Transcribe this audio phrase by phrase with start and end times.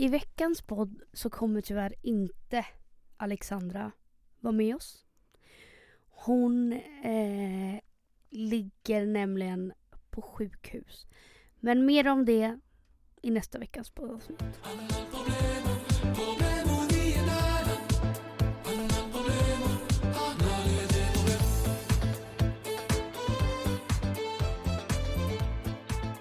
[0.00, 2.66] I veckans podd så kommer tyvärr inte
[3.16, 3.92] Alexandra
[4.40, 5.04] vara med oss.
[6.08, 6.72] Hon
[7.04, 7.80] eh,
[8.30, 9.72] ligger nämligen
[10.10, 11.06] på sjukhus.
[11.56, 12.58] Men mer om det
[13.22, 14.42] i nästa veckas poddavsnitt.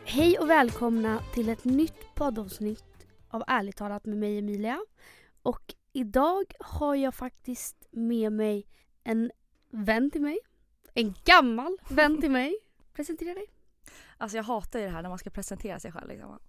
[0.05, 2.88] Hej och välkomna till ett nytt poddavsnitt
[3.30, 4.80] av Ärligt talat med mig Emilia.
[5.41, 8.67] Och idag har jag faktiskt med mig
[9.03, 9.31] en
[9.70, 10.40] vän till mig.
[10.94, 12.55] En gammal vän till mig.
[12.94, 13.45] Presentera dig.
[14.17, 16.39] Alltså jag hatar ju det här när man ska presentera sig själv liksom.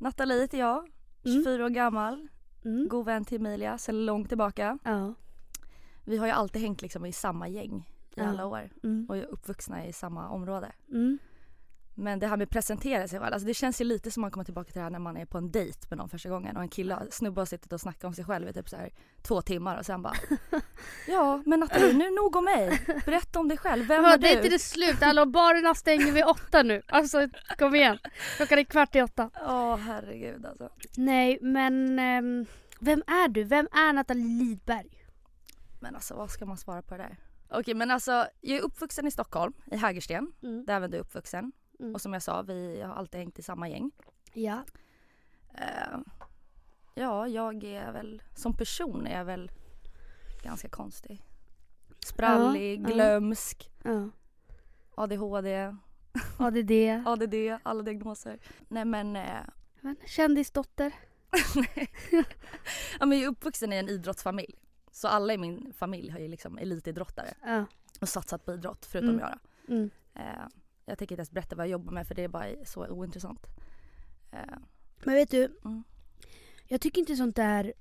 [0.00, 0.78] Nathalie heter jag,
[1.24, 1.44] Mm.
[1.44, 2.28] 24 år gammal,
[2.64, 2.88] Mm.
[2.88, 4.78] god vän till Emilia sedan långt tillbaka.
[4.84, 5.14] Ja.
[6.04, 8.24] Vi har ju alltid hängt liksom i samma gäng i Ja.
[8.26, 9.06] alla år Mm.
[9.08, 10.72] och är uppvuxna i samma område.
[10.88, 11.18] Mm.
[11.94, 14.30] Men det här med att presentera sig själv, alltså det känns ju lite som man
[14.30, 16.56] kommer tillbaka till det här när man är på en dejt med någon första gången
[16.56, 18.90] och en kille, snubbe har suttit och snackat om sig själv i typ så här
[19.22, 20.14] två timmar och sen bara
[21.08, 24.42] Ja men Nathalie nu nog om mig, berätta om dig själv, vem Ja, är dejten
[24.48, 24.54] du?
[24.54, 25.00] är slut.
[25.00, 26.82] Hallå, barerna stänger vid åtta nu.
[26.88, 27.98] Alltså kom igen.
[28.36, 29.30] Klockan är kvart i åtta.
[29.46, 30.68] Åh herregud alltså.
[30.96, 32.46] Nej men ehm,
[32.80, 33.44] vem är du?
[33.44, 35.04] Vem är Nathalie Lidberg?
[35.80, 37.16] Men alltså vad ska man svara på det där?
[37.52, 40.64] Okej men alltså jag är uppvuxen i Stockholm, i Hägersten, Mm.
[40.66, 41.52] där även du är uppvuxen.
[41.80, 41.94] Mm.
[41.94, 43.90] Och som jag sa, vi har alltid hängt i samma gäng.
[44.32, 44.62] Ja.
[45.54, 45.98] Eh,
[46.94, 49.50] ja, jag är väl, som person är jag väl
[50.42, 51.26] ganska konstig.
[52.06, 54.08] Sprallig, Ja, glömsk, ja.
[54.94, 55.74] ADHD,
[56.38, 56.70] ADD.
[57.06, 58.38] ADD, alla diagnoser.
[58.68, 59.40] Nej men, eh,
[59.80, 60.92] Men, Kändisdotter.
[63.00, 64.54] ja, men jag är uppvuxen i en idrottsfamilj.
[64.92, 67.64] Så alla i min familj har ju liksom elitidrottare Ja.
[68.00, 69.20] och satsat på idrott förutom Mm.
[69.20, 69.38] jag.
[69.76, 69.90] Mm.
[70.14, 70.46] Eh,
[70.90, 73.46] jag tänker inte ens berätta vad jag jobbar med för det är bara så ointressant.
[74.32, 74.38] Eh,
[75.04, 75.84] Men vet du, Mm.
[76.68, 77.72] jag tycker inte sånt där...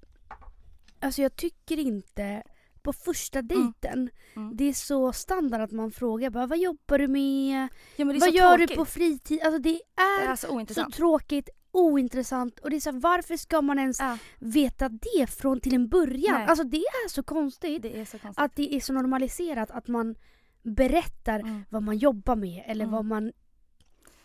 [0.99, 2.43] Alltså jag tycker inte...
[2.81, 4.57] På första dejten, mm.
[4.57, 7.67] det är så standard att man frågar bara, vad jobbar du med?
[7.95, 8.69] Ja, Vad gör tråkigt.
[8.69, 9.39] du på fritid?
[9.43, 13.37] Alltså det är, Det är så så tråkigt, ointressant och det är så här, varför
[13.37, 16.35] ska man ens Ja, veta det från till en början?
[16.35, 16.47] Nej.
[16.47, 18.43] Alltså det är så konstigt det är så konstigt.
[18.45, 20.15] att det är så normaliserat att man
[20.63, 21.65] berättar Mm.
[21.69, 22.95] vad man jobbar med eller Mm.
[22.95, 23.27] vad man...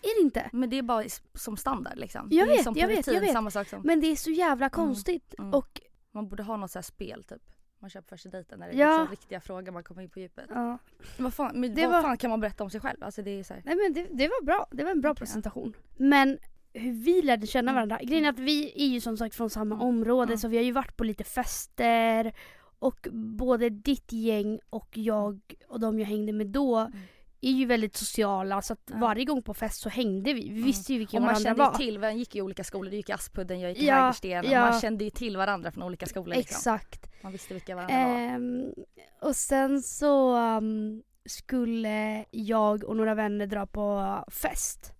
[0.03, 0.50] Är det inte?
[0.53, 2.28] Men det är bara som standard liksom.
[2.31, 3.33] Jag vet, jag vet, jag vet.
[3.33, 5.34] Samma sak som, Men det är så jävla konstigt.
[5.39, 5.55] mm.
[5.55, 5.81] Och
[6.12, 7.43] man borde ha något så här spel typ.
[7.78, 8.91] Man på första dejten när det är Ja.
[8.99, 10.47] liksom riktiga frågor man kommer in på djupet.
[10.50, 10.78] ja.
[11.19, 13.05] Vad fan, men Det vad var- fan kan man berätta om sig själv?
[13.05, 14.67] Alltså det är så här, Nej men det, det var bra.
[14.71, 15.15] Det var en bra ja.
[15.15, 15.77] presentation.
[15.97, 16.39] Men
[16.73, 17.75] hur vi lärde känna Mm.
[17.75, 17.99] varandra.
[18.03, 19.87] Grejen är att vi är ju som sagt från samma Mm.
[19.87, 20.39] område Mm.
[20.39, 22.33] så vi har ju varit på lite fester.
[22.79, 26.93] Och både ditt gäng och jag och de jag hängde med då Mm.
[27.41, 28.97] är ju väldigt sociala så att Ja.
[29.01, 30.41] varje gång på fest så hängde vi.
[30.43, 30.65] Vi Mm.
[30.65, 31.75] visste ju vilka och man varandra kände ju var.
[31.77, 34.45] till, vi gick i olika skolor, du gick i Aspudden, jag gick i Ja, Hägersten.
[34.53, 34.71] ja.
[34.71, 36.41] Man kände ju till varandra från olika skolor liksom.
[36.57, 37.23] Exakt.
[37.23, 38.19] Man visste vilka varandra var.
[38.19, 38.73] Ehm,
[39.21, 44.93] och sen så um, skulle jag och några vänner dra på fest.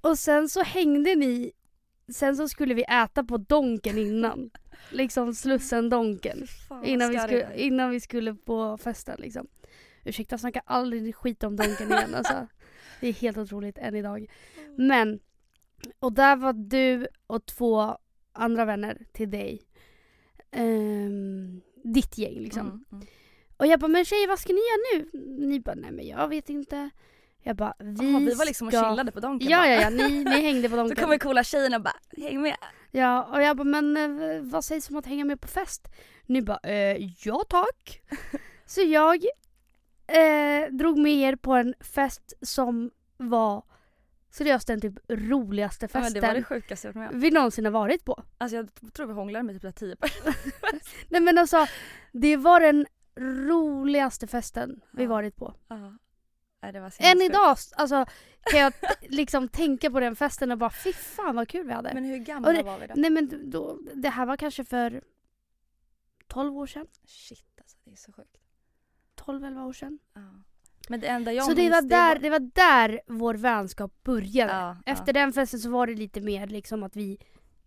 [0.00, 1.52] Och sen så hängde ni,
[2.12, 4.50] sen så skulle vi äta på Donken innan.
[4.90, 6.46] Liksom Slussen Donken.
[6.68, 7.52] Fan, Innan vi, är.
[7.52, 9.46] innan vi skulle på festen liksom.
[10.04, 12.46] Ursäkta, snacka aldrig skit om Donken igen alltså.
[13.00, 14.26] Det är helt otroligt än idag.
[14.76, 15.20] Men,
[15.98, 17.96] och där var du och två
[18.32, 19.62] andra vänner till dig.
[20.50, 22.66] Ehm, ditt gäng liksom.
[22.66, 23.06] Mm, mm.
[23.56, 25.20] Och jag bara, men tjejer vad ska ni göra nu?
[25.48, 26.90] Ni bara, nej men jag vet inte.
[27.42, 28.90] Jag bara, vi Jaha, vi var liksom och ska...
[28.90, 31.04] chillade på Donken Ja, ja, ja, ni, ni hängde på Så Donken.
[31.04, 32.56] kommer coola tjejerna och bara, häng med.
[32.96, 35.88] Ja, och jag bara, men eh, vad sägs om att hänga med på fest?
[36.26, 38.02] Ni bara, eh, ja tack.
[38.66, 39.24] Så jag
[40.06, 43.62] eh, drog med er på en fest som var
[44.30, 48.04] seriöst den typ roligaste Ja, festen det var det sjukaste jag vi någonsin har varit
[48.04, 48.22] på.
[48.38, 50.34] Alltså jag tror vi hånglade med typ 10 personer.
[51.08, 51.66] Nej men alltså,
[52.12, 52.86] det var den
[53.20, 55.08] roligaste festen vi Ja.
[55.08, 55.54] varit på.
[55.68, 55.92] Ja.
[56.64, 58.06] Nej, det var Än idag alltså,
[58.42, 58.72] kan jag
[59.08, 61.94] liksom tänka på den festen och bara fy fan vad kul vi hade.
[61.94, 62.94] Men hur gamla det- var vi då?
[62.96, 65.02] Nej men då, det här var kanske för
[66.26, 66.86] 12 år sedan.
[67.06, 68.36] Shit alltså, det är så sjukt.
[69.16, 69.98] 12-11 år sedan.
[70.14, 70.20] Ja.
[70.88, 74.52] Men det enda jag så det minns var, där, det var där vår vänskap började.
[74.52, 77.18] Ja, Efter den festen så var det lite mer liksom att vi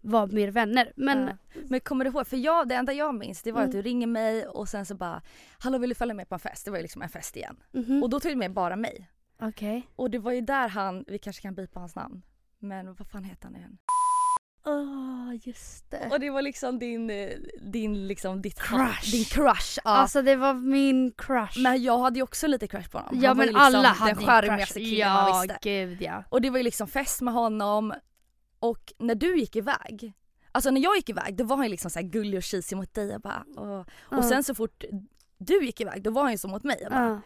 [0.02, 0.94] var mer vänner.
[0.96, 1.62] Men ja.
[1.70, 3.76] Men kommer du ihåg, för jag, det enda jag minns det var att Mm.
[3.78, 5.22] du ringer mig och sen så bara
[5.60, 6.66] Hallå vill du följa med på en fest?
[6.66, 7.58] Det var ju liksom en fest igen.
[7.74, 8.04] mhm.
[8.04, 9.10] Och då tog du med bara mig.
[9.42, 9.88] okej.
[9.96, 12.22] Och det var ju där han, vi kanske kan bipa hans namn.
[12.60, 13.78] Men vad fan heter han igen?
[14.66, 16.10] Åh, just det.
[16.12, 17.30] Och det var liksom din, eh,
[17.62, 19.12] din liksom ditt Crush.
[19.12, 19.80] Din crush.
[19.84, 19.90] Ja.
[19.92, 21.60] Alltså det var min crush.
[21.64, 23.20] men jag hade ju också lite crush på honom.
[23.22, 25.58] ja Han var men ju liksom alla hade den en charmigaste killen man Ja, visste.
[25.62, 26.24] gud ja.
[26.30, 27.94] Och det var ju liksom fest med honom.
[28.60, 30.14] Och när du gick iväg
[30.52, 32.94] Alltså när jag gick iväg då var han liksom så här gullig och cheesy mot
[32.94, 33.08] dig.
[33.10, 33.86] Jag bara, och,
[34.18, 34.84] och sen så fort
[35.38, 36.80] du gick iväg då var han ju så mot mig.
[36.82, 37.22] Jag bara,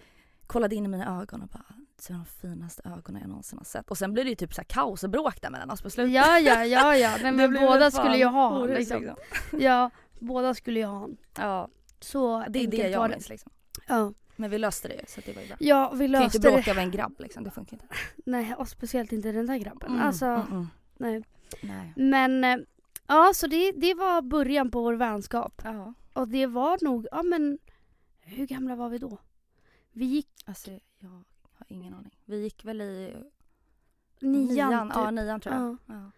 [0.47, 1.63] kollade in i mina ögon och bara
[2.09, 3.91] har de finaste ögonen jag någonsin har sett.
[3.91, 5.89] Och sen blev det ju typ så här kaos och bråk där mellan oss på
[5.89, 6.13] slutet.
[6.13, 7.17] Ja, ja, ja, ja.
[7.21, 9.15] Det men blev båda skulle ju ha horhus, liksom.
[9.59, 9.89] Ja,
[10.19, 11.17] båda skulle ju ha en.
[11.37, 11.69] Ja,
[11.99, 13.13] Så det är det jag det.
[13.13, 13.51] minns liksom.
[13.87, 14.13] Ja.
[14.35, 15.57] Men vi löste det ju så det var ju bra.
[15.59, 16.51] ja, vi Du kan ju inte löste det.
[16.55, 17.85] bråka med en grabb liksom, det funkar inte.
[18.25, 19.89] Nej, och speciellt inte den där grabben.
[19.91, 20.67] Mm, Alltså, mm, mm.
[21.01, 21.23] Nej.
[21.61, 21.93] Nej.
[21.95, 22.57] Men, eh,
[23.07, 25.61] ja så det, det var början på vår vänskap.
[25.63, 27.59] Ja, Och det var nog, ja men,
[28.21, 29.17] hur gamla var vi då?
[29.91, 31.23] Vi gick alltså jag har
[31.67, 32.17] ingen aning.
[32.25, 33.13] Vi gick väl i
[34.19, 34.95] nian, typ.
[34.97, 35.77] Ja, nian tror jag.
[35.85, 36.11] Ja.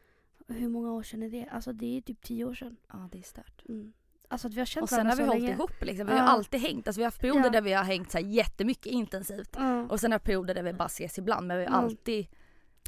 [0.48, 1.48] Hur många år sedan är det?
[1.52, 2.78] Alltså det är typ tio år sedan.
[2.94, 3.62] ja, det är stört.
[3.70, 3.94] Mm.
[4.28, 5.54] Alltså att vi har känt Och sen har vi hållit länge.
[5.54, 6.08] ihop liksom.
[6.08, 6.26] Vi har Ja.
[6.30, 6.88] alltid hängt.
[6.88, 7.50] Alltså vi har haft perioder Ja.
[7.50, 9.50] där vi har hängt så här jättemycket intensivt.
[9.58, 9.82] Ja.
[9.90, 11.86] Och sen har vi perioder där vi bara ses ibland men vi har Mm.
[11.86, 12.28] alltid...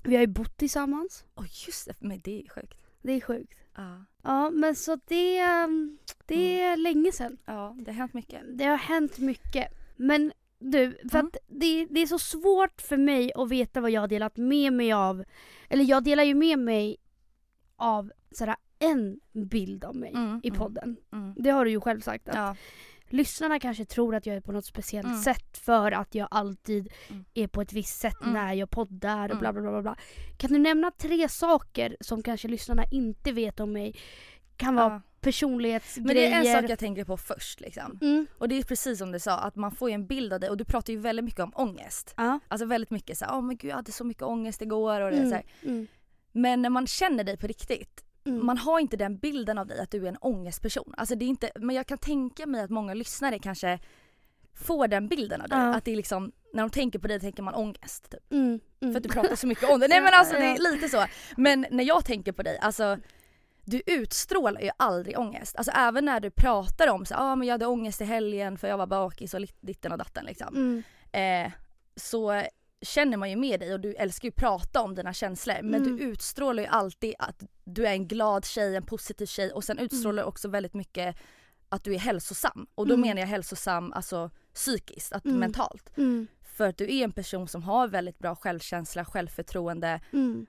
[0.06, 1.26] Vi har ju bott tillsammans.
[1.36, 2.82] Åh just det, men det är sjukt.
[3.02, 3.60] Det är sjukt.
[3.76, 4.06] Ja.
[4.24, 6.74] Ja men så det, ehm, det Mm.
[6.74, 7.38] är länge sedan.
[7.46, 8.42] ja, det har hänt mycket.
[8.58, 9.68] Det har hänt mycket.
[9.96, 11.26] Men du, för Mm.
[11.28, 14.74] att det, det är så svårt för mig att veta vad jag har delat med
[14.74, 15.24] mig av.
[15.70, 16.98] Eller jag delar ju med mig
[17.76, 20.98] av sådär en bild av mig Mm, i mm, podden.
[21.14, 21.34] Mm.
[21.38, 22.30] Det har du ju själv sagt.
[22.30, 22.56] Att Ja.
[23.16, 25.22] Lyssnarna kanske tror att jag är på något speciellt Mm.
[25.22, 27.26] sätt för att jag alltid Mm.
[27.34, 28.34] är på ett visst sätt Mm.
[28.34, 29.40] när jag poddar och Mm.
[29.40, 29.96] bla bla bla bla.
[30.38, 33.96] Kan du nämna tre saker som kanske lyssnarna inte vet om mig?
[34.58, 35.02] Kan vara Ja.
[35.22, 36.08] personlighetsgrejer.
[36.08, 38.00] Men det är en sak jag tänker på först liksom.
[38.02, 38.28] Mm.
[38.38, 40.50] Och det är precis som du sa att man får ju en bild av dig
[40.50, 42.14] och du pratar ju väldigt mycket om ångest.
[42.18, 42.40] Ja.
[42.48, 45.18] Alltså väldigt mycket såhär, åh men gud jag hade så mycket ångest igår och det
[45.30, 45.42] så Mm.
[45.64, 45.88] Mm.
[46.32, 48.46] Men när man känner dig på riktigt, Mm.
[48.46, 50.94] man har inte den bilden av dig att du är en ångestperson.
[50.98, 53.80] Alltså det är inte, men jag kan tänka mig att många lyssnare kanske
[54.54, 55.58] får den bilden av dig.
[55.58, 55.76] Ja.
[55.76, 58.12] Att det är liksom, när de tänker på dig tänker man ångest.
[58.12, 58.32] Typ.
[58.32, 58.60] Mm.
[58.82, 58.94] Mm.
[58.94, 59.88] För att du pratar så mycket om det.
[59.88, 61.06] Nej men alltså det är lite så.
[61.38, 62.98] Men när jag tänker på dig, alltså
[63.66, 65.56] du utstrålar ju aldrig ångest.
[65.56, 68.68] Alltså även när du pratar om så ah, men jag hade ångest i helgen för
[68.68, 70.56] jag var bakis och ditten och datten liksom.
[70.56, 70.84] Mm.
[71.46, 71.52] Eh,
[71.96, 72.44] så
[72.86, 75.82] känner man ju med dig och du älskar ju att prata om dina känslor men
[75.82, 75.98] Mm.
[75.98, 79.80] du utstrålar ju alltid att du är en glad tjej, en positiv tjej och sen
[79.80, 81.16] utstrålar du också väldigt mycket
[81.70, 82.68] att du är hälsosam.
[82.76, 83.08] Och då Mm.
[83.08, 85.40] menar jag hälsosam alltså psykiskt, att Mm.
[85.40, 85.98] mentalt.
[85.98, 86.28] Mm.
[86.42, 90.02] För att du är en person som har väldigt bra självkänsla, självförtroende.
[90.14, 90.46] Mm.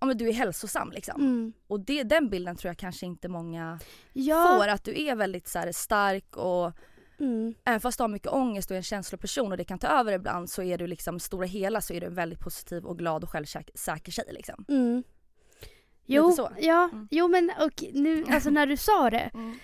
[0.00, 1.20] Ja men du är hälsosam liksom.
[1.20, 1.52] Mm.
[1.66, 3.80] Och det, den bilden tror jag kanske inte många
[4.12, 4.56] Ja.
[4.58, 4.68] får.
[4.68, 6.72] Att du är väldigt så här, stark och
[7.20, 7.54] Mm.
[7.64, 10.12] även fast du har mycket ångest och är en känsloperson och det kan ta över
[10.12, 13.24] ibland så är du liksom stora hela så är du en väldigt positiv och glad
[13.24, 14.64] och självsäker tjej liksom.
[14.68, 15.02] Mm.
[16.06, 16.50] Jo, så.
[16.60, 17.08] ja, Mm.
[17.10, 19.30] jo men och nu, alltså när du sa det.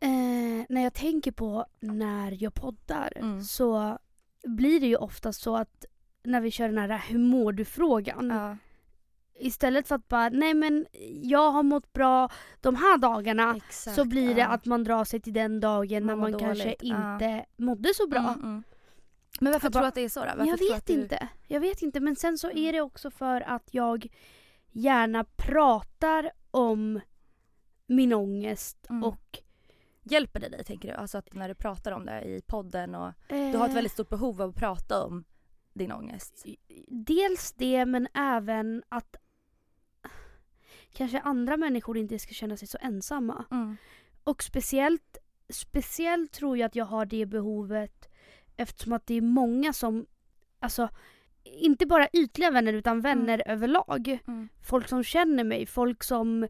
[0.00, 3.42] Eh, när jag tänker på när jag poddar Mm.
[3.42, 3.98] så
[4.44, 5.84] blir det ju ofta så att
[6.22, 8.30] när vi kör den här hur mår du-frågan.
[8.30, 8.56] Ja,
[9.34, 10.86] Istället för att bara nej men
[11.22, 12.28] jag har mått bra
[12.60, 13.56] de här dagarna.
[13.56, 13.96] exakt.
[13.96, 14.46] Så blir det ja.
[14.48, 17.12] att man drar sig till den dagen när Man kanske dåligt, ja.
[17.14, 18.18] inte mådde så bra.
[18.20, 18.62] Mm, mm.
[19.40, 20.26] Men varför Jag tror du att det är så då?
[20.26, 20.92] Varför jag vet du...
[20.92, 21.28] inte.
[21.46, 22.64] Jag vet inte men sen så Mm.
[22.64, 24.06] är det också för att jag
[24.70, 27.00] gärna pratar om
[27.86, 29.04] min ångest Mm.
[29.04, 29.38] och
[30.04, 30.94] Hjälper det dig tänker du?
[30.94, 33.92] Alltså att när du pratar om det i podden och du har ett eh, väldigt
[33.92, 35.24] stort behov av att prata om
[35.72, 36.46] din ångest.
[36.88, 39.16] Dels det men även att
[40.92, 43.44] kanske andra människor inte ska känna sig så ensamma.
[43.50, 43.76] Mm.
[44.24, 45.16] Och speciellt,
[45.48, 48.08] speciellt tror jag att jag har det behovet
[48.56, 50.06] eftersom att det är många som,
[50.60, 50.88] alltså
[51.44, 54.18] inte bara ytliga vänner utan vänner överlag.
[54.26, 54.48] Mm.
[54.62, 56.48] Folk som känner mig, folk som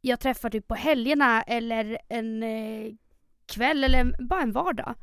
[0.00, 2.92] jag träffar typ på helgerna eller en eh,
[3.46, 4.94] kväll eller en- bara en vardag.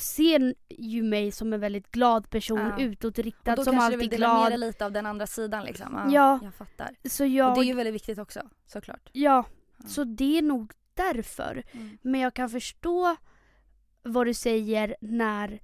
[0.00, 2.80] Ser ju mig som en väldigt glad person, Ja.
[2.84, 4.52] utåtriktad, Och då som kanske du alltid vill dela med glad.
[4.52, 5.94] dig lite av den andra sidan liksom.
[5.94, 6.40] Ja, Ja.
[6.42, 6.90] Jag fattar.
[7.08, 9.10] Så Och jag, det är ju väldigt viktigt också såklart.
[9.12, 9.44] ja,
[9.82, 9.88] Ja.
[9.88, 11.62] så det är nog därför.
[11.72, 11.98] Mm.
[12.02, 13.16] Men jag kan förstå
[14.02, 15.60] vad du säger när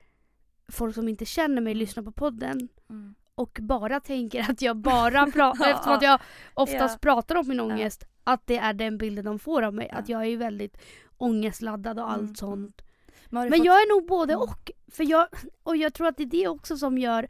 [0.68, 1.78] folk som inte känner mig Mm.
[1.78, 3.14] lyssnar på podden Mm.
[3.34, 6.20] och bara tänker att jag bara pratar, eftersom att jag
[6.54, 6.98] oftast Ja.
[6.98, 9.90] pratar om min ångest, att det är den bilden de får av mig.
[9.90, 10.76] Att jag är väldigt
[11.16, 12.82] ångestladdad och allt Mm, sånt.
[13.30, 13.66] Men, Men fått...
[13.66, 14.42] jag är nog både Mm.
[14.42, 14.70] och.
[14.92, 15.26] För jag,
[15.62, 17.28] och jag tror att det är det också som gör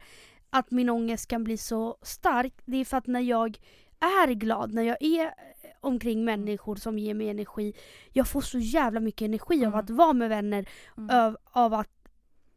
[0.49, 2.53] att min ångest kan bli så stark.
[2.65, 3.59] Det är för att när jag
[3.99, 5.33] är glad, när jag är
[5.81, 7.73] omkring människor som ger mig energi.
[8.11, 9.79] Jag får så jävla mycket energi av Mm.
[9.79, 10.69] att vara med vänner.
[10.97, 11.09] Mm.
[11.19, 11.89] Av, av att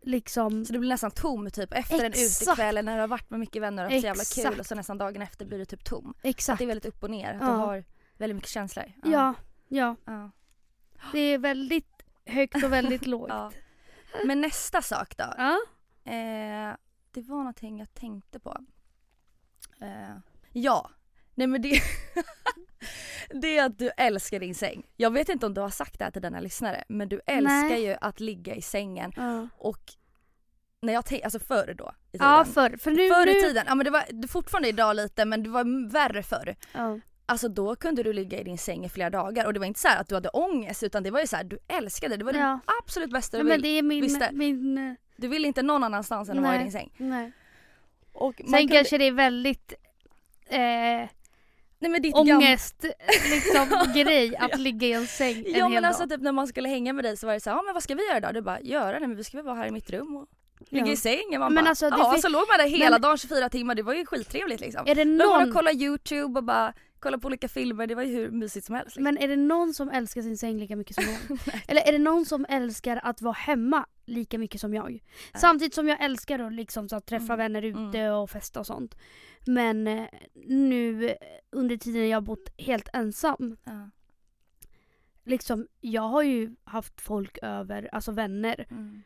[0.02, 0.64] liksom...
[0.64, 2.42] Så du blir nästan tom typ efter en Exakt.
[2.42, 4.06] utekväll när du har varit med mycket vänner och haft så
[4.40, 6.10] jävla kul och så nästan dagen efter blir du typ tom.
[6.18, 6.58] Att Exakt.
[6.58, 7.46] det är väldigt upp och ner, att Ja.
[7.46, 7.84] du har
[8.18, 8.84] väldigt mycket känslor.
[9.04, 9.34] Ja,
[9.68, 9.96] ja.
[10.04, 10.30] Ja.
[11.12, 11.99] Det är väldigt
[12.30, 13.28] högt och väldigt lågt.
[13.28, 13.52] Ja.
[14.24, 15.34] Men nästa sak då.
[15.36, 15.58] Ja.
[16.12, 16.76] Eh,
[17.10, 18.56] det var någonting jag tänkte på.
[19.80, 20.16] Eh,
[20.52, 20.90] ja,
[21.34, 21.80] Nej men det,
[23.40, 24.86] det är att du älskar din säng.
[24.96, 27.68] Jag vet inte om du har sagt det här till dina lyssnare men du älskar
[27.68, 27.82] Nej.
[27.86, 29.80] ju att ligga i sängen Ja, och
[30.82, 32.26] när jag tänker, alltså förr då i tiden.
[32.28, 32.76] ja förr.
[32.76, 33.08] För nu...
[33.08, 36.56] Förr i tiden, ja men det var fortfarande idag lite men det var värre förr.
[36.74, 36.98] ja.
[37.30, 39.80] Alltså då kunde du ligga i din säng i flera dagar och det var inte
[39.80, 42.18] så här att du hade ångest utan det var ju så här, du älskade det.
[42.18, 42.60] Det var Ja.
[42.66, 43.62] det absolut bästa du men vill.
[43.62, 44.00] det är min...
[44.02, 44.28] visste.
[44.32, 46.92] min eh, Du vill inte någon annanstans än att vara i din säng.
[46.96, 47.32] nej.
[48.12, 49.72] Och man Sen kunde, kanske det är väldigt
[50.46, 50.58] eh,
[51.78, 52.84] nej men ditt ångest
[53.30, 54.56] liksom grej att Ja.
[54.56, 56.10] ligga i en säng en Ja hel men alltså dag.
[56.10, 57.82] typ när man skulle hänga med dig så var det så här, ja men vad
[57.82, 58.34] ska vi göra idag?
[58.34, 58.90] Du bara, göra?
[58.98, 60.28] Nej men vi ska väl vara här i mitt rum och
[60.68, 60.92] ligga Ja.
[60.92, 61.40] i sängen.
[61.40, 63.74] Man Men bara, alltså, ja fin- så låg man där hela Men- dagen 24 timmar,
[63.74, 64.82] det var ju skittrevligt liksom.
[64.86, 68.02] Är det man någon, och kollade youtube och bara kolla på olika filmer, det var
[68.02, 68.86] ju hur mysigt som helst.
[68.96, 69.04] Liksom.
[69.04, 71.38] men är det någon som älskar sin säng lika mycket som jag?
[71.68, 75.02] Eller är det någon som älskar att vara hemma lika mycket som jag?
[75.34, 77.38] Samtidigt som jag älskar att liksom, så att träffa Mm.
[77.38, 78.96] vänner ute och festa och sånt.
[79.46, 80.04] Men eh,
[80.46, 81.14] nu eh,
[81.50, 83.90] under tiden jag har bott helt ensam, Ja.
[85.24, 88.66] liksom, jag har ju haft folk över, alltså vänner.
[88.70, 89.02] Mm.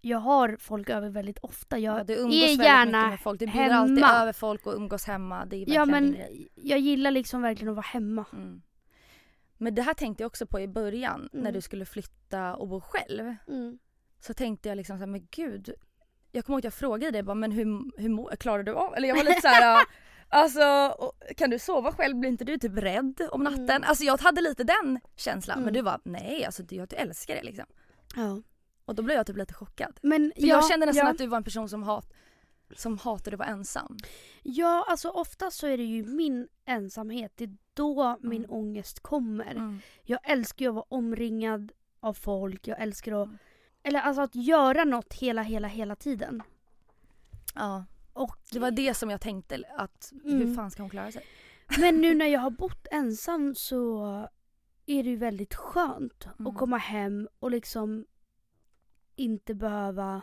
[0.00, 1.78] Jag har folk över väldigt ofta.
[1.78, 4.22] Jag Ja, du umgås är gärna med folk, du bjuder alltid hemma.
[4.22, 5.44] över folk och umgås hemma.
[5.46, 6.16] Det är Ja men
[6.54, 8.24] jag gillar liksom verkligen att vara hemma.
[8.32, 8.62] Mm.
[9.58, 11.52] Men det här tänkte jag också på i början när Mm.
[11.52, 13.34] du skulle flytta och bo själv.
[14.20, 15.70] Så tänkte jag liksom så här, men gud.
[16.32, 17.64] Jag kommer ihåg att jag frågade dig bara, men hur,
[18.00, 18.94] hur klarar du av?
[18.94, 19.84] Eller jag var lite så här.
[20.30, 20.94] Alltså
[21.36, 22.16] kan du sova själv?
[22.16, 23.70] Blir inte du typ rädd om natten?
[23.70, 23.82] Mm.
[23.86, 25.74] Alltså jag hade lite den känslan men Mm.
[25.74, 27.64] du var nej alltså du, du älskar det liksom.
[28.16, 28.42] Ja.
[28.88, 29.98] Och då blev jag typ lite chockad.
[30.02, 32.12] Men För ja, jag kände nästan ja, att du var en person som, hat,
[32.76, 33.96] som hatade att vara ensam.
[34.42, 37.32] Ja, alltså oftast så är det ju min ensamhet.
[37.36, 38.56] Det är då min Mm.
[38.56, 39.50] ångest kommer.
[39.50, 39.78] Mm.
[40.02, 42.66] Jag älskar ju att vara omringad av folk.
[42.68, 43.26] Jag älskar att...
[43.26, 43.38] Mm.
[43.82, 46.42] Eller alltså att göra något hela, hela, hela tiden.
[47.54, 47.84] Ja.
[48.12, 50.54] Och, Det var det som jag tänkte att hur Mm.
[50.56, 51.22] fan ska hon klara sig?
[51.80, 54.04] Men nu när jag har bott ensam så
[54.86, 56.46] är det ju väldigt skönt Mm.
[56.46, 58.06] att komma hem och liksom
[59.18, 60.20] inte behöva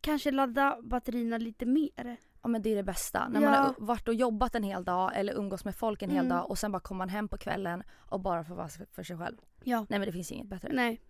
[0.00, 2.16] kanske ladda batterierna lite mer.
[2.42, 3.28] Ja men det är det bästa.
[3.28, 3.50] När Ja.
[3.50, 6.36] man har varit och jobbat en hel dag eller umgås med folk en hel Mm.
[6.38, 9.18] dag och sen bara kommer man hem på kvällen och bara får vara för sig
[9.18, 9.36] själv.
[9.64, 9.86] Ja.
[9.88, 10.68] Nej men det finns inget bättre.
[10.72, 11.00] Nej.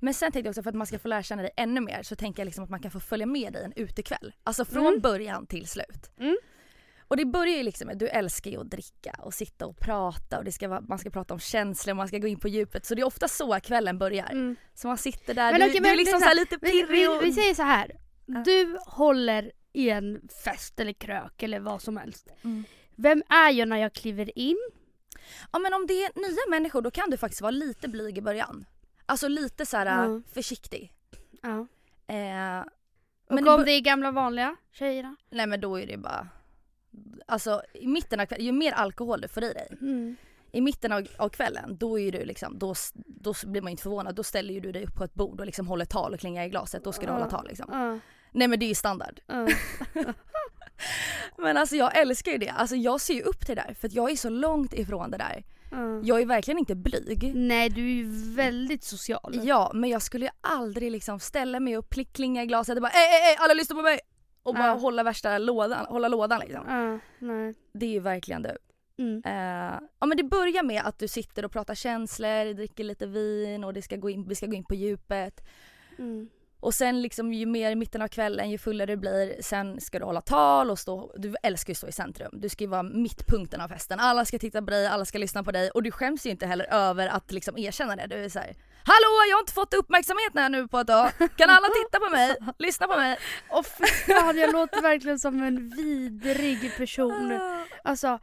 [0.00, 2.02] Men sen tänkte jag också för att man ska få lära känna dig ännu mer
[2.02, 4.32] så tänker jag liksom att man kan få följa med dig en utekväll.
[4.44, 5.00] Alltså från Mm.
[5.00, 6.10] början till slut.
[6.18, 6.36] Mm.
[7.12, 10.38] Och det börjar ju liksom med, du älskar ju att dricka och sitta och prata
[10.38, 12.86] och det ska vara, man ska prata om känslor, man ska gå in på djupet.
[12.86, 14.30] Så det är ofta så kvällen börjar.
[14.30, 14.56] Mm.
[14.74, 16.70] Så man sitter där, Men du, okej, du är men liksom så här lite Vi,
[16.70, 17.22] pirrig vi, och...
[17.24, 17.96] vi säger så här.
[18.26, 18.42] Ja.
[18.44, 22.28] Du håller i en fest eller krök eller vad som helst.
[22.44, 22.64] Mm.
[22.96, 24.58] Vem är jag när jag kliver in?
[25.52, 28.22] Ja men om det är nya människor då kan du faktiskt vara lite blyg i
[28.22, 28.64] början.
[29.06, 30.22] Alltså lite så här Mm.
[30.34, 30.92] försiktig.
[31.42, 31.66] Ja.
[32.14, 35.16] Eh, Och men om bör- det är gamla vanliga tjejerna?
[35.30, 36.28] Nej men då är det bara...
[37.26, 39.68] Alltså i mitten av kvällen, ju mer alkohol du får i dig.
[39.80, 40.16] Mm.
[40.52, 42.74] I mitten av, av kvällen då är du liksom, då,
[43.06, 44.14] då blir man inte förvånad.
[44.14, 46.44] Då ställer ju du dig upp på ett bord och liksom håller tal och klingar
[46.44, 46.84] i glaset.
[46.84, 48.00] Då ska du hålla tal liksom.
[48.32, 49.20] Nej men det är ju standard.
[51.38, 52.48] Men alltså jag älskar ju det.
[52.48, 55.10] Alltså jag ser ju upp till det där för att jag är så långt ifrån
[55.10, 55.44] det där.
[55.70, 56.00] Ja.
[56.04, 57.32] Jag är verkligen inte blyg.
[57.34, 59.40] Nej du är ju väldigt social.
[59.42, 62.92] Ja men jag skulle ju aldrig liksom ställa mig upp, klinga i glaset och bara
[62.92, 64.00] ej, ej, ej alla lyssna på mig!
[64.42, 66.64] Och bara hålla värsta lådan, hålla lådan liksom.
[67.72, 68.56] Det är ju verkligen du.
[68.98, 69.22] Mm.
[69.24, 73.64] Eh, ja men det börjar med att du sitter och pratar känslor, dricker lite vin
[73.64, 75.40] och det ska gå in, vi ska gå in på djupet.
[75.98, 76.28] Mm.
[76.62, 79.98] Och sen liksom ju mer i mitten av kvällen, ju fullare du blir, sen ska
[79.98, 82.30] du hålla tal och stå, du älskar ju att stå i centrum.
[82.32, 84.00] Du ska ju vara mittpunkten av festen.
[84.00, 86.46] Alla ska titta på dig, alla ska lyssna på dig och du skäms ju inte
[86.46, 88.06] heller över att liksom erkänna det.
[88.06, 88.54] Du är såhär
[88.84, 91.10] Hallå jag har inte fått uppmärksamhet här nu på ett tag.
[91.36, 92.36] Kan alla titta på mig?
[92.58, 93.18] Lyssna på mig?
[93.50, 97.40] Och fan jag låter verkligen som en vidrig person.
[97.84, 98.18] Alltså,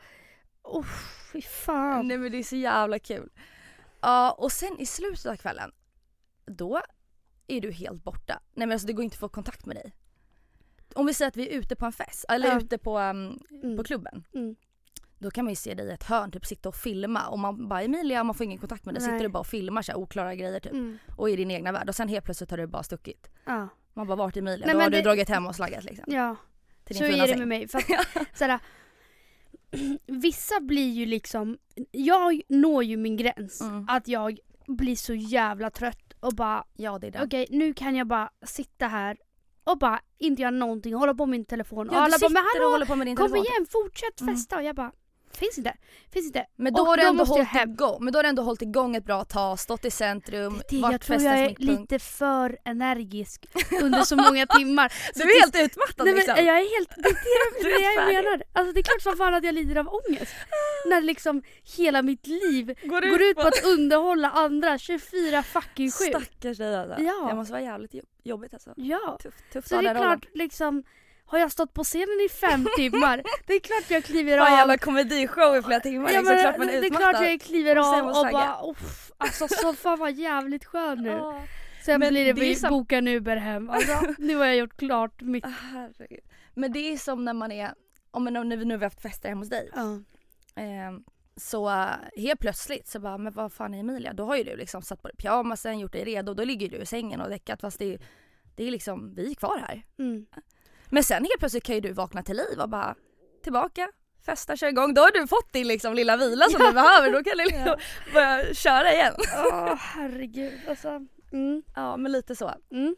[0.63, 0.85] oh,
[1.31, 2.07] fy fan.
[2.07, 3.29] Nej men det är så jävla kul.
[4.01, 5.71] Ja och sen i slutet av kvällen,
[6.45, 6.81] då
[7.51, 8.39] är du helt borta.
[8.53, 9.93] Nej men alltså det går inte att få kontakt med dig.
[10.95, 12.57] Om vi säger att vi är ute på en fest, eller Ja.
[12.59, 13.77] ute på, um, Mm.
[13.77, 14.23] på klubben.
[14.33, 14.55] Mm.
[15.19, 17.67] Då kan man ju se dig i ett hörn, typ sitta och filma och man
[17.67, 19.01] bara Emilia, man får ingen kontakt med dig.
[19.01, 19.11] Nej.
[19.11, 20.71] Sitter du bara och filmar så här oklara grejer typ.
[20.71, 20.97] Mm.
[21.17, 23.27] Och i din egna värld och sen helt plötsligt har du bara stuckit.
[23.45, 23.67] Ja.
[23.93, 24.65] Man bara vart är Emilia?
[24.65, 26.13] Nej, Då har du det- dragit hem och slaggat liksom.
[26.13, 26.35] ja.
[26.83, 27.67] Till Så din fina är det med mig.
[27.67, 27.85] För att,
[28.37, 28.59] såhär,
[30.07, 31.57] vissa blir ju liksom,
[31.91, 33.61] jag når ju min gräns.
[33.61, 33.85] Mm.
[33.89, 37.23] Att jag blir så jävla trött och bara Ja det är det.
[37.23, 39.17] okej nu kan jag bara sitta här
[39.63, 41.89] och bara inte göra någonting, hålla på med min telefon.
[41.89, 43.45] och Ja, du alla bara men och hallå håller på med din kom telefon.
[43.45, 44.35] igen fortsätt Mm.
[44.35, 44.91] festa och jag bara
[45.39, 45.73] finns inte.
[46.13, 46.45] Finns inte.
[46.55, 48.61] Men då Och har du då ändå hållit igång, men då har du ändå hållit
[48.61, 52.57] igång ett bra tag, stått i centrum, Det, varit jag tror jag är lite för
[52.65, 53.45] energisk
[53.81, 54.93] under så många timmar.
[55.15, 56.33] Du är helt utmattad Nej, liksom.
[56.35, 58.43] men jag är helt, det är det, det jag menar.
[58.53, 60.35] Alltså det är klart som fan att jag lider av ångest.
[60.85, 61.43] När liksom
[61.77, 66.03] hela mitt liv Går går ut på att underhålla andra 24 fucking 7.
[66.05, 67.01] Stackars dig alltså.
[67.01, 67.27] Ja.
[67.29, 68.73] Det måste vara jävligt jobb- jobbigt alltså.
[68.75, 69.17] Ja.
[69.23, 70.83] Tufft, tufft Så det är klart liksom,
[71.29, 74.47] har jag stått på scenen i fem timmar, det är klart jag kliver av.
[74.47, 77.41] jävla komedishow i flera timmar, Ja, liksom, men klart man är det är klart jag
[77.41, 78.31] kliver Och av och tagga.
[78.31, 81.21] bara uff, alltså så fan vad jävligt skön nu.
[81.85, 83.69] Sen Men blir det, det vi som- boka en Uber hem.
[83.69, 85.45] Alltså, nu har jag gjort klart mitt.
[85.45, 86.23] Ah, herregud.
[86.53, 87.73] Men det är som när man är,
[88.11, 89.69] om nu, nu har vi haft fester hemma hos dig.
[89.75, 89.99] Ja.
[90.61, 90.91] Eh,
[91.35, 91.69] så
[92.17, 94.13] helt plötsligt så bara, men vad fan är Emilia?
[94.13, 96.77] Då har ju du liksom satt på dig pyjamasen, gjort dig redo, då ligger du
[96.77, 97.99] i sängen och däckat fast det är,
[98.55, 99.83] det är liksom, vi är kvar här.
[99.99, 100.25] Mm.
[100.89, 102.95] Men sen helt plötsligt kan ju du vakna till liv och bara
[103.43, 103.91] tillbaka,
[104.25, 104.93] festa, kör igång.
[104.93, 107.75] Då har du fått din liksom lilla vila som du behöver, då kan du liksom
[108.13, 109.13] börja köra igen.
[109.45, 111.05] Åh herregud alltså.
[111.31, 111.63] Mm.
[111.75, 112.53] Ja men lite så.
[112.71, 112.95] Mm.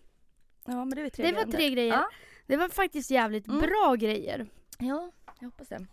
[0.66, 1.58] Ja men det är tre Det var grejer.
[1.58, 1.94] tre grejer.
[1.94, 2.10] Ja.
[2.48, 3.60] Det var faktiskt jävligt Mm.
[3.62, 4.48] bra grejer.
[4.80, 5.86] ja, jag hoppas det.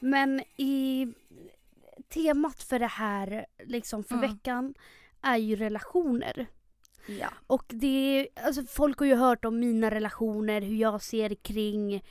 [0.00, 1.08] Men i
[2.08, 4.30] temat för det här, liksom för Mm.
[4.30, 4.74] veckan,
[5.24, 6.46] är ju relationer.
[7.06, 7.28] Ja.
[7.46, 12.02] Och det alltså folk har ju hört om mina relationer, hur jag ser kring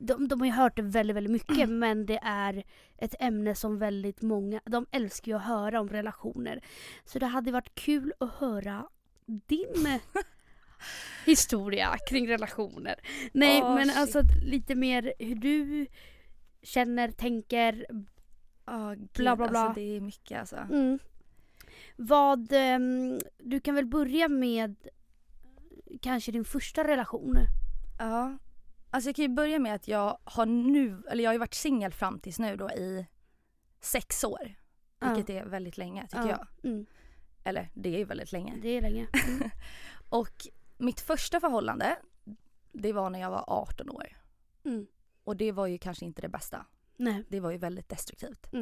[0.00, 2.64] de, de har ju hört det väldigt, väldigt mycket men det är
[2.98, 6.60] ett ämne som väldigt många, de älskar ju att höra om relationer.
[7.04, 8.88] Så det hade varit kul att höra
[9.26, 10.00] din
[11.26, 12.94] historia kring relationer.
[13.32, 13.96] Nej Åh, men shit.
[13.96, 15.86] alltså lite mer hur du
[16.62, 17.86] känner, tänker.
[18.66, 19.60] Oh, gud, Bla, bla, bla.
[19.60, 20.56] Alltså, det är mycket alltså.
[20.56, 20.98] Mm.
[22.02, 24.88] Vad, ehm, du kan väl börja med
[26.02, 27.38] kanske din första relation?
[27.98, 28.38] Ja.
[28.90, 31.54] Alltså jag kan ju börja med att jag har nu, eller jag har ju varit
[31.54, 33.06] singel fram tills nu då i
[33.80, 34.54] sex år.
[35.00, 35.14] Ja.
[35.14, 36.46] Vilket är väldigt länge tycker Ja.
[36.62, 36.70] jag.
[36.72, 36.86] Mm.
[37.44, 38.56] Eller det är ju väldigt länge.
[38.62, 39.06] Det är länge.
[39.28, 39.50] Mm.
[40.08, 40.46] Och
[40.78, 41.96] mitt första förhållande,
[42.72, 44.06] det var när jag var 18 år.
[44.64, 44.86] Mm.
[45.24, 46.66] Och det var ju kanske inte det bästa.
[46.96, 47.24] Nej.
[47.28, 48.52] Det var ju väldigt destruktivt.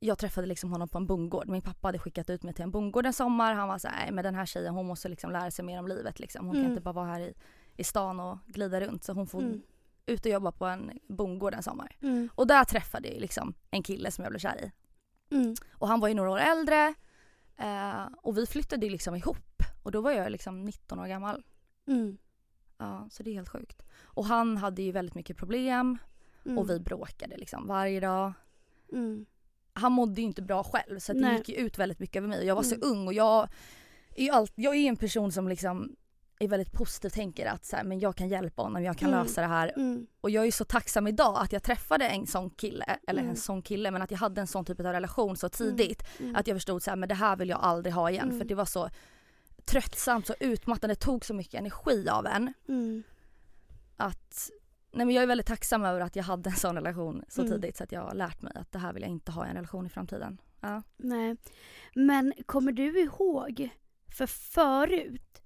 [0.00, 1.48] Jag träffade liksom honom på en bondgård.
[1.48, 3.54] Min pappa hade skickat ut mig till en bondgård en sommar.
[3.54, 5.78] Han var så här, "Nej, men den här tjejen hon måste liksom lära sig mer
[5.78, 6.46] om livet liksom.
[6.46, 6.64] Hon Mm.
[6.64, 7.34] kan inte bara vara här i,
[7.76, 9.04] i stan och glida runt.
[9.04, 9.62] Så hon får Mm.
[10.06, 11.96] ut och jobba på en bondgård en sommar.
[12.00, 12.28] Mm.
[12.34, 14.72] Och där träffade jag liksom en kille som jag blev kär i.
[15.34, 15.54] Mm.
[15.72, 16.94] Och han var ju några år äldre.
[17.56, 19.62] Eh, och vi flyttade liksom ihop.
[19.82, 21.44] Och då var jag liksom 19 år gammal.
[21.86, 22.18] Mm.
[22.78, 23.82] Ja, så det är helt sjukt.
[24.02, 25.98] Och han hade ju väldigt mycket problem.
[26.44, 26.58] Mm.
[26.58, 28.32] Och vi bråkade liksom varje dag.
[29.78, 29.82] Mm.
[29.82, 32.46] Han mådde ju inte bra själv så det gick ju ut väldigt mycket över mig.
[32.46, 32.88] Jag var så Mm.
[32.88, 33.48] ung och jag
[34.16, 35.96] är ju allt, jag är en person som liksom
[36.40, 39.20] är väldigt positiv tänker att så här, men jag kan hjälpa honom, jag kan Mm.
[39.24, 39.72] lösa det här.
[39.76, 40.06] Mm.
[40.20, 43.30] Och jag är så tacksam idag att jag träffade en sån kille, eller Mm.
[43.30, 46.02] en sån kille men att jag hade en sån typ av relation så tidigt.
[46.20, 46.36] Mm.
[46.36, 48.38] Att jag förstod så här, men det här vill jag aldrig ha igen Mm.
[48.38, 48.90] för det var så
[49.64, 52.52] tröttsamt, så utmattande, det tog så mycket energi av en.
[52.68, 53.02] Mm.
[53.96, 54.50] Att,
[54.98, 57.52] nej men jag är väldigt tacksam över att jag hade en sån relation så Mm.
[57.52, 59.48] tidigt så att jag har lärt mig att det här vill jag inte ha i
[59.48, 60.40] en relation i framtiden.
[60.60, 60.82] Ja.
[60.96, 61.36] Nej.
[61.94, 63.68] Men kommer du ihåg,
[64.16, 65.42] för förut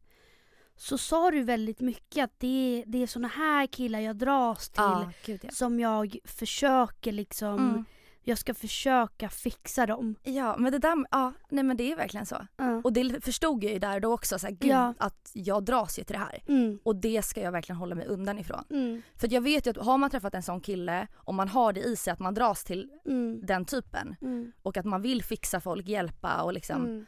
[0.77, 4.83] så sa du väldigt mycket att det, det är såna här killar jag dras till
[4.83, 5.51] Ja, gud ja.
[5.51, 7.85] som jag försöker liksom, Mm.
[8.25, 10.15] Jag ska försöka fixa dem.
[10.23, 12.47] Ja men det där, ja nej men det är verkligen så.
[12.57, 12.81] Ja.
[12.85, 14.95] Och det förstod jag ju där då också så här, gud Ja.
[14.99, 16.43] att jag dras ju till det här.
[16.49, 16.79] Mm.
[16.83, 18.65] Och det ska jag verkligen hålla mig undan ifrån.
[18.71, 19.03] Mm.
[19.17, 21.81] För jag vet ju att har man träffat en sån kille och man har det
[21.81, 23.47] i sig att man dras till Mm.
[23.47, 24.53] den typen Mm.
[24.63, 27.07] och att man vill fixa folk, hjälpa och liksom Mm.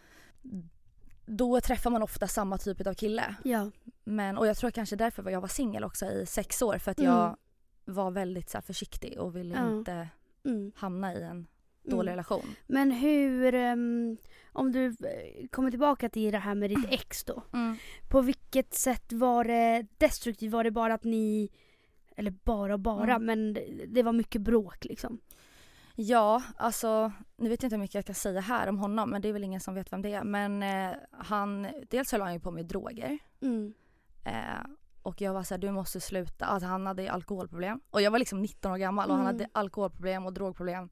[1.27, 3.35] då träffar man ofta samma typ av kille.
[3.45, 3.71] Ja.
[4.05, 6.91] Men, och jag tror kanske därför var jag var singel också i sex år för
[6.91, 7.13] att Mm.
[7.13, 7.37] jag
[7.85, 10.09] var väldigt så här, försiktig och ville inte
[10.45, 10.73] Mm.
[10.77, 11.47] hamna i en
[11.83, 12.13] dålig Mm.
[12.13, 12.45] relation.
[12.67, 14.17] Men hur, ehm,
[14.53, 17.43] om du eh, kommer tillbaka till det här med ditt ex då.
[18.11, 20.53] På vilket sätt var det destruktivt?
[20.53, 21.51] Var det bara att ni,
[22.17, 23.25] eller bara och bara, Mm.
[23.27, 25.21] men det- det var mycket bråk liksom?
[25.97, 29.23] Ja, alltså nu vet jag inte hur mycket jag kan säga här om honom men
[29.23, 30.25] det är väl ingen som vet vem det är.
[30.25, 33.19] Men eh, han, dels höll han ju på med droger.
[33.41, 33.75] Mm.
[34.25, 34.67] Eh,
[35.05, 36.45] och jag var såhär, du måste sluta.
[36.45, 37.81] Alltså, han hade alkoholproblem.
[37.91, 39.35] Och jag var liksom 19 år gammal och han Mm.
[39.37, 40.89] hade alkoholproblem och drogproblem.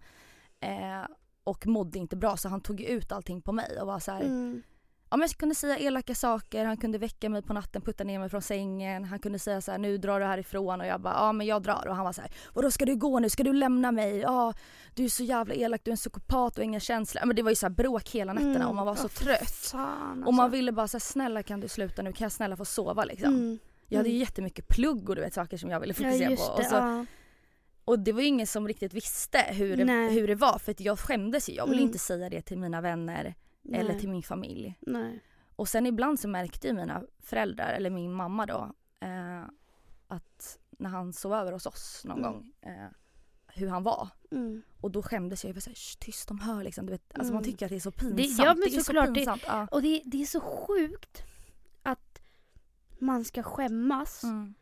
[0.60, 1.06] Eh,
[1.44, 4.20] och mådde inte bra så han tog ut allting på mig och var så här,
[4.20, 4.62] Mm.
[5.10, 8.18] ja, men jag kunde säga elaka saker, han kunde väcka mig på natten, putta ner
[8.18, 9.04] mig från sängen.
[9.04, 11.62] Han kunde säga så här, nu drar du härifrån och jag bara, ja men jag
[11.62, 11.86] drar.
[11.88, 13.30] Och han var så här, vadå ska du gå nu?
[13.30, 14.16] Ska du lämna mig?
[14.18, 14.54] Ja,
[14.94, 17.26] du är så jävla elak, du är en psykopat och inga känslor.
[17.26, 18.68] Men det var ju så bråk hela nätterna Mm.
[18.68, 19.50] och man var så Ja, trött.
[19.72, 20.56] Fan, Och man alltså.
[20.56, 23.34] ville bara säga snälla kan du sluta nu, kan jag snälla få sova liksom.
[23.34, 23.58] Mm.
[23.88, 24.20] Jag hade ju Mm.
[24.20, 26.56] jättemycket plugg och du vet saker som jag ville Ja fokusera just på.
[26.56, 26.62] det.
[26.62, 27.06] Och, så, ja.
[27.84, 30.98] och det var ju ingen som riktigt visste hur det, hur det var för jag
[30.98, 31.54] skämdes ju.
[31.54, 31.86] Jag ville Mm.
[31.88, 33.34] inte säga det till mina vänner
[33.72, 34.00] eller Nej.
[34.00, 34.78] till min familj.
[34.80, 35.20] Nej.
[35.56, 39.42] Och sen ibland så märkte ju mina föräldrar, eller min mamma då, eh,
[40.08, 42.32] att när han sov över hos oss någon Mm.
[42.32, 42.88] gång, eh,
[43.46, 44.08] hur han var.
[44.30, 44.62] Mm.
[44.80, 45.48] Och då skämdes jag.
[45.48, 46.86] Jag var såhär, "Shh, tyst de hör liksom.
[46.86, 47.52] Du vet, alltså man Mm.
[47.52, 48.16] tycker att det är så pinsamt.
[48.16, 49.42] Det- ja, men är så såklart, det- pinsamt.
[49.46, 49.66] Ja.
[49.70, 51.22] Och det, det är så sjukt
[53.02, 54.54] man ska skämmas Mm.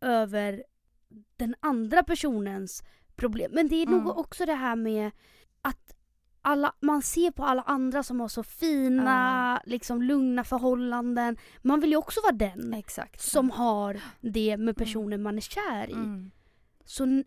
[0.00, 0.64] över
[1.36, 2.82] den andra personens
[3.16, 3.50] problem.
[3.54, 4.10] Men det är nog Mm.
[4.16, 5.10] också det här med
[5.62, 5.92] att
[6.42, 11.36] alla, man ser på alla andra som har så fina, liksom lugna förhållanden.
[11.62, 13.20] Man vill ju också vara den Exakt.
[13.20, 15.92] som har det med personen man är kär i.
[15.92, 16.30] Mm.
[16.84, 17.22] Så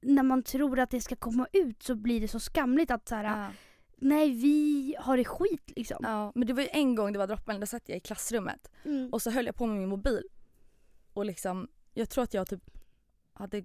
[0.00, 3.14] när man tror att det ska komma ut så blir det så skamligt att så
[3.14, 3.46] här, Ja.
[4.00, 5.98] Nej vi har det skit liksom.
[6.02, 6.32] ja.
[6.34, 9.08] Men det var ju en gång det var droppen, då satt jag i klassrummet Mm.
[9.12, 10.22] och så höll jag på med min mobil.
[11.12, 12.62] Och liksom, jag tror att jag typ
[13.32, 13.64] hade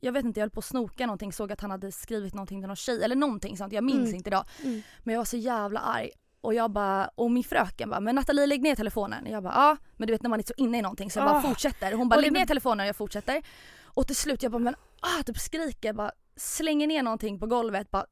[0.00, 2.60] jag vet inte, jag höll på att snoka någonting, såg att han hade skrivit någonting
[2.60, 4.14] till någon tjej eller någonting sånt, jag minns Mm.
[4.14, 4.44] inte idag.
[4.64, 4.82] Mm.
[5.04, 6.10] Men jag var så jävla arg.
[6.40, 9.26] Och jag bara, och min fröken bara, men Nathalie lägg ner telefonen.
[9.26, 9.76] Jag bara, ja.
[9.96, 11.42] Men du vet när man är så inne i någonting så jag bara Ah.
[11.42, 11.92] fortsätter.
[11.92, 13.42] Hon bara, lägg ner telefonen och jag fortsätter.
[13.84, 17.90] Och till slut jag bara, men ah, typ skriker, bara slänger ner någonting på golvet,
[17.90, 18.06] bara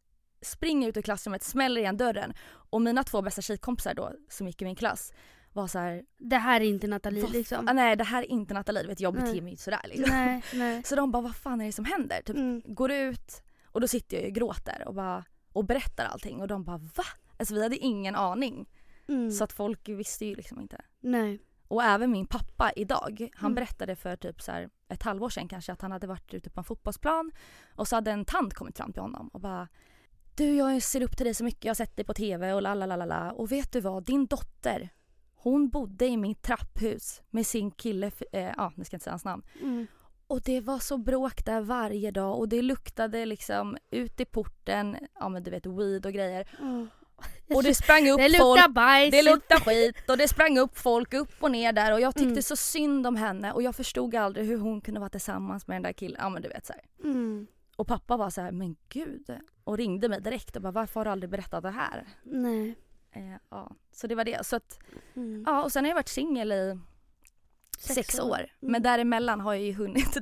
[0.44, 2.34] springer ut ur klassrummet, smäller igen dörren.
[2.70, 5.12] Och mina två bästa tjejkompisar då, som gick i min klass,
[5.52, 7.68] var så här, Det här är inte Nathalie "Vad liksom.
[7.68, 10.16] ah, nej det här är inte Nathalie, du vet jag beter mig inte sådär liksom.
[10.16, 10.82] nej, nej.
[10.84, 12.22] Så de bara, vad fan är det som händer?
[12.26, 12.62] Typ, Mm.
[12.66, 16.64] går ut och då sitter jag och gråter och, bara, och berättar allting och de
[16.64, 17.04] bara va?
[17.38, 18.68] Alltså vi hade ingen aning.
[19.08, 19.30] Mm.
[19.30, 20.80] Så att folk visste ju liksom inte.
[21.00, 21.38] Nej.
[21.68, 23.54] Och även min pappa idag, han Mm.
[23.54, 26.60] berättade för typ så här ett halvår sedan kanske att han hade varit ute på
[26.60, 27.32] en fotbollsplan
[27.74, 29.68] och så hade en tant kommit fram till honom och bara
[30.34, 32.62] Du jag ser upp till dig så mycket, jag har sett dig på TV och
[32.62, 34.88] la la la la och vet du vad, din dotter
[35.36, 39.12] hon bodde i mitt trapphus med sin kille, eh, ja nu ska jag inte säga
[39.12, 39.42] hans namn.
[39.62, 39.86] Mm.
[40.26, 44.96] Och det var så bråk där varje dag och det luktade liksom ut i porten,
[45.20, 46.48] ja men du vet weed och grejer.
[46.60, 46.88] Mm.
[47.54, 49.10] Och det sprang upp Det folk luktar bajs.
[49.10, 52.28] det luktar skit och det sprang upp folk upp och ner där och jag tyckte
[52.30, 52.42] Mm.
[52.42, 55.82] så synd om henne och jag förstod aldrig hur hon kunde vara tillsammans med den
[55.82, 56.16] där killen.
[56.20, 56.82] Ja men du vet så här.
[57.10, 57.46] Mm.
[57.76, 59.38] Och pappa var så här, men gud.
[59.64, 62.06] Och ringde mig direkt och bara varför har du aldrig berättat det här?
[62.22, 62.74] Nej.
[63.12, 63.70] Eh, ja.
[63.92, 64.46] Så det var det.
[64.46, 64.78] Så att,
[65.16, 65.44] Mm.
[65.46, 66.78] ja och sen har jag varit singel i
[67.78, 68.46] sex, år.
[68.60, 70.16] Men däremellan har jag ju hunnit,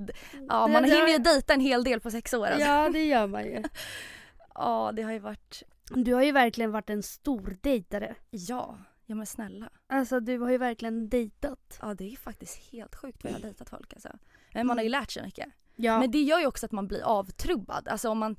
[0.48, 2.46] ja man Det- det- hinner ju dejta en hel del på sex år.
[2.46, 2.68] Alltså.
[2.68, 3.62] Ja det gör man ju.
[4.54, 5.62] Ja det har ju varit,
[5.94, 8.14] Du har ju verkligen varit en stor dejtare.
[8.30, 9.70] ja, ja men snälla.
[9.86, 11.78] Alltså du har ju verkligen dejtat.
[11.82, 14.08] Ja det är faktiskt helt sjukt vad jag har dejtat folk alltså.
[14.54, 15.48] Men man har ju lärt sig mycket.
[15.76, 15.98] Ja.
[15.98, 17.88] Men det gör ju också att man blir avtrubbad.
[17.88, 18.36] Alltså om man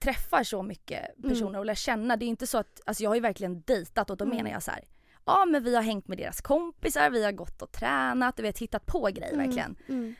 [0.00, 1.58] träffar så mycket personer Mm.
[1.58, 2.16] och lär känna.
[2.16, 4.36] Det är inte så att, alltså jag har ju verkligen dejtat och då Mm.
[4.36, 4.84] menar jag så här.
[5.24, 8.58] Ja men vi har hängt med deras kompisar, vi har gått och tränat, du vet
[8.58, 9.46] hittat på grejer Mm.
[9.46, 9.76] verkligen.
[9.88, 10.14] Mm.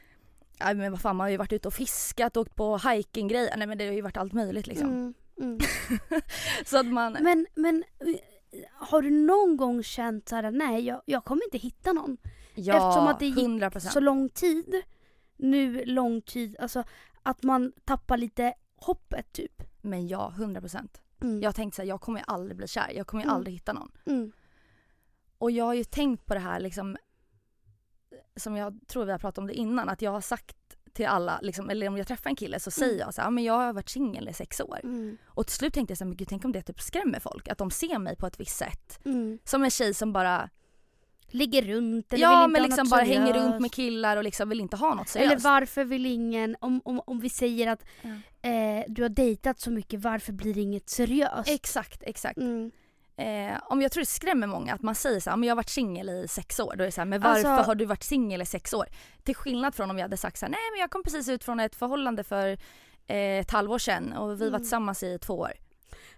[0.58, 3.56] Ja men vad fan man har ju varit ute och fiskat, åkt på hiking-grejer.
[3.56, 4.88] Nej men det har ju varit allt möjligt liksom.
[4.90, 5.14] Mm.
[5.40, 5.58] Mm.
[6.64, 7.84] Så att man, Men, men
[8.72, 12.16] har du någon gång känt så här, nej jag, jag kommer inte hitta någon.
[12.54, 13.78] ja, eftersom att det gick 100%.
[13.80, 14.82] Så lång tid,
[15.42, 16.84] nu lång tid, alltså
[17.22, 19.62] att man tappar lite hoppet typ.
[19.80, 21.00] Men ja, 100%.
[21.22, 21.40] Mm.
[21.42, 23.36] Jag har tänkt så här, jag kommer ju aldrig bli kär, jag kommer ju Mm.
[23.36, 23.90] aldrig hitta någon.
[24.06, 24.32] Mm.
[25.38, 26.96] Och jag har ju tänkt på det här liksom
[28.36, 30.56] som jag tror vi har pratat om det innan, att jag har sagt
[30.92, 33.00] till alla, liksom, eller om jag träffar en kille så säger Mm.
[33.00, 34.80] jag så här, "Ja, men jag har varit singel i sex år.
[34.82, 35.16] Mm.
[35.24, 37.48] Och till slut tänkte jag så här, men gud, tänk om det typ skrämmer folk,
[37.48, 39.00] att de ser mig på ett visst sätt.
[39.04, 39.38] Mm.
[39.44, 40.50] Som en tjej som bara,
[41.30, 43.46] Ligger runt eller vill ja inte men ha liksom något bara hänger seriöst.
[43.50, 45.44] runt med killar och liksom vill inte ha något Eller seriöst.
[45.44, 48.48] varför vill ingen, om, om, om vi säger att Ja.
[48.50, 51.48] eh, du har dejtat så mycket, varför blir det inget seriöst?
[51.48, 52.36] Exakt, exakt.
[52.38, 52.70] Mm.
[53.16, 55.56] Eh, om jag tror det skrämmer många att man säger så här, men jag har
[55.56, 56.74] varit singel i sex år.
[56.76, 58.86] Då är det så här, men varför Alltså- har du varit singel i sex år?
[59.22, 61.44] Till skillnad från om jag hade sagt så här, nej men jag kom precis ut
[61.44, 62.48] från ett förhållande för
[63.06, 64.60] eh, ett halvår sedan och vi var Mm.
[64.60, 65.52] tillsammans i två år.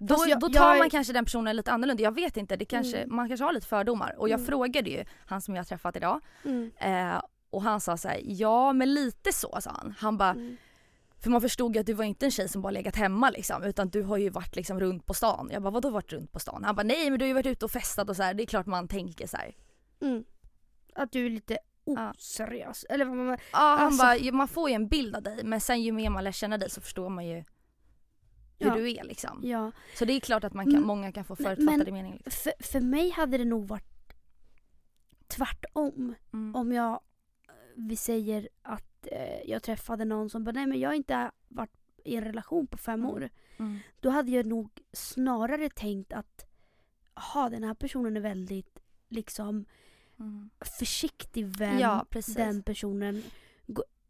[0.06, 2.02] Då, jag- då tar jag- man kanske den personen lite annorlunda.
[2.02, 3.16] Jag vet inte, det kanske, Mm.
[3.16, 4.14] man kanske har lite fördomar.
[4.18, 4.46] Och jag Mm.
[4.46, 6.70] frågade ju han som jag har träffat idag Mm.
[6.78, 9.94] eh, och han sa så här, ja men lite så sa han.
[9.98, 10.56] Han bara, Mm.
[11.20, 13.62] för man förstod ju att du var inte en tjej som bara legat hemma liksom
[13.62, 15.48] utan du har ju varit liksom runt på stan.
[15.52, 16.64] Jag bara vadå varit runt på stan?
[16.64, 18.34] Han bara nej men du har ju varit ute och festat och så här.
[18.34, 19.36] det är klart man tänker så.
[20.00, 20.24] Mm.
[20.94, 22.10] Att du är lite Ja.
[22.18, 22.84] oseriös.
[22.88, 23.26] Eller vad man...
[23.52, 25.92] Ja han Alltså- bara "Ja, man får ju en bild av dig men sen ju
[25.92, 27.44] mer man lär känna dig så förstår man ju
[28.62, 28.75] hur Ja.
[28.77, 29.40] du är liksom.
[29.44, 29.72] Ja.
[29.94, 32.20] Så det är klart att man kan, många kan få Men- förutfattade meningar.
[32.25, 32.33] Liksom.
[32.59, 34.12] För, för mig hade det nog varit
[35.29, 36.14] tvärtom.
[36.33, 36.55] Mm.
[36.57, 37.01] Om jag,
[37.75, 41.70] vi säger att eh, jag träffade någon som bara, nej men jag har inte varit
[42.05, 43.11] i en relation på fem Mm.
[43.14, 43.31] år.
[43.59, 43.79] Mm.
[44.01, 46.46] Då hade jag nog snarare tänkt att,
[47.14, 49.64] jaha den här personen är väldigt liksom
[50.18, 50.51] Mm.
[50.79, 53.22] försiktig vän Ja, den personen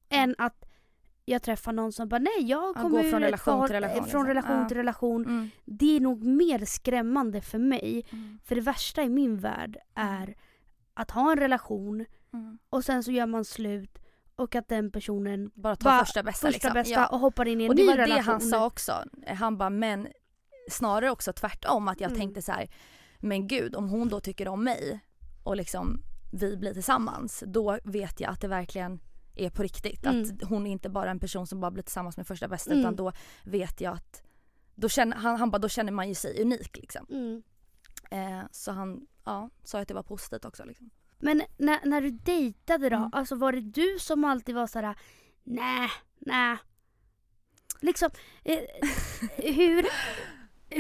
[0.09, 0.65] än att
[1.25, 3.97] jag träffar någon som bara nej jag Ja, kommer gå från relation förhåll- till relation,
[3.97, 4.27] från liksom.
[4.27, 4.69] relation Ja.
[4.69, 5.25] till relation.
[5.25, 5.51] Mm.
[5.65, 8.07] Det är nog mer skrämmande för mig.
[8.13, 8.39] Mm.
[8.45, 10.37] För det värsta i min värld är
[10.95, 12.05] att ha en relation
[12.35, 12.59] Mm.
[12.71, 13.99] och sen så gör man slut
[14.37, 16.73] och att den personen Bara ta Bara första bästa första liksom.
[16.75, 17.07] bästa Ja.
[17.07, 18.17] och hoppar in i en Och det ny var relation.
[18.25, 18.93] det han sa också.
[19.27, 20.09] Han bara, men
[20.71, 21.89] snarare också tvärtom.
[21.89, 22.21] Att jag Mm.
[22.21, 22.71] tänkte så här,
[23.21, 25.01] men gud om hon då tycker om mig
[25.45, 26.01] och liksom
[26.33, 27.45] vi blir tillsammans.
[27.47, 29.01] Då vet jag att det verkligen
[29.35, 30.07] är på riktigt.
[30.07, 30.23] Mm.
[30.23, 32.81] Att hon är inte bara en person som bara blir tillsammans med första bästa Mm.
[32.81, 33.13] utan då
[33.45, 34.23] vet jag att
[34.75, 37.07] då känner, han, han bara, då känner man ju sig unik liksom.
[37.11, 37.43] Mm.
[38.11, 40.65] Eh, så han ja, sa att det var positivt också.
[40.65, 40.91] Liksom.
[41.19, 43.11] Men när, när du dejtade då, Mm.
[43.13, 44.95] alltså var det du som alltid var såhär
[45.45, 46.57] nej, nej.
[47.81, 48.11] Liksom,
[48.45, 48.59] eh,
[49.37, 49.87] hur,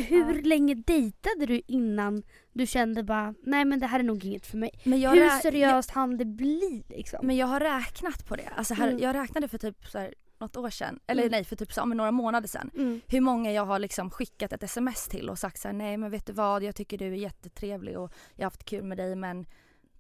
[0.01, 4.47] hur länge dejtade du innan du kände bara nej men det här är nog inget
[4.47, 4.71] för mig?
[4.85, 7.27] Jag Hur seriöst hann det bli liksom?
[7.27, 8.49] Men jag har räknat på det.
[8.57, 9.03] Alltså här, Mm.
[9.03, 11.31] Jag räknade för typ så här, något år sedan, eller Mm.
[11.31, 12.71] nej för typ så, ja, några månader sedan.
[12.77, 13.01] Mm.
[13.07, 16.11] Hur många jag har liksom skickat ett sms till och sagt så här, nej men
[16.11, 19.17] vet du vad, jag tycker du är jättetrevlig och jag har haft kul med dig
[19.17, 19.47] men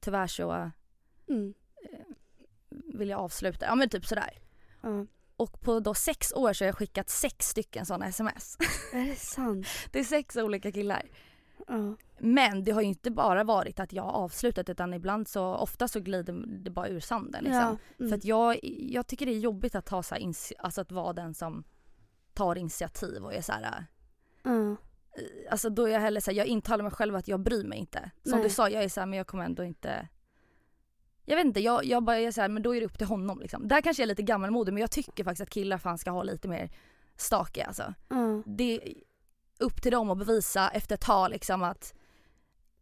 [0.01, 0.71] tyvärr så
[1.29, 1.55] Mm.
[2.71, 3.67] vill jag avsluta.
[3.67, 4.39] Ja men typ sådär.
[5.43, 8.57] Och på då sex år så har jag skickat sex stycken sådana sms.
[8.93, 9.67] Är det sant?
[9.91, 11.03] Det är sex olika killar.
[11.67, 11.97] Ja.
[12.19, 15.89] Men det har ju inte bara varit att jag har avslutat utan ibland så, ofta
[15.89, 17.61] så glider det bara ur sanden liksom.
[17.61, 17.77] Ja.
[17.99, 18.11] Mm.
[18.11, 21.13] För att jag, jag tycker det är jobbigt att ta så här, alltså att vara
[21.13, 21.65] den som
[22.35, 23.87] tar initiativ och är så här.
[25.17, 27.65] Eh, Alltså då är jag heller så här, jag intalar mig själv att jag bryr
[27.65, 28.11] mig inte.
[28.23, 28.43] Som Nej.
[28.43, 30.09] du sa, jag är så här, men jag kommer ändå inte
[31.33, 33.07] jag vet inte, jag, jag bara är så här, men då är det upp till
[33.07, 33.69] honom liksom.
[33.69, 36.23] Där kanske jag är lite gammalmodig men jag tycker faktiskt att killar fan ska ha
[36.23, 36.71] lite mer
[37.17, 37.95] stake alltså.
[38.09, 38.43] Ja.
[38.47, 38.95] Det är
[39.59, 41.95] upp till dem att bevisa efter ett tag liksom att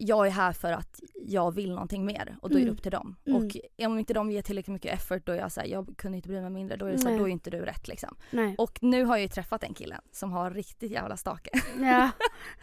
[0.03, 2.75] jag är här för att jag vill någonting mer och då är det Mm.
[2.75, 3.17] upp till dem.
[3.27, 3.45] Mm.
[3.45, 6.29] Och om inte de ger tillräckligt mycket effort då är jag såhär, jag kunde inte
[6.29, 6.77] bry mig mindre.
[6.77, 7.19] Då är det så här, Nej.
[7.19, 8.17] då är inte du rätt liksom.
[8.31, 8.55] Nej.
[8.59, 11.51] Och nu har jag ju träffat en killen som har riktigt jävla stake.
[11.81, 12.11] Ja.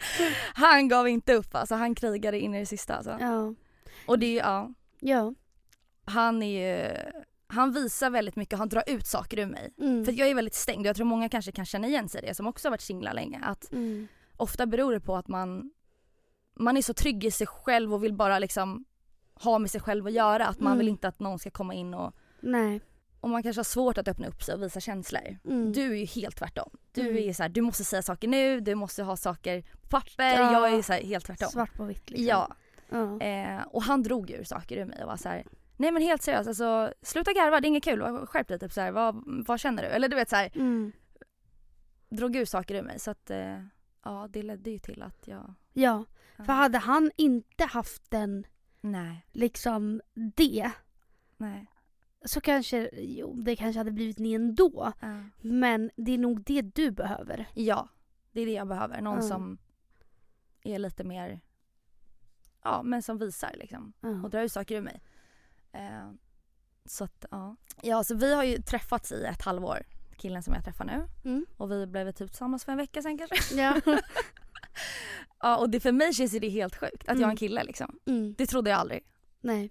[0.54, 3.16] Han gav inte upp alltså, han krigade in i det sista alltså.
[3.20, 3.54] Ja.
[4.06, 5.34] Och det är ja, Ja.
[6.08, 6.96] Han är ju,
[7.46, 9.70] han visar väldigt mycket, han drar ut saker ur mig.
[9.80, 10.04] Mm.
[10.04, 12.26] För jag är väldigt stängd och jag tror många kanske kan känna igen sig i
[12.26, 13.40] det som också har varit singlar länge.
[13.44, 14.08] Att Mm.
[14.36, 15.70] ofta beror det på att man,
[16.58, 18.84] man är så trygg i sig själv och vill bara liksom
[19.34, 20.46] ha med sig själv att göra.
[20.46, 20.78] Att man Mm.
[20.78, 22.80] vill inte att någon ska komma in och, Nej.
[23.20, 25.38] och man kanske har svårt att öppna upp sig och visa känslor.
[25.44, 25.72] Mm.
[25.72, 26.70] Du är ju helt tvärtom.
[26.92, 27.28] Du Mm.
[27.28, 30.24] är så här, du måste säga saker nu, du måste ha saker på papper.
[30.38, 30.52] Ja.
[30.52, 31.48] Jag är så här, helt tvärtom.
[31.48, 32.26] Svart på vitt liksom.
[32.26, 32.48] Ja,
[32.90, 33.20] Ja.
[33.20, 35.44] eh, och han drog ur saker ur mig och var så här.
[35.80, 38.26] Nej men helt seriöst, alltså sluta garva, det är inget kul.
[38.26, 39.88] Skärp dig typ så här, vad, vad känner du?
[39.88, 40.92] Eller du vet så här, Mm.
[42.08, 43.62] drog ur saker ur mig så att eh,
[44.04, 46.04] ja det ledde ju till att jag Ja.
[46.36, 48.46] För hade han inte haft den,
[48.80, 50.70] Nej, liksom det,
[51.36, 51.66] nej.
[52.24, 54.92] så kanske, jo det kanske hade blivit ni ändå.
[55.00, 55.20] Ja.
[55.42, 57.46] Men det är nog det du behöver.
[57.54, 57.88] Ja,
[58.32, 59.00] det är det jag behöver.
[59.00, 59.22] Någon Ja.
[59.22, 59.58] som
[60.62, 61.40] är lite mer,
[62.62, 63.92] ja men som visar liksom.
[64.00, 64.08] Ja.
[64.22, 65.00] Och drar ut saker ur mig.
[65.72, 66.10] Eh,
[66.84, 67.56] så att ja.
[67.82, 69.86] Ja så vi har ju träffats i ett halvår.
[70.16, 71.08] Killen som jag träffar nu.
[71.24, 71.46] Mm.
[71.56, 73.54] Och vi blev typ tillsammans för en vecka sen kanske.
[73.60, 73.80] Ja.
[75.40, 77.36] Ja och det, för mig känns det helt sjukt att jag är en Mm.
[77.36, 77.98] kille liksom.
[78.06, 78.34] Mm.
[78.38, 79.04] Det trodde jag aldrig.
[79.40, 79.70] Nej.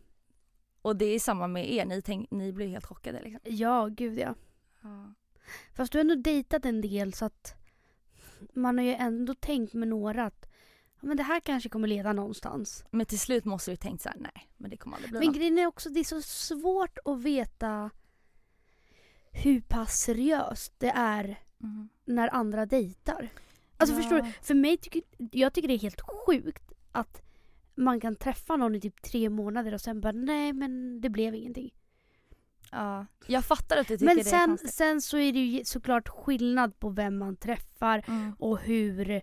[0.81, 3.39] Och det är samma med er, ni, tänk, ni blir helt chockade liksom.
[3.43, 4.35] Ja, gud ja.
[4.81, 5.13] Ja.
[5.73, 7.55] Fast du har ändå dejtat en del så att
[8.53, 10.46] man har ju ändå tänkt med några att
[11.01, 12.85] men det här kanske kommer leda någonstans.
[12.91, 15.27] Men till slut måste du tänkt så här: nej men det kommer aldrig bli Men
[15.27, 15.35] något.
[15.37, 17.89] grejen är också det är så svårt att veta
[19.31, 21.89] hur pass seriöst det är Mm.
[22.05, 23.29] när andra dejtar.
[23.77, 24.01] Alltså Ja.
[24.01, 24.31] förstår du?
[24.41, 27.21] För mig tycker jag tycker det är helt sjukt att
[27.75, 31.35] man kan träffa någon i typ tre månader och sen bara nej men det blev
[31.35, 31.73] ingenting.
[32.71, 34.73] Ja, jag fattar att du tycker Men det är sen, konstigt.
[34.73, 38.33] sen så är det ju såklart skillnad på vem man träffar Mm.
[38.39, 39.21] och hur, eh,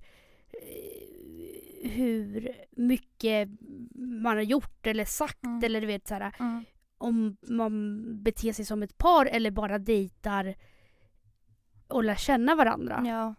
[1.89, 3.49] hur mycket
[3.95, 5.65] man har gjort eller sagt Mm.
[5.65, 6.65] eller du vet så här, Mm.
[6.99, 10.55] om man beter sig som ett par eller bara dejtar
[11.89, 13.03] och lär känna varandra.
[13.07, 13.35] Ja.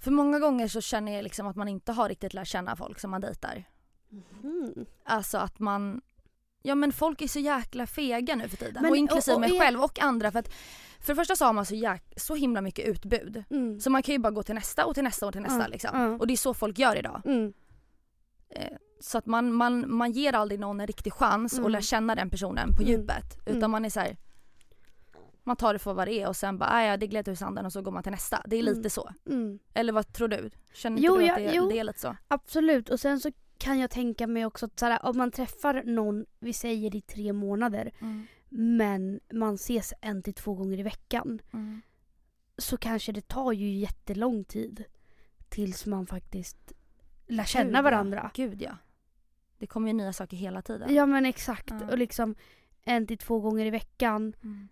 [0.00, 2.98] För många gånger så känner jag liksom att man inte har riktigt lärt känna folk
[3.00, 3.64] som man dejtar.
[4.42, 4.86] Mm.
[5.04, 6.00] Alltså att man,
[6.62, 8.82] ja men folk är så jäkla fega nu för tiden.
[8.82, 10.48] Men- och inklusive och- och mig själv och andra för att
[11.00, 13.44] för det första så har man så, jäk, så himla mycket utbud.
[13.50, 13.80] Mm.
[13.80, 15.66] Så man kan ju bara gå till nästa och till nästa och till nästa Ja,
[15.66, 16.16] liksom.
[16.20, 17.22] Och det är så folk gör idag.
[17.24, 17.52] Mm.
[18.54, 21.64] Eh, Så att man, man, man ger aldrig någon en riktig chans Mm.
[21.64, 22.88] och lär känna den personen på Mm.
[22.92, 23.38] djupet.
[23.46, 23.70] Utan Mm.
[23.70, 24.16] man är så här.
[25.44, 27.34] Man tar det för vad det är och sen bara, "Ah, ja det gled ur
[27.34, 28.42] sanden och så går man till nästa.
[28.46, 28.90] Det är lite Mm.
[28.90, 29.10] så.
[29.26, 29.58] Mm.
[29.74, 30.50] Eller vad tror du?
[30.74, 31.68] Känner inte Jo, du att det, jo.
[31.68, 32.16] det är lite så?
[32.28, 36.26] Absolut och sen så kan jag tänka mig också att såhär, om man träffar någon,
[36.38, 38.26] vi säger i tre månader, Mm.
[38.48, 41.40] men man ses en till två gånger i veckan.
[41.52, 41.80] Mm.
[42.58, 44.84] Så kanske det tar ju jättelång tid
[45.48, 46.72] tills man faktiskt
[47.26, 47.82] lär känna Gud, ja.
[47.82, 48.30] varandra.
[48.34, 48.76] Gud ja.
[49.58, 50.94] Det kommer ju nya saker hela tiden.
[50.94, 51.70] Ja men exakt.
[51.70, 51.90] Ja.
[51.90, 52.34] Och liksom
[52.82, 54.68] en till två gånger i veckan Mm.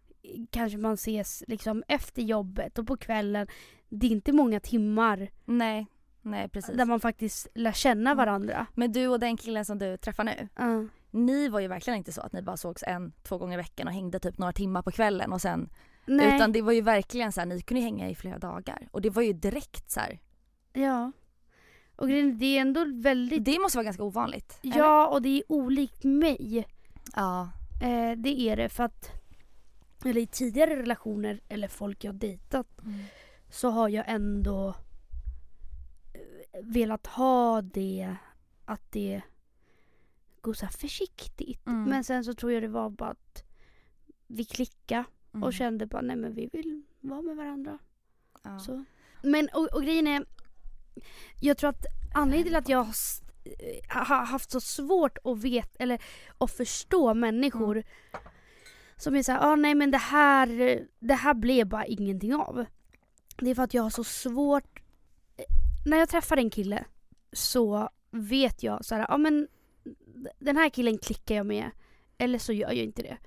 [0.51, 3.47] kanske man ses liksom efter jobbet och på kvällen.
[3.89, 5.87] Det är inte många timmar Nej,
[6.27, 6.77] nej precis.
[6.77, 8.17] där man faktiskt lär känna Mm.
[8.17, 8.67] varandra.
[8.75, 10.85] Men du och den killen som du träffar nu, Ja.
[11.11, 13.87] ni var ju verkligen inte så att ni bara sågs en, två gånger i veckan
[13.87, 15.69] och hängde typ några timmar på kvällen och sen
[16.09, 16.37] Nej.
[16.37, 18.89] Utan det var ju verkligen så här, ni kunde hänga i flera dagar.
[18.91, 20.19] Och det var ju direkt så här.
[20.73, 21.13] Ja.
[21.97, 23.45] Och det är ändå väldigt...
[23.45, 24.59] Det måste vara ganska ovanligt.
[24.63, 24.77] eller?
[24.79, 26.67] Ja och det är olikt mig.
[27.17, 27.51] Ja.
[27.83, 29.11] Eh, det är det för att
[30.05, 33.01] eller i tidigare relationer eller folk jag dejtat Mm.
[33.51, 34.75] så har jag ändå
[36.63, 38.17] velat ha det
[38.65, 39.23] att det
[40.41, 41.67] går så försiktigt.
[41.67, 41.83] Mm.
[41.85, 43.45] Men sen så tror jag det var bara att
[44.27, 45.43] vi klickade Mm.
[45.47, 47.79] och kände bara nej men vi vill vara med varandra.
[48.43, 48.59] ja.
[48.59, 48.85] Så.
[49.23, 50.25] Men och, och grejen är,
[51.41, 52.79] jag tror att anledningen till att jag
[53.89, 56.03] har eh, haft så svårt att veta eller
[56.39, 57.83] att förstå människor
[58.97, 62.65] som är såhär, ah, nej men det här, det här blev bara ingenting av.
[63.37, 64.81] Det är för att jag har så svårt,
[65.37, 65.45] eh,
[65.87, 66.85] när jag träffar en kille
[67.33, 69.49] så vet jag så här, ah, men
[70.39, 71.71] den här killen klickar jag med
[72.19, 73.19] eller så gör jag inte det.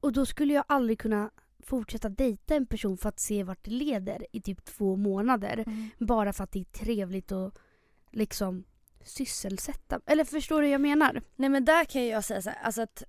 [0.00, 3.70] Och då skulle jag aldrig kunna fortsätta dejta en person för att se vart det
[3.70, 5.64] leder i typ två månader.
[5.66, 5.90] Mm.
[5.98, 7.58] Bara för att det är trevligt att
[8.10, 8.64] liksom
[9.04, 10.00] sysselsätta.
[10.06, 11.22] Eller förstår du hur jag menar?
[11.36, 13.02] Nej men där kan jag säga så här, alltså att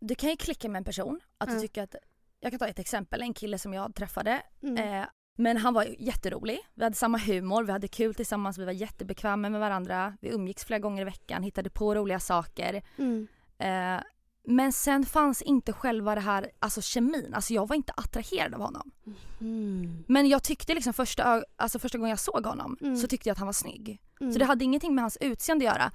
[0.00, 1.60] du kan ju klicka med en person, att du Ja.
[1.60, 1.94] tycker att,
[2.40, 4.76] jag kan ta ett exempel, en kille som jag träffade Mm.
[5.02, 5.06] Eh,
[5.40, 6.58] men han var jätterolig.
[6.74, 10.16] Vi hade samma humor, vi hade kul tillsammans, vi var jättebekväma med varandra.
[10.20, 12.82] Vi umgicks flera gånger i veckan, hittade på roliga saker.
[12.98, 13.28] Mm.
[13.58, 14.02] Eh,
[14.44, 17.34] men sen fanns inte själva det här, alltså kemin.
[17.34, 18.90] Alltså jag var inte attraherad av honom.
[19.40, 20.04] Mm.
[20.08, 22.96] Men jag tyckte liksom första, alltså första gången jag såg honom Mm.
[22.96, 24.00] så tyckte jag att han var snygg.
[24.20, 24.32] Mm.
[24.32, 25.92] Så det hade ingenting med hans utseende att göra.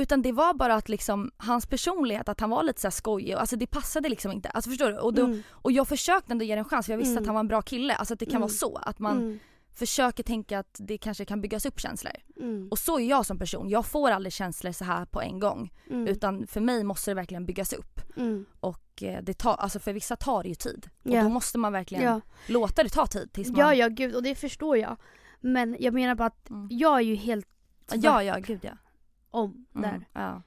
[0.00, 3.32] Utan det var bara att liksom hans personlighet, att han var lite så här skojig.
[3.32, 4.48] Alltså det passade liksom inte.
[4.48, 4.98] Alltså förstår du?
[4.98, 5.42] Och, då, Mm.
[5.50, 7.22] och jag försökte ändå ge det en chans för jag visste Mm.
[7.22, 7.94] att han var en bra kille.
[7.94, 8.40] Alltså att det kan Mm.
[8.40, 8.76] vara så.
[8.76, 9.38] Att man Mm.
[9.74, 12.12] försöker tänka att det kanske kan byggas upp känslor.
[12.36, 12.68] Mm.
[12.70, 13.68] Och så är jag som person.
[13.68, 15.72] Jag får aldrig känslor så här på en gång.
[15.90, 16.06] Mm.
[16.08, 18.00] Utan för mig måste det verkligen byggas upp.
[18.60, 20.88] Och eh, det tar, alltså för vissa tar det ju tid.
[21.04, 21.22] Och Ja.
[21.22, 22.20] då måste man verkligen Ja.
[22.46, 23.60] låta det ta tid tills man...
[23.60, 24.96] ja, ja gud och det förstår jag.
[25.40, 27.46] Men jag menar bara att jag är ju helt
[27.92, 28.70] ja, ja, gud ja.
[29.30, 30.08] Om Mm, där.
[30.12, 30.42] Ja.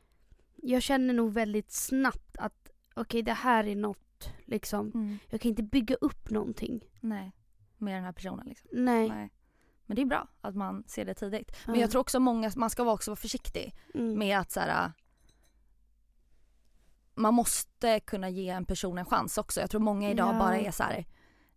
[0.56, 4.91] Jag känner nog väldigt snabbt att okej det här är något liksom.
[4.93, 5.17] Mm.
[5.30, 6.84] Jag kan inte bygga upp någonting.
[7.00, 7.32] Nej,
[7.78, 8.69] med den här personen liksom.
[8.74, 9.10] Nej.
[9.10, 9.30] Nej.
[9.86, 11.52] Men det är bra att man ser det tidigt.
[11.65, 11.82] Men Ja.
[11.82, 14.19] jag tror också många, man ska också vara försiktig Mm.
[14.19, 14.91] med att så här.
[17.15, 19.62] Man måste kunna ge en person en chans också.
[19.62, 20.39] Jag tror många idag Ja.
[20.39, 21.06] bara är så här.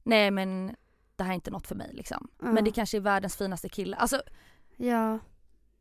[0.02, 0.76] Nej men
[1.16, 2.28] det här är inte något för mig liksom.
[2.38, 3.96] Men det kanske är världens finaste kille.
[3.96, 4.22] Alltså
[4.76, 5.18] Ja.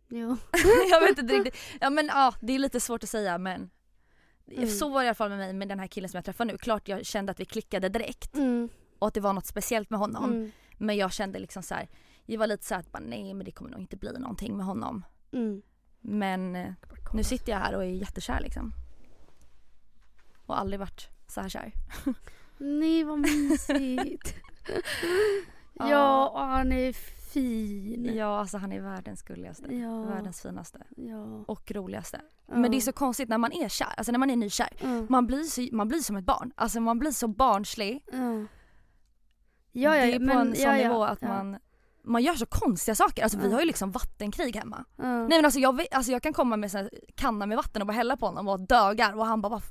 [0.08, 0.38] Jo.
[0.92, 1.56] jag vet inte riktigt.
[1.82, 3.70] Ja men ja det är lite svårt att säga men
[4.52, 4.70] Mm.
[4.70, 6.46] Så var det i alla fall med mig med den här killen som jag träffar
[6.46, 6.58] nu.
[6.58, 8.70] Klart jag kände att vi klickade direkt Mm.
[9.00, 10.24] och att det var något speciellt med honom.
[10.24, 10.52] Mm.
[10.78, 11.88] Men jag kände liksom så här.
[12.26, 14.58] Jag var lite så här att bara, nej men det kommer nog inte bli någonting
[14.58, 15.06] med honom.
[15.32, 15.62] Mm.
[16.02, 16.74] Men eh,
[17.14, 18.74] nu sitter jag här och är jättekär liksom.
[20.46, 21.72] Och aldrig varit så här kär.
[22.58, 24.36] Nej vad mysigt.
[25.80, 25.90] Ja.
[25.90, 26.94] ja, och han är
[27.36, 28.16] fin.
[28.16, 29.76] Ja alltså han är världens gulligaste.
[29.76, 30.02] Ja.
[30.02, 30.80] Världens finaste.
[30.98, 31.44] Ja.
[31.48, 32.22] Och roligaste.
[32.48, 32.56] Ja.
[32.56, 34.70] Men det är så konstigt när man är kär, alltså när man är nykär.
[34.82, 35.06] Ja.
[35.10, 36.52] Man blir, så, man blir som ett barn.
[36.56, 38.04] Alltså man blir så barnslig.
[38.12, 38.18] Ja.
[39.78, 41.58] Ja, ja, det är på men, en sån nivå att man,
[42.06, 43.24] man gör så konstiga saker.
[43.24, 44.86] Alltså vi har ju liksom vattenkrig hemma.
[44.96, 45.04] Ja.
[45.04, 47.94] Nej men alltså jag, alltså jag kan komma med en kanna med vatten och bara
[47.94, 49.62] hälla på honom och dögar och han bara, bara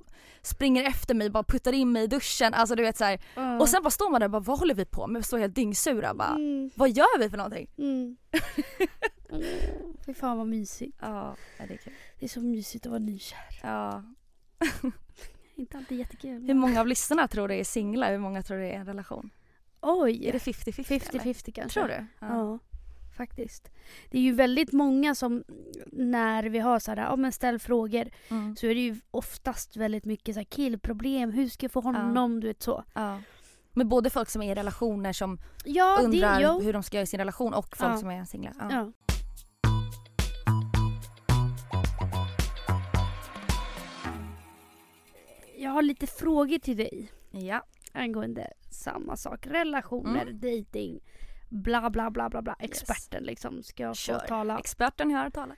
[0.42, 2.54] springer efter mig, bara puttar in mig i duschen.
[2.54, 3.20] Alltså du vet så här.
[3.34, 3.60] Ja.
[3.60, 5.20] Och sen bara står man där och bara vad håller vi på med?
[5.20, 6.28] Vi står helt dyngsura bara.
[6.28, 6.70] Mm.
[6.74, 7.70] Vad gör vi för någonting?
[7.78, 8.16] Mm.
[10.06, 10.98] Fy fan vad mysigt.
[11.00, 11.92] Ja, det är kul.
[12.18, 13.60] Det är så mysigt att vara nykär.
[13.62, 14.02] Ja.
[15.56, 16.46] Inte alltid jättekul.
[16.46, 18.10] Hur många av lyssnarna tror det är singlar?
[18.10, 19.30] Hur många tror det är en relation?
[19.86, 20.26] Oj!
[20.28, 21.20] Är det 50-50 eller?
[21.24, 21.80] 50-50 kanske.
[21.80, 22.06] Tror du?
[22.20, 22.58] Ja.
[23.16, 23.70] faktiskt.
[24.10, 25.44] Det är ju väldigt många som
[25.92, 28.56] när vi har så här, ja men ställ frågor Mm.
[28.56, 32.40] så är det ju oftast väldigt mycket så här killproblem, hur ska jag få honom,
[32.40, 32.84] du vet så.
[32.94, 33.20] Ja.
[33.72, 36.58] Men både folk som är i relationer som Ja, undrar det, ja.
[36.58, 37.96] hur de ska göra i sin relation och folk Ja.
[37.98, 38.54] som är singlar.
[38.60, 38.66] Ja.
[38.70, 38.92] ja.
[45.58, 47.62] Jag har lite frågor till dig ja.
[47.94, 49.46] Angående samma sak.
[49.46, 50.40] Relationer, Mm.
[50.40, 51.00] dating,
[51.48, 52.56] bla bla bla bla bla.
[52.58, 54.18] Experten liksom ska få Kör.
[54.18, 54.58] tala.
[54.58, 55.56] Experten hör talar.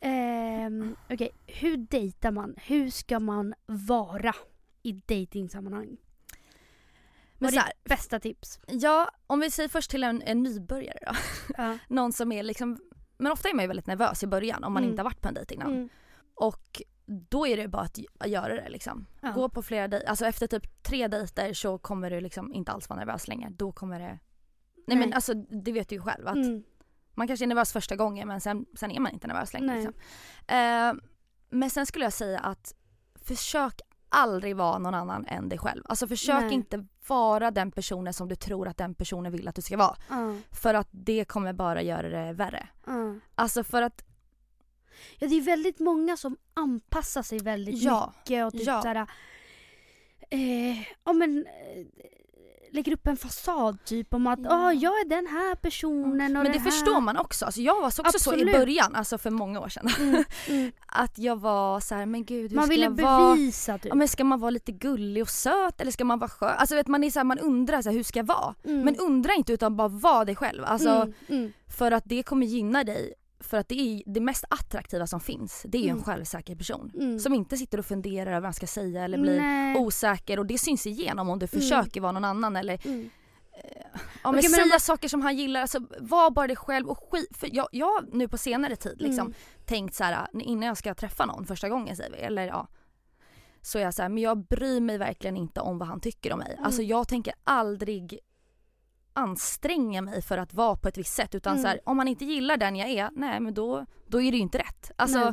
[0.00, 2.54] Ehm, Okej, hur dejtar man?
[2.66, 4.34] Hur ska man vara
[4.82, 5.96] i dejtingsammanhang?
[7.38, 8.60] Vad är här, ditt bästa tips?
[8.68, 11.12] ja, om vi säger först till en, en nybörjare då.
[11.56, 11.78] Ja.
[11.88, 12.78] Någon som är liksom,
[13.18, 14.90] men ofta är man ju väldigt nervös i början om man Mm.
[14.90, 15.72] inte har varit på en dejt innan.
[15.72, 15.88] Mm.
[16.34, 17.82] Och då är det bara
[18.18, 19.06] att göra det liksom.
[19.20, 19.32] Ja.
[19.32, 22.88] Gå på flera dejter, alltså efter typ tre dejter så kommer du liksom inte alls
[22.88, 23.48] vara nervös längre.
[23.50, 24.18] Då kommer det
[24.86, 25.12] Nej, men Nej.
[25.14, 26.62] alltså det vet du ju själv att Mm.
[27.14, 29.74] man kanske är nervös första gången men sen, sen är man inte nervös längre.
[29.74, 29.94] Liksom.
[30.46, 30.92] Eh,
[31.50, 32.74] men sen skulle jag säga att
[33.14, 35.82] försök aldrig vara någon annan än dig själv.
[35.88, 36.52] Alltså försök Nej.
[36.54, 39.96] inte vara den personen som du tror att den personen vill att du ska vara.
[40.10, 42.68] Ja, För att det kommer bara göra det värre.
[42.86, 43.14] ja.
[43.34, 44.04] Alltså för att,
[45.18, 48.82] ja, det är väldigt många som anpassar sig väldigt ja, mycket och typ Ja.
[48.82, 49.06] såhär,
[50.30, 51.86] eh, ja men eh,
[52.74, 54.50] lägger upp en fasad typ om att Ja.
[54.50, 56.70] ah, jag är den här personen och men det här.
[56.70, 57.44] förstår man också.
[57.44, 58.54] Alltså jag var så också så i Absolut.
[58.54, 59.88] början, alltså för många år sedan.
[60.00, 60.72] Mm, mm.
[60.86, 63.34] Att jag var så här, men gud hur Man ska ville jag vara?
[63.34, 63.84] bevisa typ.
[63.86, 66.54] Ja, men ska man vara lite gullig och söt eller ska man vara skön?
[66.58, 68.54] Alltså vet, man, är så här, man undrar så här, hur ska jag vara?
[68.64, 68.80] Mm.
[68.80, 70.64] Men undra inte utan bara var dig själv.
[70.64, 73.14] Alltså, mm, mm, För att det kommer gynna dig.
[73.52, 75.62] För att det är det mest attraktiva som finns.
[75.68, 76.04] Det är ju en Mm.
[76.04, 76.92] självsäker person.
[76.94, 77.18] mm.
[77.18, 79.76] Som inte sitter och funderar över vad man ska säga eller blir Nej.
[79.76, 81.60] osäker och det syns igenom om du Mm.
[81.60, 83.10] försöker vara någon annan eller Mm.
[84.22, 85.60] ja, men men säga man- saker som han gillar.
[85.60, 87.36] Alltså, var bara dig själv och skit.
[87.36, 89.34] För jag, jag nu på senare tid liksom Mm.
[89.66, 92.68] tänkt så här innan jag ska träffa någon första gången säger vi, eller ja.
[93.62, 96.32] Så är jag så här, men jag bryr mig verkligen inte om vad han tycker
[96.32, 96.52] om mig.
[96.52, 96.64] Mm.
[96.64, 98.18] Alltså jag tänker aldrig
[99.12, 101.62] anstränga mig för att vara på ett visst sätt utan Mm.
[101.62, 104.36] så här, om man inte gillar den jag är, nej men då, då är det
[104.36, 104.90] ju inte rätt.
[104.96, 105.32] Alltså Nej.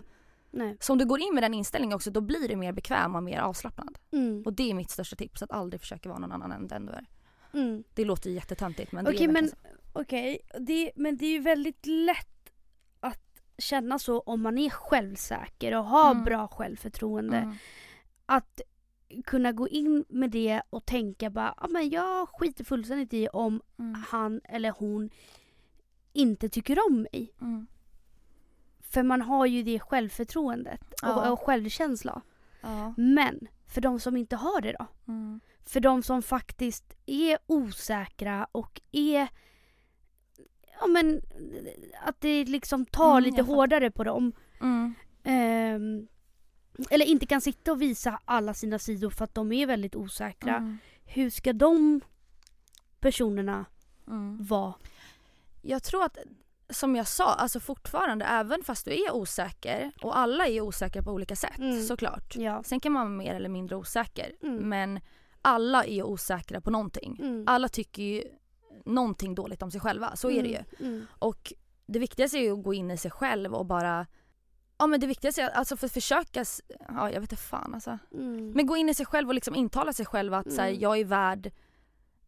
[0.51, 0.77] Nej.
[0.79, 3.23] så om du går in med den inställningen också då blir du mer bekväm och
[3.23, 3.97] mer avslappnad.
[4.11, 4.43] Mm.
[4.45, 6.91] Och det är mitt största tips, att aldrig försöka vara någon annan än den du
[6.93, 7.05] är.
[7.53, 7.83] Mm.
[7.93, 9.55] Det låter ju jättetöntigt men det är men, så.
[9.93, 12.49] okej, det, men det är ju väldigt lätt
[12.99, 16.23] att känna så om man är självsäker och har Mm.
[16.23, 17.37] bra självförtroende.
[17.37, 17.55] Mm.
[18.25, 18.61] Att
[19.25, 23.61] kunna gå in med det och tänka bara, ja men jag skiter fullständigt i om
[23.79, 24.03] Mm.
[24.09, 25.09] han eller hon
[26.13, 27.33] inte tycker om mig.
[27.41, 27.67] Mm.
[28.79, 31.31] För man har ju det självförtroendet och, Ja.
[31.31, 32.21] och självkänsla.
[32.61, 32.93] Ja.
[32.97, 34.85] Men för de som inte har det då?
[35.07, 35.39] Mm.
[35.65, 39.27] För de som faktiskt är osäkra och är
[40.81, 41.21] Ja men
[42.05, 44.31] att det liksom tar Mm, lite hårdare på dem.
[44.61, 44.93] Mm.
[46.89, 50.55] Eller inte kan sitta och visa alla sina sidor för att de är väldigt osäkra.
[50.55, 50.77] Mm.
[51.05, 52.01] Hur ska de
[52.99, 53.65] personerna
[54.07, 54.43] Mm.
[54.45, 54.73] vara?
[55.61, 56.17] Jag tror att
[56.69, 61.11] som jag sa, alltså fortfarande även fast du är osäker och alla är osäkra på
[61.11, 61.83] olika sätt Mm.
[61.83, 62.35] såklart.
[62.35, 62.63] Ja.
[62.63, 64.69] Sen kan man vara mer eller mindre osäker Mm.
[64.69, 64.99] men
[65.41, 67.17] alla är osäkra på någonting.
[67.21, 67.43] Mm.
[67.47, 68.23] Alla tycker ju
[68.85, 70.85] någonting dåligt om sig själva, så är det ju.
[70.87, 71.05] Mm.
[71.19, 71.53] Och
[71.85, 74.07] det viktigaste är ju att gå in i sig själv och bara
[74.79, 76.45] Ja men det viktigaste är alltså för att försöka,
[76.87, 77.97] ja jag vet inte fan alltså.
[78.13, 78.51] Mm.
[78.51, 80.81] Men gå in i sig själv och liksom intala sig själv att så här, Mm.
[80.81, 81.51] jag är värd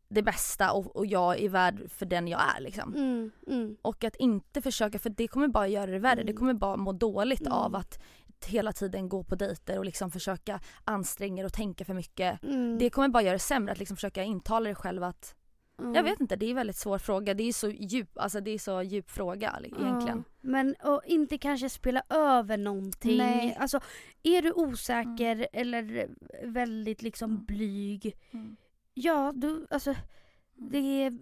[0.10, 2.96] det bästa och, och jag är värd för den jag är liksom.
[2.96, 3.32] Mm.
[3.48, 3.78] Mm.
[3.82, 6.14] Och att inte försöka, för det kommer bara göra det värre.
[6.22, 6.26] Mm.
[6.26, 7.54] Det kommer bara må dåligt Mm.
[7.54, 8.00] av att
[8.46, 12.44] hela tiden gå på dejter och liksom försöka anstränga dig och tänka för mycket.
[12.44, 12.78] Mm.
[12.78, 15.36] Det kommer bara göra det sämre att liksom försöka intala dig själv att,
[15.82, 15.96] Mm.
[15.96, 17.34] jag vet inte, det är en väldigt svår fråga.
[17.34, 20.24] Det är så djup, alltså det är så djup fråga egentligen.
[20.28, 23.18] Ja, men och inte kanske spela över någonting.
[23.18, 23.58] Nej.
[23.60, 23.80] Alltså,
[24.24, 26.08] är du osäker eller
[26.44, 27.46] väldigt liksom Mm.
[27.46, 28.18] blyg.
[28.32, 28.56] Mm.
[28.94, 29.96] Ja, du, alltså.
[30.74, 31.18] Är,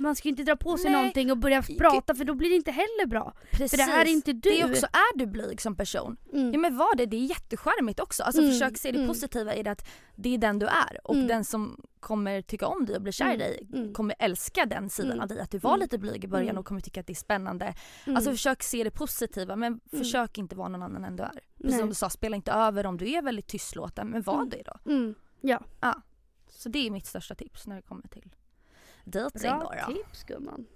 [0.00, 1.00] man ska ju inte dra på sig Nej.
[1.00, 3.34] någonting och börja prata för då blir det inte heller bra.
[3.50, 3.70] Precis.
[3.70, 4.40] För det här är inte du.
[4.50, 6.52] Det är också, är du blyg som person, Mm.
[6.52, 8.22] ja men var det, det är jättecharmigt också.
[8.22, 9.08] Alltså Mm, försök se det mm.
[9.08, 11.26] positiva i det att det är den du är och Mm.
[11.26, 13.94] den som kommer tycka om dig och bli kär i Mm, dig mm.
[13.94, 15.40] kommer älska den sidan av dig.
[15.40, 17.74] Att du var lite blyg i början och kommer tycka att det är spännande.
[18.06, 21.30] Alltså försök se det positiva men försök inte vara någon annan än du är.
[21.30, 21.78] Precis Nej.
[21.78, 24.90] som du sa, spela inte över om du är väldigt tystlåten men var det då.
[24.92, 25.14] Mm.
[25.40, 25.60] Ja,
[26.50, 28.34] Så det är mitt största tips när det kommer till
[29.10, 29.92] dejting bra då.
[29.92, 29.94] då.
[29.94, 30.66] tips gumman.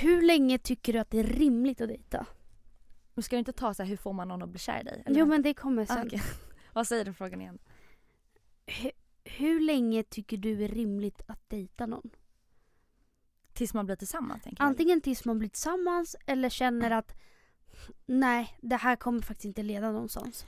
[0.00, 2.26] Hur länge tycker du att det är rimligt att dejta?
[3.14, 4.84] Men ska du inte ta så här, hur får man någon att bli kär i
[4.84, 5.02] dig?
[5.06, 5.20] eller?
[5.20, 6.06] Jo men det kommer Ah, sen.
[6.06, 6.20] okej.
[6.72, 7.58] Vad säger den frågan igen?
[8.66, 8.90] Hu-
[9.24, 12.10] hur länge tycker du är rimligt att dejta någon?
[13.52, 14.68] Tills man blir tillsammans tänker jag.
[14.68, 17.14] Antingen tills man blir tillsammans eller känner att
[18.06, 20.46] nej, det här kommer faktiskt inte leda någonstans.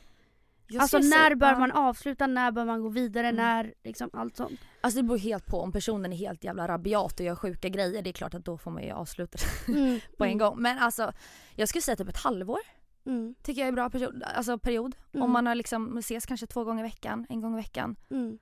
[0.66, 1.58] Jag alltså när bör ja.
[1.58, 3.36] man avsluta, när bör man gå vidare, Mm.
[3.36, 4.60] när liksom allt sånt.
[4.80, 5.60] Alltså det beror helt på.
[5.60, 8.58] Om personen är helt jävla rabiat och gör sjuka grejer det är klart att då
[8.58, 10.00] får man ju avsluta det Mm.
[10.18, 10.62] på en gång.
[10.62, 11.12] Men alltså
[11.54, 12.60] jag skulle säga typ ett halvår
[13.04, 13.34] Mm.
[13.42, 14.22] tycker jag är bra period.
[14.22, 14.96] Alltså period.
[15.12, 15.24] Mm.
[15.24, 17.96] Om man har liksom ses kanske två gånger i veckan, en gång i veckan.
[18.10, 18.38] Mm.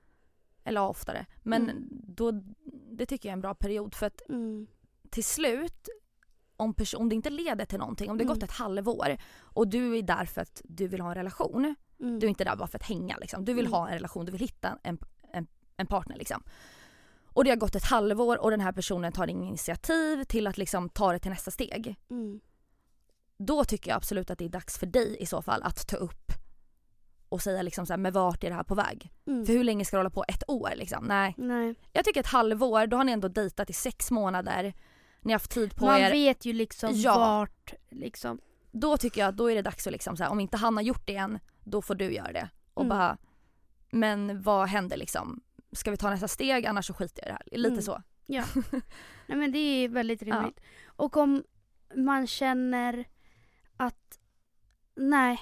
[0.63, 1.25] Eller oftare.
[1.43, 1.87] Men Mm.
[1.91, 2.31] då,
[2.91, 4.67] det tycker jag är en bra period för att Mm.
[5.09, 5.89] till slut
[6.57, 8.43] om, om det inte leder till någonting, om det gått Mm.
[8.45, 11.75] ett halvår och du är där för att du vill ha en relation.
[11.99, 12.19] Mm.
[12.19, 13.45] Du är inte där bara för att hänga liksom.
[13.45, 13.73] Du vill Mm.
[13.73, 14.97] ha en relation, du vill hitta en,
[15.79, 16.43] en, partner liksom.
[17.33, 20.57] Och det har gått ett halvår och den här personen tar inget initiativ till att
[20.57, 21.95] liksom ta det till nästa steg.
[22.09, 22.39] Mm.
[23.37, 25.97] Då tycker jag absolut att det är dags för dig i så fall att ta
[25.97, 26.31] upp
[27.29, 29.11] och säga liksom så här, men vart är det här på väg?
[29.27, 29.45] Mm.
[29.45, 30.25] För hur länge ska du hålla på?
[30.27, 31.05] Ett år liksom?
[31.05, 31.35] Nej.
[31.37, 31.75] Nej.
[31.93, 34.73] Jag tycker ett halvår, då har ni ändå dejtat i sex månader.
[35.21, 36.11] Ni har haft tid på Man er.
[36.11, 37.17] vet ju liksom Ja.
[37.19, 38.39] vart liksom.
[38.71, 40.77] Då tycker jag att då är det dags att liksom så här, om inte han
[40.77, 42.49] har gjort det än, då får du göra det.
[42.73, 42.97] Och Mm.
[42.97, 43.17] bara,
[43.91, 45.41] men vad händer liksom?
[45.71, 47.57] Ska vi ta nästa steg annars så skiter jag i det här.
[47.57, 47.81] Lite Mm.
[47.81, 48.01] så.
[48.25, 48.45] Ja.
[49.27, 50.59] Nej men det är väldigt rimligt.
[50.85, 51.43] Och om
[51.95, 53.05] man känner
[53.77, 54.19] att
[54.95, 55.39] nej,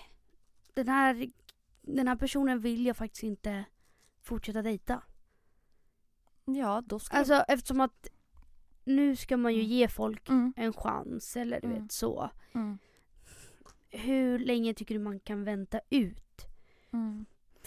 [0.74, 1.32] den här,
[1.82, 3.66] den här personen vill jag faktiskt inte
[4.22, 5.04] fortsätta dejta.
[6.46, 8.08] Ja, då ska Alltså eftersom att
[8.84, 9.72] nu ska man ju Mm.
[9.72, 10.54] ge folk mm.
[10.58, 11.82] en chans eller du Mm.
[11.82, 12.30] vet så.
[12.54, 12.78] Mm.
[13.90, 16.46] Hur länge tycker du man kan vänta ut?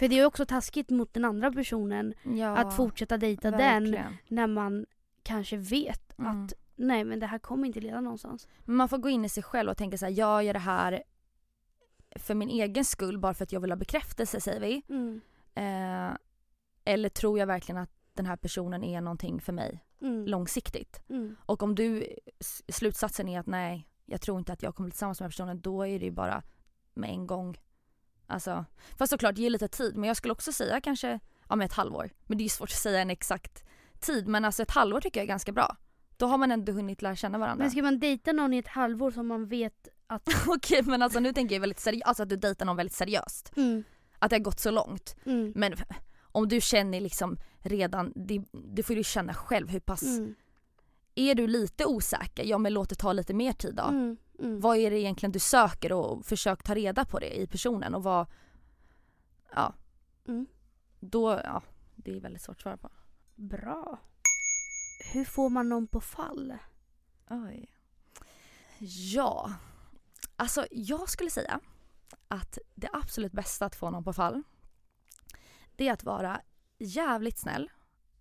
[0.01, 3.59] För det är ju också taskigt mot den andra personen Ja, att fortsätta dejta den
[3.85, 4.17] verkligen.
[4.29, 4.87] när man
[5.23, 6.45] kanske vet Mm.
[6.45, 8.49] att nej men det här kommer inte leda någonstans.
[8.65, 10.59] Men man får gå in i sig själv och tänka så här, jag gör det
[10.59, 11.03] här
[12.17, 14.83] för min egen skull bara för att jag vill ha bekräftelse säger vi.
[14.89, 15.21] Mm.
[15.55, 16.17] Eh,
[16.85, 20.27] eller tror jag verkligen att den här personen är någonting för mig Mm.
[20.27, 21.03] långsiktigt?
[21.09, 21.37] Mm.
[21.47, 22.07] Och om du,
[22.69, 25.31] slutsatsen är att nej, jag tror inte att jag kommer bli tillsammans med den här
[25.31, 26.43] personen, då är det ju bara
[26.95, 27.59] med en gång.
[28.31, 28.65] Alltså,
[28.99, 32.11] fast såklart ge lite tid, men jag skulle också säga kanske ja, med ett halvår.
[32.27, 33.65] Men det är ju svårt att säga en exakt
[34.01, 35.77] tid, men alltså ett halvår tycker jag är ganska bra.
[36.17, 37.63] Då har man ändå hunnit lära känna varandra.
[37.65, 40.29] Men ska man dejta någon i ett halvår som man vet att...
[40.47, 43.53] Okej men alltså nu tänker jag väldigt seriöst, alltså att du dejtar någon väldigt seriöst.
[43.57, 43.85] Mm.
[44.19, 45.17] Att det har gått så långt.
[45.25, 45.53] Mm.
[45.57, 45.75] Men
[46.23, 50.35] om du känner liksom redan, det, det får du känna själv hur pass, Mm.
[51.15, 54.17] är du lite osäker, ja men låt det ta lite mer tid då.
[54.41, 54.61] Mm.
[54.61, 58.03] Vad är det egentligen du söker och försök ta reda på det i personen och
[58.03, 58.27] vad,
[59.55, 59.75] ja.
[60.29, 60.47] Mm.
[61.01, 61.63] Då, ja,
[61.97, 62.91] det är väldigt svårt att svara på.
[63.35, 63.99] Bra.
[65.13, 66.55] Hur får man någon på fall?
[67.31, 67.71] Oj.
[69.15, 69.53] Ja,
[70.37, 71.61] alltså jag skulle säga
[72.29, 74.43] att det absolut bästa att få någon på fall
[75.81, 76.41] det är att vara
[76.79, 77.71] jävligt snäll,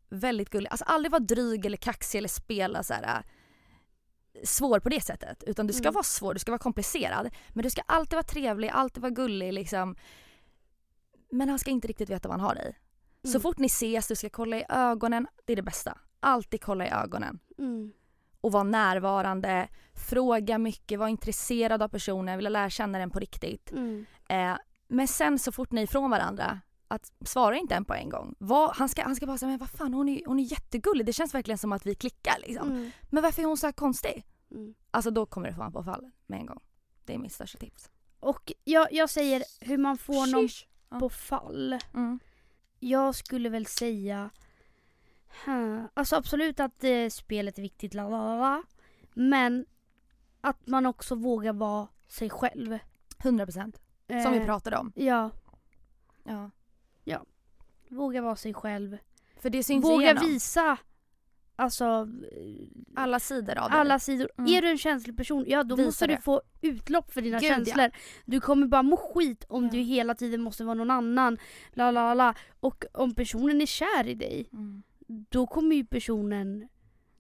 [0.10, 3.24] väldigt gullig, alltså aldrig vara dryg eller kaxig eller spela så här äh,
[4.44, 5.94] svår på det sättet utan du ska Mm.
[5.94, 9.54] vara svår, du ska vara komplicerad men du ska alltid vara trevlig, alltid vara gullig
[9.54, 9.96] liksom.
[11.32, 12.78] Men han ska inte riktigt veta vad han har dig.
[13.24, 13.42] Så Mm.
[13.42, 15.98] fort ni ses, du ska kolla i ögonen, det är det bästa.
[16.20, 17.92] Alltid kolla i ögonen Mm.
[18.42, 23.72] och vara närvarande, fråga mycket, vara intresserad av personen, vilja lära känna den på riktigt.
[23.72, 24.06] Mm.
[24.30, 24.58] Eh,
[24.88, 26.60] men sen så fort ni är ifrån varandra,
[26.92, 28.36] att svara inte en på en gång.
[28.40, 31.06] Var, han, ska, han ska bara säga men vad fan hon är, hon är jättegullig,
[31.06, 32.72] det känns verkligen som att vi klickar liksom.
[32.72, 32.92] Mm.
[33.10, 34.26] Men varför är hon så här konstig?
[34.52, 34.74] Mm.
[34.92, 36.60] Alltså då kommer det få på fall med en gång.
[37.06, 37.90] Det är mitt största tips.
[38.20, 40.66] Och jag, jag säger hur man får någon Sheesh.
[40.90, 41.00] Ja.
[41.00, 41.80] på fall.
[41.94, 42.20] Mm.
[42.80, 44.30] Jag skulle väl säga...
[45.46, 45.86] Huh.
[45.94, 48.64] Alltså absolut att eh, spelet är viktigt, la, la, la.
[49.14, 49.66] Men
[50.42, 52.80] att man också vågar vara sig själv.
[53.18, 53.76] 100%
[54.24, 54.92] som vi Eh, pratade om.
[54.96, 55.30] Ja,
[56.24, 56.50] Ja.
[57.90, 58.98] Våga vara sig själv.
[59.40, 60.24] För det syns Våga igenom.
[60.26, 60.78] visa
[61.56, 61.86] alltså
[62.32, 63.80] eh, alla sidor av dig.
[63.80, 64.30] alla sidor.
[64.38, 64.54] Mm.
[64.54, 66.22] Är du en känslig person, ja då Visa måste du det.
[66.22, 67.56] få utlopp för dina Gud, ja.
[67.56, 67.92] känslor.
[68.26, 69.70] Du kommer bara må skit om Ja.
[69.72, 71.38] du hela tiden måste vara någon annan.
[71.74, 72.34] La, la, la.
[72.60, 74.84] Och om personen är kär i dig, Mm.
[75.30, 76.68] då kommer ju personen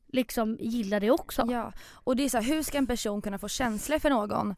[0.08, 1.48] liksom gilla det också.
[1.52, 4.56] Ja, och det är så här, hur ska en person kunna få känslor för någon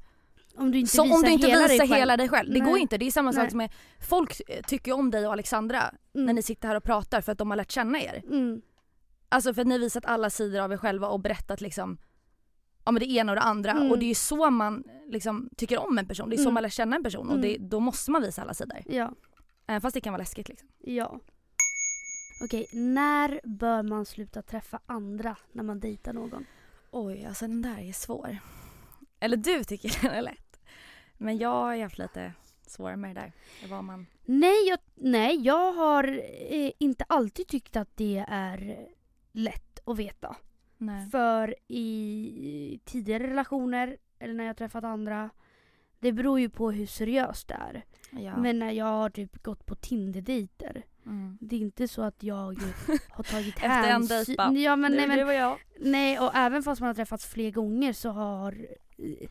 [0.56, 2.54] Om du inte så visar om du inte hela visar dig hela dig själv?
[2.54, 2.70] Det Nej.
[2.70, 2.98] går inte.
[2.98, 3.46] Det är samma Nej.
[3.46, 3.72] sak med
[4.10, 5.82] folk eh, tycker om dig och Alexandra
[6.14, 6.26] Mm.
[6.26, 8.24] när ni sitter här och pratar för att de har lärt känna er.
[8.30, 8.62] Mm.
[9.30, 11.98] Alltså för att ni har visat alla sidor av er själva och berättat liksom
[12.86, 13.92] ja men det ena och det andra Mm.
[13.92, 16.30] och det är ju så man liksom tycker om en person.
[16.30, 16.54] Det är så Mm.
[16.54, 17.42] man lär känna en person och Mm.
[17.42, 18.78] det, då måste man visa alla sidor.
[18.86, 19.12] Ja.
[19.68, 20.68] Även fast det kan vara läskigt liksom.
[20.80, 21.20] Ja.
[22.44, 26.46] Okej, när bör man sluta träffa andra när man dejtar någon?
[26.92, 28.38] Oj, alltså den där är svår.
[29.20, 30.41] Eller du tycker den är lätt.
[31.22, 32.34] Men jag har haft lite
[32.68, 33.68] svårare med det där.
[33.70, 34.06] Var man...
[34.26, 38.88] Nej, jag, nej, jag har eh, inte alltid tyckt att det är
[39.32, 40.36] lätt att veta.
[40.78, 41.10] Nej.
[41.10, 45.30] För i tidigare relationer, eller när jag träffat andra,
[46.00, 47.86] det beror ju på hur seriöst det är.
[48.12, 48.38] Ja.
[48.38, 51.38] Men när jag har typ gått på Tinder-dejter, Mm.
[51.42, 52.36] det är inte så att jag
[53.10, 54.18] har tagit Efter en hänsyn.
[54.18, 55.58] dejt bara, ja, men, nej, men, och jag.
[55.80, 58.68] nej, och även fast man har träffats fler gånger så har
[58.98, 59.30] eh,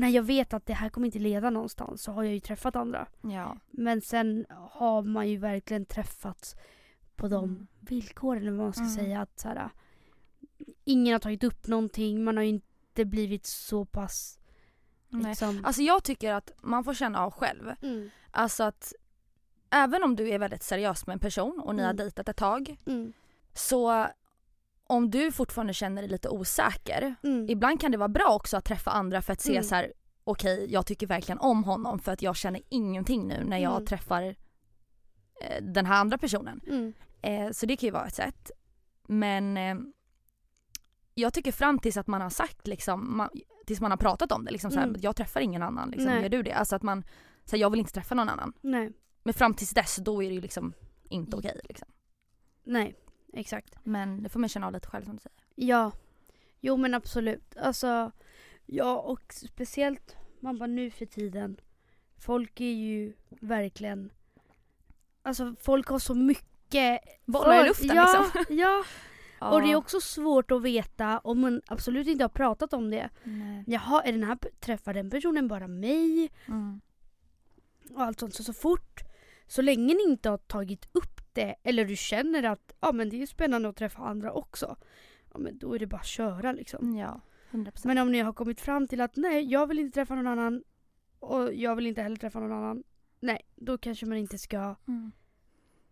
[0.00, 2.76] när jag vet att det här kommer inte leda någonstans så har jag ju träffat
[2.76, 3.06] andra.
[3.22, 3.56] Ja.
[3.70, 6.56] Men sen har man ju verkligen träffats
[7.16, 7.66] på de Mm.
[7.80, 8.94] villkoren eller vad man ska Mm.
[8.94, 9.20] säga.
[9.20, 9.70] Att så här,
[10.84, 14.38] ingen har tagit upp någonting, man har ju inte blivit så pass
[15.08, 15.22] Nej.
[15.30, 15.64] liksom...
[15.64, 17.72] Alltså jag tycker att man får känna av själv.
[17.82, 18.92] mm, Alltså att
[19.70, 21.96] även om du är väldigt seriös med en person och ni har Mm.
[21.96, 23.12] dejtat ett tag mm,
[23.54, 24.06] så
[24.88, 28.64] om du fortfarande känner dig lite osäker mm, ibland kan det vara bra också att
[28.64, 29.64] träffa andra för att se Mm.
[29.64, 29.92] så här
[30.24, 33.86] okej jag tycker verkligen om honom för att jag känner ingenting nu när jag Mm.
[33.86, 34.22] träffar
[35.42, 36.60] eh, den här andra personen.
[36.66, 38.50] mm, Eh, så det kan ju vara ett sätt.
[39.08, 39.74] Men eh,
[41.14, 43.28] jag tycker fram tills att man har sagt liksom, man,
[43.66, 45.00] tills man har pratat om det liksom så här, Mm.
[45.02, 46.22] jag träffar ingen annan liksom, Nej.
[46.22, 46.52] gör du det?
[46.52, 47.04] Alltså att man,
[47.44, 48.52] så här, jag vill inte träffa någon annan.
[48.60, 50.72] nej, Men fram tills dess då är det ju liksom
[51.10, 51.88] inte okej liksom.
[52.64, 52.94] nej,
[53.36, 53.74] exakt.
[53.84, 55.36] Men det får man känna av lite själv som du säger.
[55.54, 55.92] Ja,
[56.60, 57.56] jo men absolut.
[57.56, 58.10] Alltså,
[58.66, 61.60] ja och speciellt man bara nu för tiden.
[62.18, 64.10] Folk är ju verkligen,
[65.22, 68.56] alltså folk har så mycket Bollar i luften ja, liksom.
[68.58, 68.84] Ja,
[69.40, 69.50] Ja.
[69.50, 73.10] och det är också svårt att veta om man absolut inte har pratat om det.
[73.24, 73.64] Nej.
[73.66, 76.30] Jaha, är den här, träffar den personen bara mig?
[76.46, 76.80] Mm.
[77.94, 78.34] Och allt sånt.
[78.34, 79.00] Så, så fort,
[79.46, 83.22] så länge ni inte har tagit upp det eller du känner att ja, men det
[83.22, 84.76] är spännande att träffa andra också.
[85.32, 86.96] Ja, men då är det bara att köra liksom.
[86.96, 87.20] Ja,
[87.50, 87.80] 100%.
[87.84, 90.64] Men om ni har kommit fram till att nej, jag vill inte träffa någon annan
[91.18, 92.82] och jag vill inte heller träffa någon annan.
[93.20, 94.74] Nej, då kanske man inte ska...
[94.88, 95.12] Mm.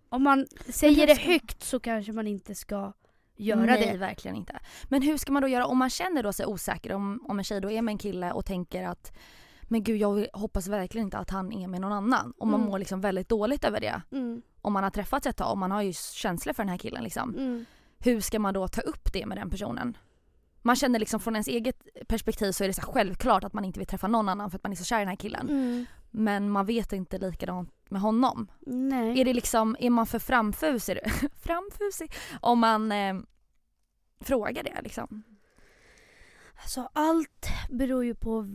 [0.09, 2.93] Om man säger det högt så kanske man inte ska
[3.37, 3.99] göra Nej det.
[3.99, 4.61] verkligen inte.
[4.89, 7.45] Men hur ska man då göra om man känner då sig osäker om, om en
[7.45, 9.13] tjej då är med en kille och tänker att
[9.75, 12.33] men gud jag hoppas verkligen inte att han är med någon annan.
[12.39, 12.71] Om man Mm.
[12.71, 14.03] mår liksom väldigt dåligt över det.
[14.13, 16.79] Mm, Om man har träffats ett tag och man har ju känslor för den här
[16.79, 17.35] killen liksom.
[17.35, 17.65] mm,
[17.99, 19.97] Hur ska man då ta upp det med den personen?
[20.63, 23.79] Man känner liksom från ens eget perspektiv så är det så självklart att man inte
[23.79, 25.49] vill träffa någon annan för att man är så kär i den här killen.
[25.49, 25.87] mm.
[26.11, 28.47] Men man vet inte likadant med honom.
[28.67, 29.21] Nej.
[29.21, 30.99] Är det liksom, är man för framfusig,
[31.43, 33.15] framfusig om man eh,
[34.21, 35.23] frågar det liksom?
[36.65, 38.47] Alltså allt beror ju på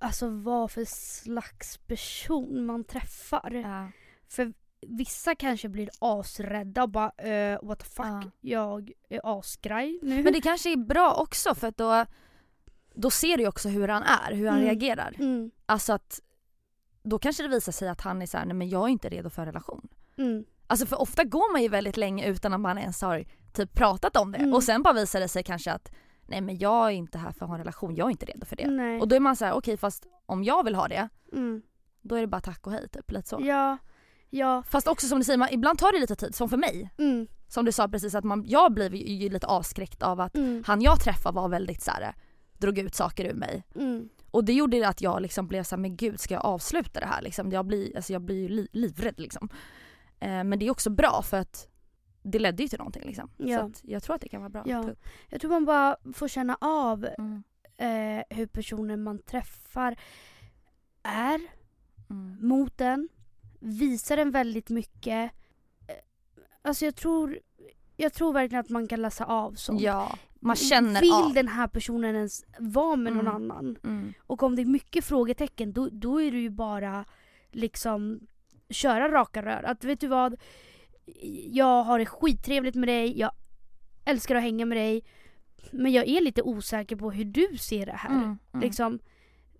[0.00, 3.50] alltså, vad för slags person man träffar.
[3.50, 3.90] Ja.
[4.28, 8.22] För vissa kanske blir asrädda och bara uh, what the fuck, Ja.
[8.40, 10.22] jag är asgraj nu.
[10.22, 12.04] Men det kanske är bra också för att då,
[12.94, 14.68] då ser du ju också hur han är, hur han Mm.
[14.68, 15.14] reagerar.
[15.18, 16.20] Mm, Alltså att
[17.02, 19.30] då kanske det visar sig att han är såhär, nej men jag är inte redo
[19.30, 19.88] för en relation.
[20.16, 23.72] mm, Alltså för ofta går man ju väldigt länge utan att man ens har typ
[23.74, 24.54] pratat om det Mm.
[24.54, 25.90] och sen bara visar det sig kanske att
[26.28, 28.46] nej men jag är inte här för att ha en relation, jag är inte redo
[28.46, 28.66] för det.
[28.70, 29.00] nej.
[29.00, 31.62] Och då är man så här: okej fast om jag vill ha det, Mm.
[32.02, 33.38] då är det bara tack och hej typ lite så.
[33.42, 33.78] Ja,
[34.30, 34.62] ja.
[34.62, 36.90] Fast också som du säger, man, ibland tar det lite tid, som för mig.
[36.98, 40.36] Mm, Som du sa precis att man, jag blev ju ju lite avskräckt av att
[40.36, 42.14] mm, han jag träffade var väldigt så här,
[42.58, 43.64] drog ut saker ur mig.
[43.74, 44.08] mm.
[44.30, 47.22] Och det gjorde att jag liksom blev såhär, men gud ska jag avsluta det här
[47.22, 47.52] liksom?
[47.52, 49.48] Jag blir, alltså jag blir ju li, livrädd liksom.
[50.20, 51.68] Eh, men det är också bra för att
[52.30, 53.30] det ledde ju till någonting liksom.
[53.36, 53.58] Ja.
[53.58, 54.62] Så att jag tror att det kan vara bra.
[54.66, 54.82] Ja.
[54.90, 55.04] upp.
[55.28, 57.42] Jag tror man bara får känna av Mm.
[57.76, 59.96] eh, hur personen man träffar
[61.02, 61.40] är
[62.10, 62.48] Mm.
[62.48, 63.08] mot en.
[63.60, 65.30] Visar den väldigt mycket.
[65.88, 65.94] Eh,
[66.62, 67.38] Alltså jag tror,
[67.96, 69.80] jag tror verkligen att man kan läsa av sånt.
[69.80, 71.32] Ja, man känner Vill av.
[71.34, 73.34] den här personen ens vara med någon Mm.
[73.50, 73.76] annan?
[73.84, 74.12] Mm.
[74.26, 77.04] Och om det är mycket frågetecken då, då är det ju bara
[77.50, 78.20] liksom
[78.70, 79.62] köra raka rör.
[79.62, 80.36] Att vet du vad?
[81.52, 83.30] Jag har det skittrevligt med dig, jag
[84.04, 85.02] älskar att hänga med dig.
[85.70, 88.10] Men jag är lite osäker på hur du ser det här.
[88.10, 88.22] Mm.
[88.24, 88.60] Mm.
[88.60, 88.98] Liksom,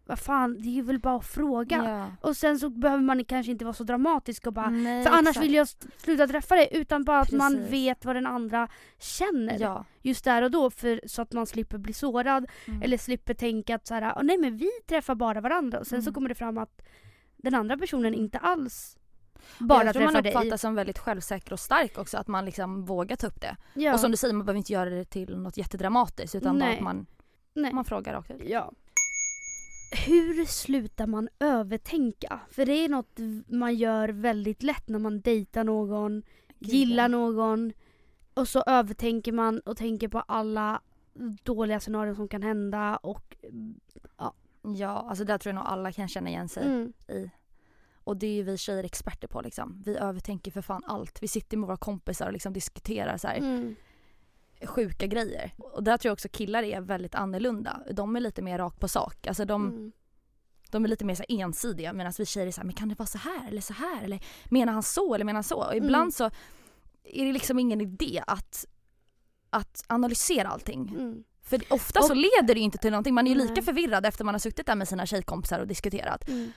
[0.06, 1.84] vad fan, det är väl bara att fråga.
[1.88, 2.28] Ja.
[2.28, 5.28] Och sen så behöver man kanske inte vara så dramatisk och bara Nej, för annars
[5.28, 5.44] exakt.
[5.44, 7.72] vill jag sluta träffa dig utan bara att man Precis.
[7.72, 8.68] vet vad den andra
[8.98, 9.84] känner Ja.
[10.02, 12.82] just där och då för, så att man slipper bli sårad Mm.
[12.82, 16.02] eller slipper tänka att så här, "Åh, nej men vi träffar bara varandra och sen
[16.02, 16.14] så Mm.
[16.14, 16.82] kommer det fram att
[17.36, 18.97] den andra personen inte alls
[19.58, 23.16] bara jag tror man uppfattas som väldigt självsäker och stark också, att man liksom vågar
[23.16, 23.56] ta upp det.
[23.74, 23.94] Ja.
[23.94, 26.80] Och som du säger, man behöver inte göra det till något jättedramatiskt utan bara att
[26.80, 27.06] man,
[27.54, 27.72] nej.
[27.72, 28.42] man frågar rakt ut.
[28.44, 28.72] Ja.
[30.06, 32.40] Hur slutar man övertänka?
[32.50, 36.22] För det är något man gör väldigt lätt när man dejtar någon,
[36.58, 37.72] gillar någon
[38.34, 40.80] och så övertänker man och tänker på alla
[41.42, 43.36] dåliga scenarion som kan hända och
[44.76, 47.30] Ja, alltså där tror jag nog alla kan känna igen sig mm, i.
[48.08, 49.82] Och det är ju vi tjejer experter på liksom.
[49.86, 51.22] Vi övertänker för fan allt.
[51.22, 53.76] Vi sitter med våra kompisar och liksom diskuterar så mm,
[54.66, 55.52] sjuka grejer.
[55.58, 57.80] Och där tror jag också killar är väldigt annorlunda.
[57.92, 59.26] De är lite mer rakt på sak.
[59.26, 59.92] Alltså de, mm,
[60.70, 62.98] de är lite mer så ensidiga medan vi tjejer är så här, men kan det
[62.98, 64.02] vara så här eller så här?
[64.04, 65.56] Eller menar han så eller menar han så?
[65.56, 65.84] Och Mm.
[65.84, 66.24] ibland så
[67.04, 68.64] är det liksom ingen idé att,
[69.50, 70.88] att analysera allting.
[70.88, 71.24] mm.
[71.42, 73.14] För ofta Och- så leder det ju inte till någonting.
[73.14, 73.62] Man är ju lika Nej.
[73.62, 76.28] förvirrad efter man har suttit där med sina tjejkompisar och diskuterat.
[76.28, 76.52] Mm.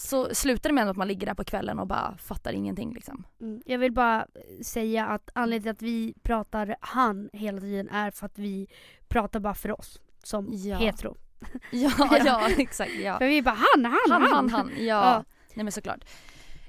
[0.00, 3.24] Så slutar det med att man ligger där på kvällen och bara fattar ingenting liksom.
[3.40, 3.62] Mm.
[3.66, 4.26] Jag vill bara
[4.62, 8.68] säga att anledningen till att vi pratar han hela tiden är för att vi
[9.08, 10.00] pratar bara för oss.
[10.22, 10.76] som Ja.
[10.76, 11.16] hetero.
[11.72, 12.18] Ja, Ja.
[12.24, 12.92] ja exakt.
[12.94, 13.18] Ja.
[13.18, 14.32] För vi bara han, han, Han, han.
[14.32, 14.72] han, han.
[14.76, 14.84] Ja.
[14.84, 15.24] Ja.
[15.54, 16.04] Nej men såklart.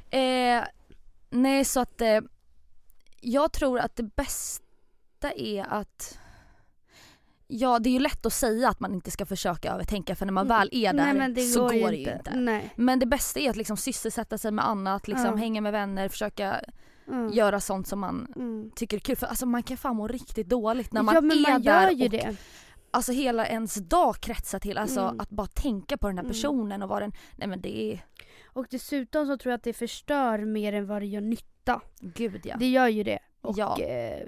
[0.10, 0.64] Eh,
[1.30, 2.20] nej så att eh,
[3.22, 6.20] jag tror att det bästa är att
[7.52, 10.34] Ja det är ju lätt att säga att man inte ska försöka övertänka för när
[10.34, 11.18] man väl är där Mm.
[11.18, 12.36] Nej, det så går, går det ju inte.
[12.36, 12.70] Nej.
[12.76, 15.36] Men det bästa är att liksom sysselsätta sig med annat, liksom Ja.
[15.36, 16.62] hänga med vänner, försöka
[17.08, 17.34] Mm.
[17.34, 18.72] göra sånt som man Mm.
[18.76, 19.16] tycker är kul.
[19.16, 21.84] För alltså man kan fan må riktigt dåligt när man ja men är man där
[21.84, 22.36] gör ju och det.
[22.92, 25.20] alltså hela ens dag kretsar till alltså Mm.
[25.20, 26.32] att bara tänka på den här Mm.
[26.34, 28.06] personen och vad den, nej men det är,
[28.54, 31.82] Och dessutom så tror jag att det förstör mer än vad det gör nytta.
[32.00, 32.56] gud ja.
[32.60, 33.20] Det gör ju det.
[33.42, 33.78] Och Ja.
[33.82, 34.28] eh,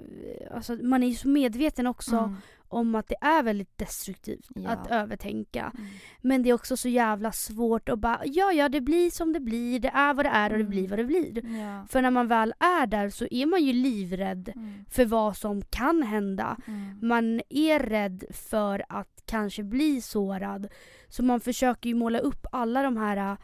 [0.56, 2.36] alltså, man är ju så medveten också Mm.
[2.68, 4.70] om att det är väldigt destruktivt Ja.
[4.70, 5.72] att övertänka.
[5.78, 5.90] Mm.
[6.20, 9.40] Men det är också så jävla svårt att bara, ja ja det blir som det
[9.40, 10.70] blir, det är vad det är och det Mm.
[10.70, 11.58] blir vad det blir.
[11.60, 11.86] Ja.
[11.88, 14.84] För när man väl är där så är man ju livrädd Mm.
[14.90, 16.56] för vad som kan hända.
[16.66, 16.98] Mm.
[17.02, 20.68] Man är rädd för att kanske bli sårad.
[21.08, 23.36] Så man försöker ju måla upp alla de här äh,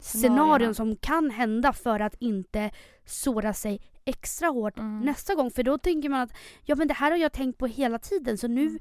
[0.00, 2.70] scenarion som kan hända för att inte
[3.04, 5.00] såra sig extra hårt Mm.
[5.00, 5.50] nästa gång.
[5.50, 6.32] För då tänker man att
[6.64, 8.78] ja men det här har jag tänkt på hela tiden så nu Mm.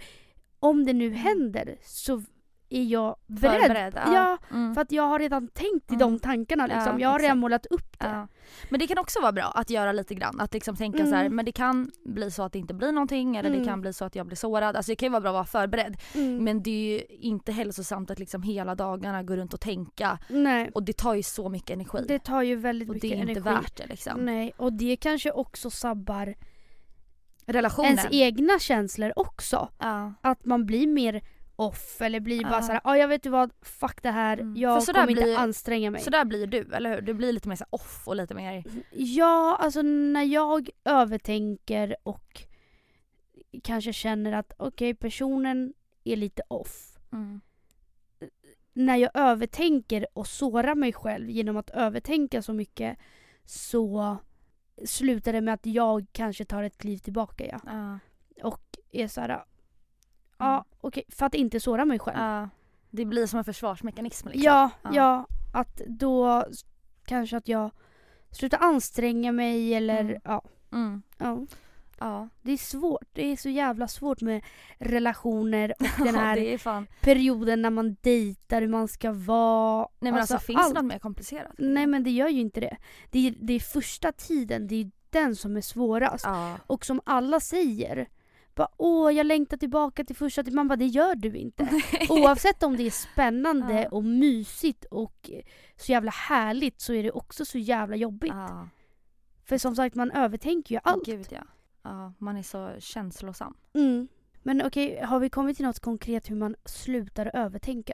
[0.60, 2.24] om det nu händer så
[2.70, 3.62] är jag beredd.
[3.62, 4.14] Förberedd, ja.
[4.14, 4.74] Ja, Mm.
[4.76, 6.00] för att jag har redan tänkt i Mm.
[6.00, 6.84] de tankarna liksom.
[6.94, 8.06] Ja, jag har redan målat upp det.
[8.08, 8.28] Ja.
[8.70, 10.40] Men det kan också vara bra att göra lite grann.
[10.40, 11.10] Att liksom tänka Mm.
[11.12, 13.68] så här, men det kan bli så att det inte blir någonting eller det Mm.
[13.68, 14.76] kan bli så att jag blir sårad.
[14.76, 15.98] Alltså det kan ju vara bra att vara förberedd.
[16.14, 16.44] Mm.
[16.44, 20.20] Men det är ju inte hälsosamt att liksom hela dagarna gå runt och tänka.
[20.30, 22.06] Nej, Och det tar ju så mycket energi.
[22.08, 23.50] det tar ju väldigt och mycket det är inte energi.
[23.64, 24.26] värt det liksom.
[24.26, 26.36] Nej, och det kanske också sabbar
[27.48, 27.90] Relationen.
[27.92, 29.70] ens egna känslor också.
[29.80, 30.14] ja.
[30.22, 31.22] Att man blir mer
[31.56, 34.56] off eller blir bara såhär, ja jag vet du vad, fuck det här, Mm.
[34.58, 36.02] jag kommer inte blir- anstränga mig.
[36.02, 37.02] Så där blir du, eller hur?
[37.02, 38.64] Du blir lite mer så off och lite mer...
[38.92, 42.42] Ja, alltså när jag övertänker och
[43.64, 46.98] kanske känner att okej personen är lite off.
[47.14, 47.42] Mm.
[48.74, 52.98] När jag övertänker och sårar mig själv genom att övertänka så mycket
[53.46, 54.18] så
[54.86, 57.60] slutar det med att jag kanske tar ett kliv tillbaka ja.
[57.66, 58.00] Ja.
[58.44, 59.44] Och är såhär.
[60.38, 62.18] Ja okej, för att inte såra mig själv.
[62.20, 62.50] Ja.
[62.90, 64.44] Det blir som en försvarsmekanism liksom.
[64.44, 64.90] Ja, Ja.
[64.94, 65.28] ja.
[65.54, 66.46] Att då
[67.06, 67.72] kanske att jag
[68.32, 70.22] slutar anstränga mig eller Mm.
[70.24, 70.42] ja.
[70.72, 71.02] Mm.
[71.18, 71.46] ja.
[72.00, 72.30] Ja.
[72.42, 73.08] Det är svårt.
[73.14, 74.44] Det är så jävla svårt med
[74.78, 76.58] relationer och den här
[77.02, 79.88] perioden när man dejtar, hur man ska vara.
[80.00, 80.76] Nej men alltså, finns allt.
[80.76, 81.52] det något mer komplicerat?
[81.58, 82.78] Nej men det gör ju inte det.
[83.12, 86.26] Det är, det är första tiden, det är den som är svårast.
[86.26, 86.58] Ja.
[86.68, 88.08] Och som alla säger,
[88.56, 90.56] bara, åh jag längtar tillbaka till första tiden.
[90.56, 91.70] Man bara det gör du inte.
[92.10, 93.90] Oavsett om det är spännande Ja.
[93.90, 95.30] och mysigt och
[95.78, 98.32] så jävla härligt så är det också så jävla jobbigt.
[98.34, 98.68] Ja.
[99.44, 101.06] För som sagt man övertänker ju allt.
[101.06, 101.44] Gud ja.
[101.84, 103.58] Ja, man är så känslosam.
[103.74, 104.08] Mm.
[104.44, 107.94] Men okej, har vi kommit till något konkret hur man slutar övertänka?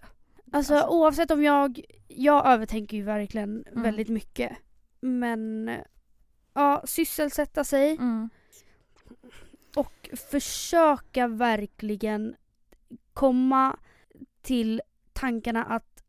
[0.53, 3.83] Alltså, Alltså- oavsett om jag, jag övertänker ju verkligen Mm.
[3.83, 4.51] väldigt mycket.
[4.99, 5.71] Men
[6.53, 8.29] ja, sysselsätta sig Mm.
[9.75, 12.35] Och försöka verkligen
[13.13, 13.77] komma
[14.41, 14.81] till
[15.13, 16.03] tankarna att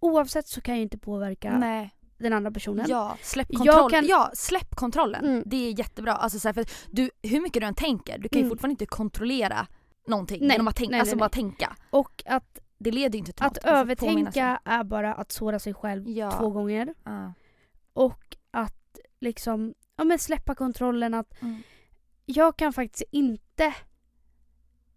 [0.00, 1.94] oavsett så kan jag inte påverka Nej.
[2.18, 2.86] den andra personen.
[2.88, 3.90] Ja, släpp Jag kontroll.
[3.90, 5.24] kan- Ja, släpp kontrollen.
[5.24, 5.42] Mm.
[5.46, 6.12] Det är jättebra.
[6.12, 8.50] Alltså, så här, för du, hur mycket du än tänker, du kan ju Mm.
[8.50, 9.66] fortfarande inte kontrollera
[10.06, 10.90] någonting Nej, genom att tänka.
[10.90, 11.76] nej, alltså nej, bara tänka.
[11.90, 13.64] Och att, Det leder ju inte till att något.
[13.64, 16.30] Övertänka är bara att såra sig själv Ja.
[16.30, 16.94] två gånger.
[17.04, 17.32] Ja.
[17.92, 21.62] Och att liksom, ja men släppa kontrollen att Mm.
[22.30, 23.74] Jag kan faktiskt inte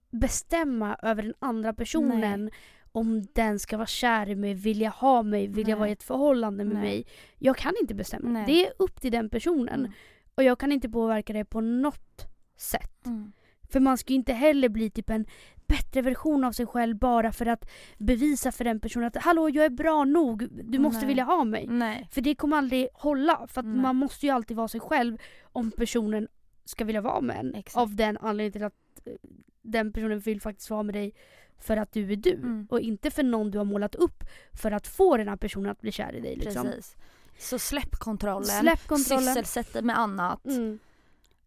[0.10, 2.50] bestämma över den andra personen
[2.92, 5.80] om den ska vara kär i mig, vilja ha mig, vilja Nej.
[5.80, 6.84] vara i ett förhållande med Nej.
[6.84, 7.06] mig.
[7.38, 8.30] Jag kan inte bestämma.
[8.30, 8.46] Nej.
[8.46, 9.80] Det är upp till den personen.
[9.80, 9.92] Mm.
[10.36, 12.26] Och jag kan inte påverka det på något
[12.58, 13.06] sätt.
[13.06, 13.32] Mm.
[13.72, 15.26] För man ska ju inte heller bli typ en
[15.68, 19.66] bättre version av sig själv bara för att bevisa för den personen att hallå jag
[19.66, 21.08] är bra nog, du måste Nej.
[21.08, 21.68] vilja ha mig.
[21.68, 22.08] Nej.
[22.12, 23.48] För det kommer aldrig hålla.
[23.48, 23.82] För att Nej.
[23.82, 26.28] man måste ju alltid vara sig själv om personen
[26.66, 27.56] ska vilja vara med en.
[27.56, 27.78] Exakt.
[27.78, 29.30] Av den anledningen till att eh,
[29.62, 31.14] den personen vill faktiskt vara med dig
[31.58, 32.34] för att du är du.
[32.34, 32.68] Mm.
[32.70, 34.24] Och inte för någon du har målat upp
[34.62, 36.36] för att få den här personen att bli kär i dig.
[36.36, 36.66] Liksom.
[36.66, 36.96] Precis.
[37.38, 38.46] Så släpp kontrollen.
[38.46, 39.34] Släpp kontrollen.
[39.34, 40.46] Sysselsätt dig med annat.
[40.46, 40.80] Mm.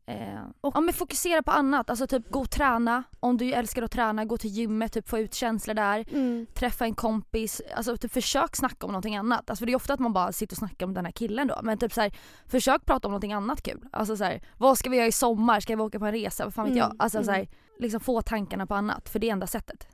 [0.07, 1.91] Eh, Och- ja, men fokusera på annat.
[1.91, 3.03] Alltså typ gå och träna.
[3.21, 6.05] Om du älskar att träna, gå till gymmet, typ få ut känslor där.
[6.13, 6.47] Mm.
[6.55, 7.63] Träffa en kompis.
[7.77, 9.51] Alltså typ försök snacka om någonting annat.
[9.51, 11.47] Alltså för det är ofta att man bara sitter och snackar om den här killen
[11.49, 11.61] då.
[11.63, 12.13] Men typ så här,
[12.47, 13.81] försök prata om någonting annat kul.
[13.93, 15.61] Alltså så här, vad ska vi göra i sommar?
[15.61, 16.45] Ska vi åka på en resa?
[16.45, 16.97] Vad fan vet Mm, jag?
[16.99, 17.35] Alltså så mm.
[17.35, 17.49] här,
[17.79, 19.09] liksom få tankarna på annat.
[19.09, 19.87] För det är enda sättet.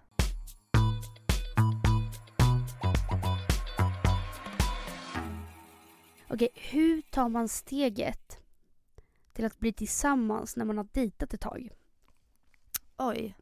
[6.28, 8.38] Okej, hur tar man steget
[9.41, 11.68] till att bli tillsammans när man har dejtat ett tag?
[12.99, 13.36] Oj.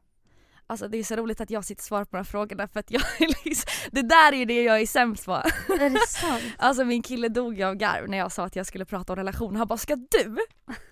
[0.67, 2.81] Alltså det är så roligt att jag sitter och svarar på de här frågorna för
[2.81, 3.03] att jag
[3.45, 5.33] liksom, det där är ju det jag är sämst på.
[5.33, 6.43] Är det sant?
[6.59, 9.59] Alltså min kille dog av garv när jag sa att jag skulle prata om relationer.
[9.59, 10.39] Han bara “ska du?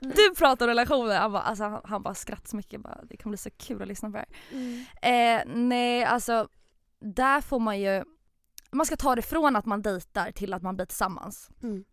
[0.01, 2.81] Du pratar om relationer?” Han bara, alltså, han, han bara skrattade så mycket.
[2.81, 4.27] Bara, det kommer bli så kul att lyssna på det.
[4.53, 4.85] Mm.
[5.03, 6.49] Eh, nej alltså,
[7.01, 8.05] där får man ju,
[8.71, 11.51] man ska ta det från att man dejtar till att man blir tillsammans.
[11.63, 11.85] Mm.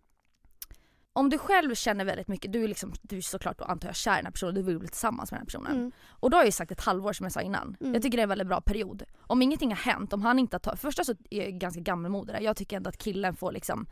[1.15, 3.95] Om du själv känner väldigt mycket, du är, liksom, du är såklart då, antar jag
[3.95, 5.71] kär i den här personen, du vill bli tillsammans med den här personen.
[5.71, 5.91] Mm.
[6.07, 7.77] Och då har jag ju sagt ett halvår som jag sa innan.
[7.79, 7.93] Mm.
[7.93, 9.03] Jag tycker det är en väldigt bra period.
[9.21, 11.81] Om ingenting har hänt, om han inte har tagit, för första så är jag ganska
[11.81, 12.35] gammalmodig.
[12.41, 13.87] Jag tycker ändå att killen får liksom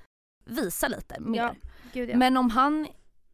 [0.46, 1.40] visa lite mer.
[1.40, 1.56] Ja,
[1.94, 2.18] gud ja.
[2.18, 2.88] Men om han,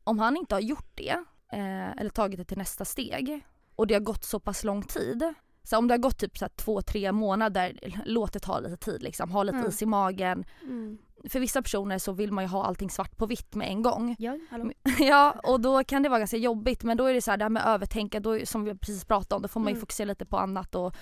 [0.04, 3.94] om han inte har gjort det, eh, eller tagit det till nästa steg och det
[3.94, 5.34] har gått så pass lång tid.
[5.68, 9.04] Så om det har gått typ så två, tre månader, låt det ta lite tid
[9.04, 9.32] liksom.
[9.32, 9.70] Ha lite Mm.
[9.70, 10.46] is i magen.
[10.64, 10.98] Mm.
[11.30, 14.16] För vissa personer så vill man ju ha allting svart på vitt med en gång.
[14.20, 14.72] Ja, hallå?
[15.00, 17.46] ja och då kan det vara ganska jobbigt men då är det så här det
[17.46, 19.80] här med övertänka, då, som vi precis pratade om, då får man ju Mm.
[19.82, 20.96] fokusera lite på annat och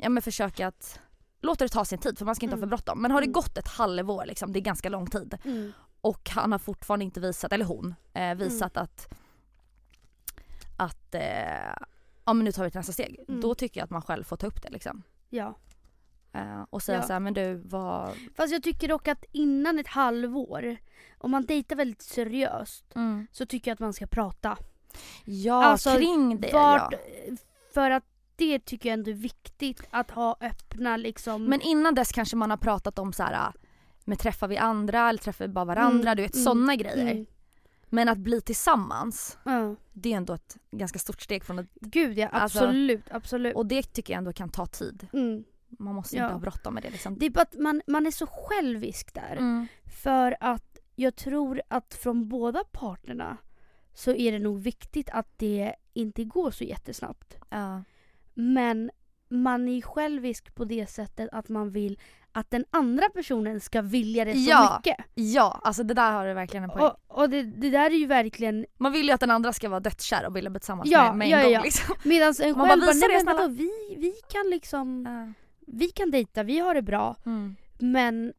[0.00, 1.00] ja, men försöka att
[1.42, 2.68] låta det ta sin tid för man ska inte ha Mm.
[2.70, 3.02] för bråttom.
[3.02, 3.32] Men har det Mm.
[3.32, 5.72] gått ett halvår liksom, det är ganska lång tid Mm.
[6.00, 8.84] och han har fortfarande inte visat, eller hon, eh, visat Mm.
[8.84, 9.08] att
[10.76, 11.74] att eh,
[12.24, 13.20] ja men nu tar vi till nästa steg.
[13.28, 13.40] Mm.
[13.40, 15.02] Då tycker jag att man själv får ta upp det liksom.
[15.30, 15.54] Ja.
[16.32, 17.06] Eh, och säga Ja.
[17.06, 18.10] så här, men du vad...
[18.36, 20.76] Fast jag tycker dock att innan ett halvår,
[21.18, 22.84] om man dejtar väldigt seriöst,
[23.32, 24.58] så tycker jag att man ska prata.
[25.24, 26.98] Ja Alltså, kring det Vart, ja.
[27.74, 28.04] För att
[28.36, 31.44] det tycker jag ändå är viktigt att ha öppna liksom...
[31.44, 33.52] Men innan dess kanske man har pratat om så här,
[34.04, 36.10] men träffar vi andra eller träffar vi bara varandra?
[36.10, 37.26] Mm, Du vet mm, sådana grejer.
[37.94, 38.06] Mm.
[38.06, 39.74] Men att bli tillsammans, Ja.
[39.92, 43.54] det är ändå ett ganska stort steg från att, Gud ja, Alltså- absolut, absolut.
[43.56, 45.06] och det tycker jag ändå kan ta tid.
[45.12, 45.44] Mm.
[45.78, 46.22] Man måste Ja.
[46.24, 47.18] inte ha bråttom med det liksom.
[47.18, 49.36] Det är bara att man, man är så självisk där.
[49.36, 49.66] Mm.
[50.02, 53.36] För att jag tror att från båda parterna
[53.94, 57.36] så är det nog viktigt att det inte går så jättesnabbt.
[57.50, 57.82] Ja.
[58.34, 58.90] Men
[59.28, 61.98] man är självisk på det sättet att man vill
[62.36, 65.04] att den andra personen ska vilja det så Ja, mycket.
[65.14, 66.82] ja, alltså det där har du verkligen en poäng.
[67.08, 69.68] Och, och det, det där är ju verkligen Man vill ju att den andra ska
[69.68, 71.62] vara dödskär och vilja bli tillsammans Ja, med, med en ja, gång ja.
[71.62, 71.94] liksom.
[72.04, 75.06] Medan en Man själv bara, bara, "Visa nej men snälla." vadå, vi, vi kan liksom,
[75.08, 75.32] Ja.
[75.66, 77.16] vi kan dejta, vi har det bra.
[77.26, 77.56] Mm.
[77.78, 78.32] Men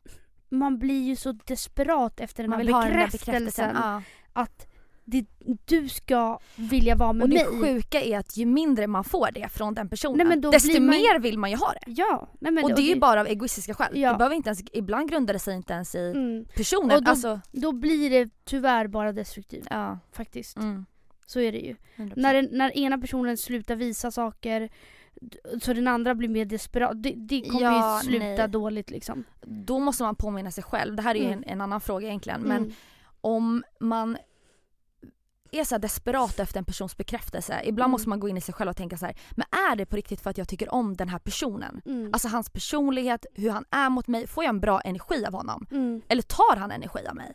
[0.50, 3.34] man blir ju så desperat efter den Man här ha den bekräftelsen.
[3.34, 3.76] bekräftelsen.
[3.76, 4.02] Ja.
[4.34, 4.68] Att
[5.06, 5.26] det,
[5.66, 7.62] du ska vilja vara med Och det mig.
[7.62, 10.86] sjuka är att ju mindre man får det från den personen, Nej, men desto man
[10.90, 11.92] mer vill man ju ha det.
[11.92, 13.98] Ja, nej men och det är ju det- bara av egoistiska skäl.
[14.00, 14.12] Ja.
[14.12, 16.98] Det behöver inte ens, ibland grundar det sig inte ens i mm, personen.
[16.98, 20.00] Och då- alltså, Då blir det tyvärr bara destruktivt ja.
[20.12, 20.58] faktiskt.
[20.58, 20.86] Mm.
[21.26, 21.76] Så är det ju.
[21.96, 22.14] 100%.
[22.16, 24.70] När, när ena personen slutar visa saker
[25.62, 27.04] så den andra blir mer desperat.
[27.04, 28.48] Det, det kommer Ja, ju sluta nej.
[28.50, 29.24] dåligt liksom.
[29.42, 30.96] Då måste man påminna sig själv.
[30.96, 31.38] Det här är ju Mm.
[31.38, 32.42] en, en annan fråga egentligen.
[32.42, 32.72] Men Mm.
[33.22, 34.18] om man
[35.60, 37.62] är så desperat efter en persons bekräftelse.
[37.64, 37.92] Ibland Mm.
[37.92, 39.96] måste man gå in i sig själv och tänka så här, men är det på
[39.96, 41.82] riktigt för att jag tycker om den här personen?
[41.86, 42.10] Mm.
[42.14, 45.66] Alltså hans personlighet, hur han är mot mig, får jag en bra energi av honom?
[45.72, 46.02] Mm.
[46.08, 47.34] Eller tar han energi av mig?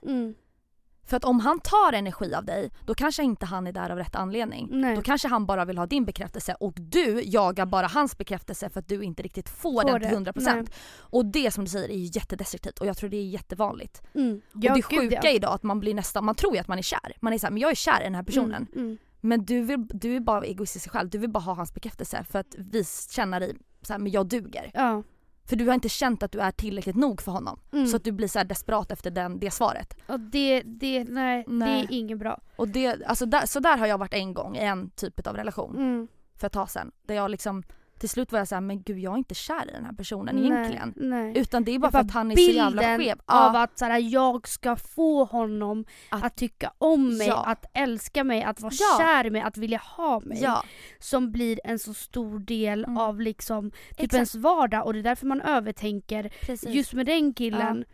[1.11, 1.11] Mm.
[1.11, 3.99] För att om han tar energi av dig, då kanske inte han är där av
[3.99, 4.69] rätt anledning.
[4.71, 4.97] Nej.
[4.97, 8.81] Då kanske han bara vill ha din bekräftelse och du jagar bara hans bekräftelse för
[8.81, 10.33] att du inte riktigt får, Får den till det.
[10.33, 10.55] 100%.
[10.55, 10.65] Nej.
[10.99, 14.03] Och det som du säger är ju jättedestruktivt och jag tror det är jättevanligt.
[14.15, 14.41] Mm.
[14.55, 15.31] och Ja, det sjuka ja.
[15.31, 17.17] idag att man blir nästan, man tror ju att man är kär.
[17.21, 18.67] Man är såhär, men jag är kär i den här personen.
[18.73, 18.87] Mm.
[18.87, 18.99] Mm.
[19.21, 22.39] Men du, vill, du är bara egoistisk själv, du vill bara ha hans bekräftelse för
[22.39, 24.71] att vi känner dig såhär, men jag duger.
[24.75, 25.03] Ja.
[25.51, 27.61] För du har inte känt att du är tillräckligt nog för honom.
[27.72, 27.86] Mm.
[27.86, 29.94] Så att du blir så här desperat efter den, det svaret.
[30.07, 31.86] Och det, det, nej, Nej.
[31.88, 32.40] det är inget bra.
[32.57, 35.36] Och det, alltså där, så där har jag varit en gång i en typ av
[35.36, 36.09] relation Mm.
[36.36, 36.90] för ett tag sedan.
[37.07, 37.62] Där jag liksom,
[38.01, 40.36] till slut var jag såhär, men gud jag är inte kär i den här personen
[40.36, 40.92] Nej, egentligen.
[40.96, 41.38] Nej.
[41.38, 43.18] Utan det är bara Det för att han är så jävla bilden skev.
[43.26, 47.44] av Ja, att så här, jag ska få honom Att- att, tycka om mig, Ja.
[47.46, 48.98] att älska mig, att vara Ja.
[49.05, 50.38] kär i mig, att vilja ha mig.
[50.42, 50.64] ja,
[50.98, 52.96] Som blir en så stor del Mm.
[52.96, 54.14] av liksom typ Exakt.
[54.14, 56.32] ens vardag och det är därför man övertänker.
[56.40, 56.68] precis.
[56.74, 57.84] Just med den killen.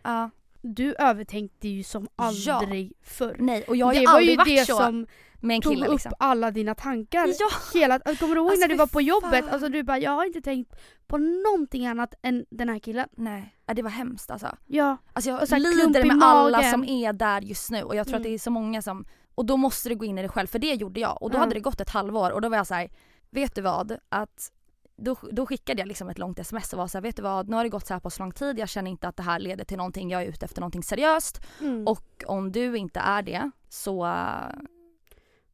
[0.67, 2.23] Du övertänkte ju som Ja.
[2.25, 3.35] aldrig förr.
[3.39, 5.07] Nej och jag har det ju var aldrig ju varit det så som
[5.41, 6.11] med en tog kille upp liksom.
[6.19, 7.27] alla dina tankar.
[7.39, 7.49] Ja,
[7.79, 9.45] Hela, kommer du ihåg Alltså, när du var på jobbet?
[9.45, 9.49] fan.
[9.53, 10.75] Alltså du bara, jag har inte tänkt
[11.07, 13.07] på någonting annat än den här killen.
[13.17, 13.53] nej.
[13.65, 14.57] Ja, det var hemskt alltså.
[14.65, 17.95] Ja, Alltså jag Och så här lider med alla som är där just nu och
[17.95, 18.31] jag tror att Mm.
[18.31, 19.05] det är så många som,
[19.35, 21.35] och då måste du gå in i det själv för det gjorde jag och då
[21.37, 21.39] Ja.
[21.39, 22.89] hade det gått ett halvår och då var jag så här,
[23.29, 23.97] vet du vad?
[24.09, 24.51] Att
[24.97, 27.49] då, då skickade jag liksom ett långt sms och var så här, vet du vad?
[27.49, 29.39] Nu har det gått så här pass lång tid, jag känner inte att det här
[29.39, 31.87] leder till någonting, jag är ute efter någonting seriöst mm.
[31.87, 34.13] och om du inte är det så,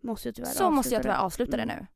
[0.01, 1.77] måste jag tyvärr så måste jag tyvärr avsluta det Mm.
[1.77, 1.87] nu.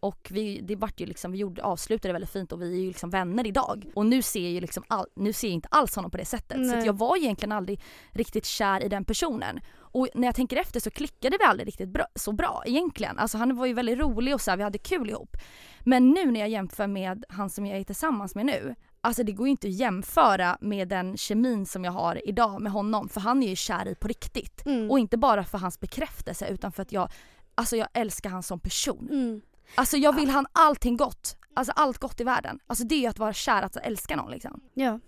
[0.00, 2.86] Och vi, det vart ju liksom, vi gjorde, avslutade väldigt fint och vi är ju
[2.86, 3.84] liksom vänner idag.
[3.94, 6.24] Och nu ser jag ju liksom all, nu ser jag inte alls honom på det
[6.24, 6.56] sättet.
[6.56, 6.78] Så Nej.
[6.78, 7.80] att jag var egentligen aldrig
[8.10, 9.60] riktigt kär i den personen.
[9.92, 13.18] Och när jag tänker efter så klickade vi aldrig riktigt bra, så bra egentligen.
[13.18, 15.36] Alltså han var ju väldigt rolig och så här, vi hade kul ihop.
[15.80, 19.32] Men nu när jag jämför med han som jag är tillsammans med nu, alltså det
[19.32, 23.20] går ju inte att jämföra med den kemin som jag har idag med honom för
[23.20, 24.66] han är ju kär i på riktigt.
[24.66, 24.90] Mm.
[24.90, 27.10] Och inte bara för hans bekräftelse utan för att jag,
[27.54, 29.08] alltså jag älskar han som person.
[29.10, 29.40] Mm.
[29.74, 31.36] Alltså jag vill han allting gott.
[31.54, 32.58] Alltså allt gott i världen.
[32.66, 34.60] Alltså det är ju att vara kär, att älska någon liksom.
[34.74, 35.00] Ja.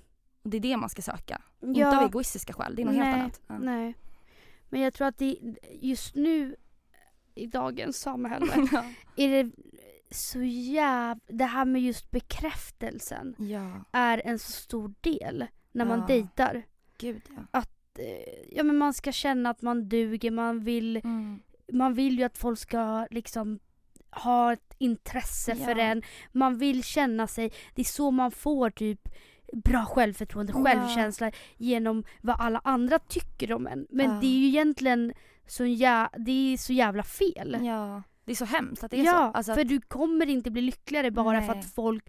[0.42, 1.42] Och det är det man ska söka.
[1.62, 1.96] Inte Ja.
[1.98, 3.40] av egoistiska skäl, det är något Nej, helt annat.
[3.46, 3.58] Ja.
[3.58, 3.94] Nej.
[4.68, 5.36] Men jag tror att det
[5.80, 6.56] just nu
[7.34, 8.84] i dagens samhälle Ja.
[9.16, 9.52] är det
[10.10, 11.20] så jävla...
[11.28, 16.06] Det här med just bekräftelsen ja, är en så stor del när man Ja.
[16.06, 16.62] dejtar.
[16.98, 17.62] gud ja.
[17.98, 18.04] Eh,
[18.56, 21.42] Ja men man ska känna att man duger, man vill, Mm.
[21.72, 23.58] man vill ju att folk ska liksom
[24.12, 25.82] ha ett intresse för Ja.
[25.84, 26.02] en.
[26.32, 29.08] Man vill känna sig, det är så man får typ
[29.52, 30.64] bra självförtroende, Ja.
[30.64, 33.86] självkänsla genom vad alla andra tycker om en.
[33.90, 34.18] Men Ja.
[34.20, 35.12] det är ju egentligen
[35.46, 37.56] så, jä- det är så jävla fel.
[37.62, 39.36] Ja, det är så hemskt att det är Ja, så.
[39.38, 41.58] Alltså för att, du kommer inte bli lyckligare bara för Nej.
[41.60, 42.04] att folk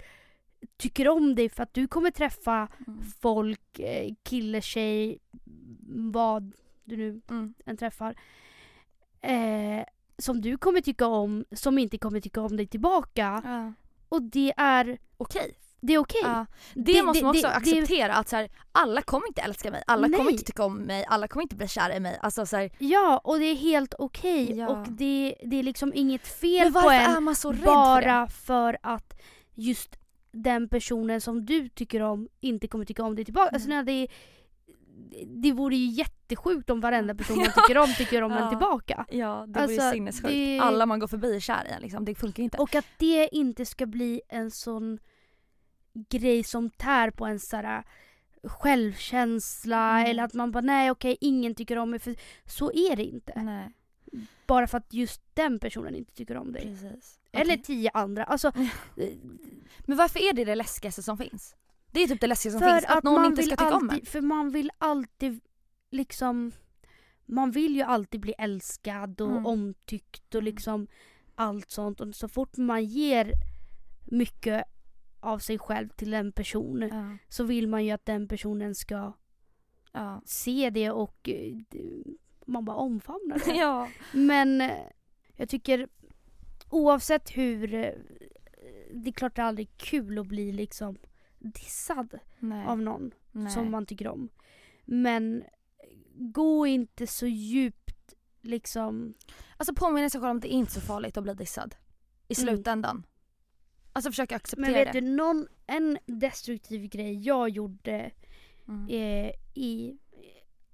[0.78, 3.01] tycker om dig för att du kommer träffa mm.
[3.22, 5.20] folk, eh, kille, tjej,
[6.14, 7.54] vad du nu Mm.
[7.66, 8.16] än träffar.
[9.22, 9.84] Eh,
[10.24, 13.41] som du kommer tycka om, som inte kommer tycka om dig tillbaka.
[13.45, 13.74] Ja.
[14.09, 15.53] Och det är, Okej.
[15.82, 16.21] det är okej.
[16.24, 16.45] Ja.
[16.74, 20.07] Det, måste man också det- acceptera att så här, alla kommer inte älska mig, alla
[20.07, 20.32] kommer Nej.
[20.32, 22.19] inte tycka om mig, alla kommer inte bli kära i mig.
[22.21, 24.57] Alltså så här, Ja, och det är helt okej.
[24.57, 24.67] Ja.
[24.67, 27.61] Och det, det är liksom inget fel på en är man så rädd för
[28.01, 28.07] det?
[28.07, 29.13] bara för att
[29.55, 29.97] just
[30.32, 33.49] den personen som du tycker om inte kommer tycka om dig tillbaka.
[33.49, 33.78] Alltså, Mm.
[33.78, 34.07] när det,
[35.28, 39.06] det vore ju jättesjukt om varenda person man tycker om tycker om en tillbaka.
[39.10, 40.28] Ja, det Alltså, blir sinnessjukt.
[40.28, 42.06] det- Alla man går förbi är kär i liksom.
[42.06, 42.58] det funkar ju inte.
[42.58, 45.00] Och att det inte ska bli en sån
[46.10, 47.84] grej som tär på en så här
[48.44, 50.12] självkänsla Mm.
[50.12, 52.16] eller att man bara nej okej ingen tycker om mig för
[52.46, 53.41] så är det inte.
[53.41, 53.70] Nej,
[54.48, 56.62] Bara för att just den personen inte tycker om dig.
[56.64, 57.20] precis.
[57.32, 58.24] Eller tio andra.
[58.24, 58.48] Alltså,
[58.98, 59.10] eh,
[59.80, 61.56] Men varför är det det läskigaste som finns?
[61.94, 63.84] Det är typ det läskigaste som för finns, att, någon man inte ska tycka om
[63.84, 63.89] en.
[63.89, 65.39] alltid, För man vill alltid
[65.91, 66.52] liksom
[67.26, 69.46] Man vill ju alltid bli älskad och Mm.
[69.46, 70.46] omtyckt och Mm.
[70.46, 70.88] liksom
[71.36, 72.02] allt sånt.
[72.02, 73.32] Och så fort man ger
[74.04, 74.64] mycket
[75.20, 79.14] av sig själv till en person Ja, så vill man ju att den personen ska
[79.91, 80.22] ja.
[80.26, 81.56] se det och eh,
[82.46, 83.56] man bara omfamnar det.
[83.56, 83.89] ja.
[84.14, 84.72] Men eh,
[85.36, 85.88] jag tycker
[86.70, 87.91] oavsett hur eh,
[88.94, 90.98] det är klart det är aldrig kul att bli liksom
[91.44, 92.66] dissad Nej.
[92.68, 93.52] av någon Nej.
[93.54, 94.30] som man tycker om.
[94.86, 95.44] Men
[96.16, 99.14] gå inte så djupt liksom.
[99.58, 101.76] Alltså påminna sig själv om att det är inte så farligt att bli dissad.
[102.28, 102.56] I Mm.
[102.56, 103.04] slutändan.
[103.94, 105.02] Alltså försöka acceptera Men vet det.
[105.02, 108.12] du, någon, en destruktiv grej jag gjorde
[108.68, 108.88] Mm.
[108.89, 109.98] eh, i,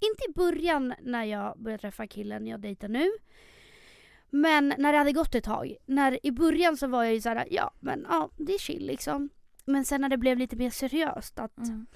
[0.00, 3.10] inte i början när jag började träffa killen jag dejtar nu.
[4.30, 5.76] Men när det hade gått ett tag.
[5.86, 9.28] När, I början så var jag ju såhär, ja men ja det är chill liksom.
[9.72, 11.86] Men sen när det blev lite mer seriöst att Mm.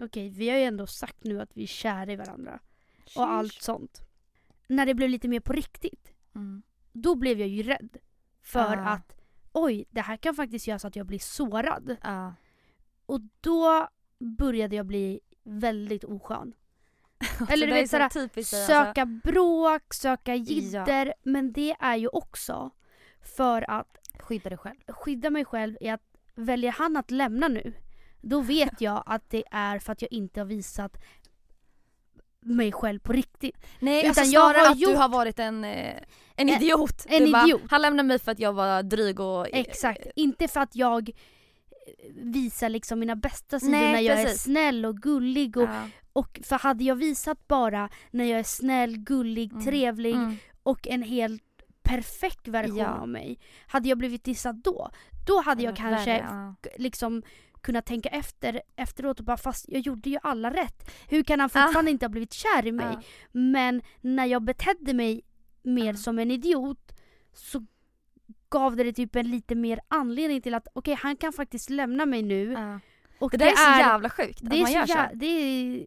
[0.00, 2.58] okej vi har ju ändå sagt nu att vi är kära i varandra.
[3.16, 3.64] Och allt Sheesh.
[3.64, 4.00] sånt.
[4.68, 6.12] När det blev lite mer på riktigt.
[6.34, 6.62] Mm.
[6.92, 7.96] Då blev jag ju rädd.
[8.42, 8.88] För Ah.
[8.88, 9.16] att
[9.52, 11.96] oj det här kan faktiskt göra så att jag blir sårad.
[12.02, 12.34] Ja.
[13.06, 16.54] Och då började jag bli väldigt oskön.
[17.48, 19.06] Eller du vet så såhär, söka alltså.
[19.32, 21.14] bråk, söka jidder.
[21.22, 22.70] Men det är ju också
[23.20, 24.76] för att Skydda dig själv.
[24.88, 27.72] skydda mig själv är att väljer han att lämna nu,
[28.20, 30.96] då vet jag att det är för att jag inte har visat
[32.40, 33.56] mig själv på riktigt.
[33.80, 35.96] Nej Utan alltså jag snarare har att gjort- du har varit en, eh,
[36.36, 37.06] en En- idiot.
[37.08, 37.62] en du bara, idiot.
[37.70, 39.46] Han lämnade mig för att jag var dryg och...
[39.52, 40.06] Exakt.
[40.16, 41.10] Inte för att jag
[42.22, 44.42] visar liksom mina bästa sidor Nej, när jag är precis.
[44.42, 45.56] snäll och gullig.
[45.56, 45.88] Och, Ja.
[46.12, 49.64] och för hade jag visat bara när jag är snäll, gullig, Mm.
[49.64, 50.36] trevlig Mm.
[50.62, 51.42] och en helt
[51.86, 52.86] perfekt version Ja.
[52.94, 53.38] av mig.
[53.66, 54.90] Hade jag blivit dissad då,
[55.26, 56.70] då hade jag Det kanske värre, ja.
[56.78, 57.22] liksom
[57.60, 60.90] kunnat tänka efter efteråt och bara fast jag gjorde ju alla rätt.
[61.08, 62.86] Hur kan han fortfarande inte ha blivit kär i mig?
[62.92, 63.02] Ja.
[63.32, 65.22] Men när jag betedde mig
[65.62, 65.94] mer Ja.
[65.94, 66.92] som en idiot
[67.32, 67.66] så
[68.48, 72.22] gav det typ en lite mer anledning till att okej han kan faktiskt lämna mig
[72.22, 72.52] nu.
[72.52, 72.80] Ja.
[73.18, 74.92] Och Det där är så jävla sjukt det att är man gör så.
[74.92, 75.86] jä- det är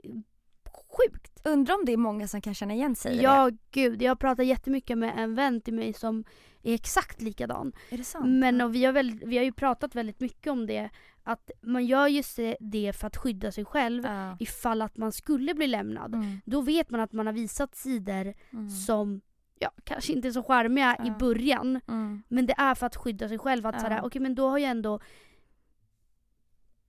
[0.98, 1.42] sjukt.
[1.44, 4.44] Undrar om det är många som kan känna igen sig i Ja gud, jag pratar
[4.44, 6.24] jättemycket med en vän till mig som
[6.64, 7.72] är exakt likadan.
[7.90, 7.96] det.
[7.96, 8.26] Är det sant?
[8.28, 8.66] Men Ja.
[8.66, 10.90] och vi, har väl, vi har ju pratat väldigt mycket om det.
[11.24, 14.38] Att man gör just det- det för att skydda sig själv Ja.
[14.40, 16.16] ifall att man skulle bli lämnad.
[16.16, 16.42] Mm.
[16.46, 18.70] Då vet man att man har visat sidor Mm.
[18.70, 19.22] som
[19.60, 21.18] ja, kanske inte så charmiga i Ja.
[21.20, 21.82] början.
[21.88, 22.24] Mm.
[22.28, 23.66] Men det är för att skydda sig själv.
[23.66, 23.82] Att Ja.
[23.82, 25.00] såhär, okej men då har jag ändå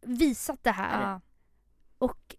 [0.03, 1.03] visat det här.
[1.13, 1.21] Ja.
[1.99, 2.37] Och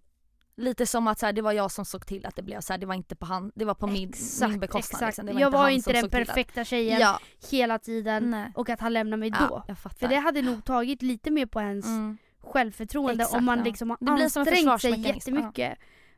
[0.56, 2.74] Lite som att så här, det var jag som såg till att det blev så
[2.74, 5.02] här, det var inte på, han, det var på min, min bekostnad.
[5.02, 5.02] exakt.
[5.18, 5.26] Liksom.
[5.26, 7.20] Det var jag inte var inte den perfekta tjejen Ja,
[7.52, 8.30] hela tiden.
[8.32, 8.52] nej.
[8.56, 9.76] Och att han lämnar mig Ja, då.
[10.00, 12.18] För det hade nog tagit lite mer på ens mm.
[12.42, 15.42] självförtroende Exakt, om man liksom har Det ansträngt sig försvarsmekanism, ja.
[15.42, 15.78] jättemycket.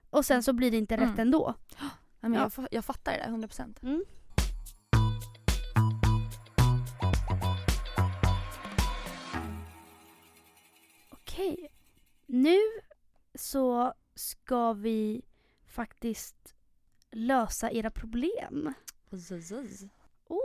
[0.10, 1.20] Och sen så blir det inte rätt Mm.
[1.20, 1.54] ändå.
[1.80, 1.86] ja,
[2.22, 2.50] men Ja.
[2.58, 3.84] jag, jag fattar det där, 100%.
[3.84, 4.04] Mm.
[11.10, 11.70] Okej.
[12.26, 12.58] Nu
[13.36, 15.22] så ska vi
[15.68, 16.55] faktiskt
[17.11, 18.74] lösa era problem.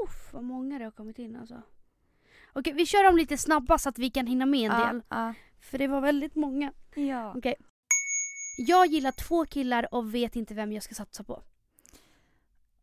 [0.05, 1.63] Uff, vad många det har kommit in alltså.
[2.53, 5.03] Okej, vi kör dem lite snabba så att vi kan hinna med en del.
[5.09, 6.73] Ja, För det var väldigt många.
[6.95, 7.35] ja.
[7.37, 7.55] Okej.
[8.67, 11.43] Jag gillar två killar och vet inte vem jag ska satsa på.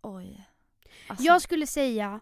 [0.01, 0.49] Oj.
[1.07, 2.19] Alltså, Jag skulle säga,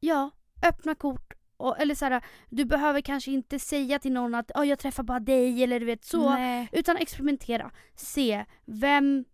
[0.00, 0.30] ja,
[0.62, 1.34] öppna kort.
[1.60, 5.02] Och, eller så här, du behöver kanske inte säga till någon att oh, jag träffar
[5.02, 6.30] bara dig eller du vet så.
[6.30, 6.68] Nej.
[6.72, 7.70] Utan experimentera.
[7.94, 9.24] Se vem,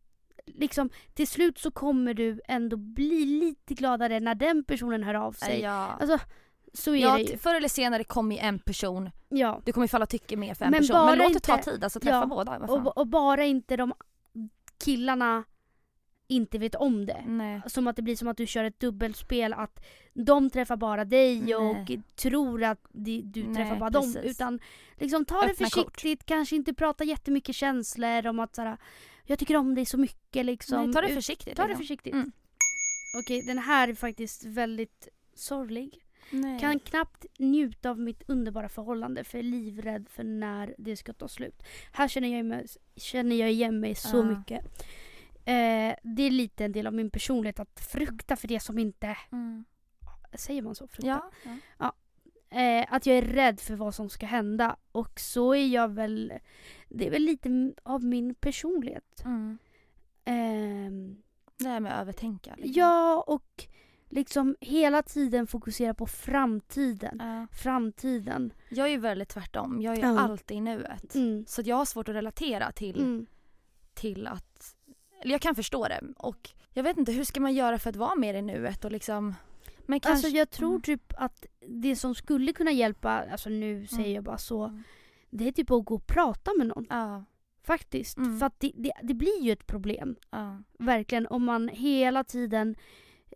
[0.47, 5.33] liksom till slut så kommer du ändå bli lite gladare när den personen hör av
[5.33, 5.61] sig.
[5.61, 5.97] Ja.
[6.01, 6.19] Alltså,
[6.73, 7.39] så är Ja, det ju.
[7.39, 9.61] förr eller senare kommer ju en person, Ja.
[9.65, 11.07] du kommer falla tycke mer för en Men person.
[11.07, 12.59] Men låt det ta tid, alltså träffa ja, båda.
[12.59, 13.95] Och, och bara inte de
[14.85, 15.45] killarna
[16.29, 17.23] inte vet om det.
[17.27, 17.63] Nej.
[17.67, 19.85] Som att det blir som att du kör ett dubbelspel att
[20.25, 21.55] de träffar bara dig Nej.
[21.55, 24.13] och tror att de, du Nej, träffar bara dem.
[24.15, 24.31] precis.
[24.31, 24.61] Utan
[24.97, 28.77] liksom ta det Öppna försiktigt, kanske inte prata jättemycket känslor om att såhär,
[29.25, 30.85] jag tycker om dig så mycket liksom.
[30.85, 31.57] Nej, ta det Ut- försiktigt.
[31.57, 31.83] ta det liksom.
[31.85, 32.15] försiktigt.
[32.15, 32.33] Mm.
[33.25, 36.03] Okej, den här är faktiskt väldigt sorglig.
[36.31, 36.61] Nej.
[36.61, 41.29] Kan knappt njuta av mitt underbara förhållande för är livrädd för när det ska ta
[41.29, 41.63] slut.
[41.93, 44.23] Här känner jag, mig, känner jag igen mig så Ja.
[44.23, 44.65] mycket.
[45.45, 49.17] Eh, det är lite en del av min personlighet att frukta för det som inte...
[49.33, 49.65] Mm.
[50.37, 50.87] Säger man så?
[50.87, 51.07] Frukta?
[51.07, 51.31] Ja.
[51.79, 51.93] ja.
[52.59, 54.77] Eh, att jag är rädd för vad som ska hända.
[54.93, 56.33] Och så är jag väl...
[56.89, 59.23] Det är väl lite av min personlighet.
[59.25, 59.59] Mm.
[60.25, 61.17] Ehm,
[61.59, 62.55] Det här med att övertänka.
[62.57, 62.73] liksom.
[62.83, 63.67] ja, och
[64.09, 67.17] liksom hela tiden fokusera på framtiden.
[67.25, 67.47] Ja.
[67.57, 68.53] Framtiden.
[68.71, 69.81] Jag är ju väldigt tvärtom.
[69.83, 70.21] Jag är Ja.
[70.21, 71.15] alltid i nuet.
[71.15, 71.45] Mm.
[71.49, 73.27] Så jag har svårt att relatera till, Mm.
[73.95, 74.77] till att...
[75.23, 76.01] Eller jag kan förstå det.
[76.17, 78.93] Och jag vet inte, hur ska man göra för att vara mer i nuet och
[78.93, 79.35] liksom...
[79.89, 80.27] Men kanske...
[80.27, 80.83] Alltså jag tror Mm.
[80.83, 84.15] typ att det som skulle kunna hjälpa, alltså nu säger Mm.
[84.15, 84.83] jag bara så, Mm.
[85.31, 86.87] det är typ att gå och prata med någon.
[86.91, 87.25] Ja.
[87.65, 88.17] Faktiskt.
[88.19, 88.39] Mm.
[88.39, 90.17] För att det, det, det blir ju ett problem.
[90.31, 90.59] Ja.
[90.79, 92.77] Verkligen om man hela tiden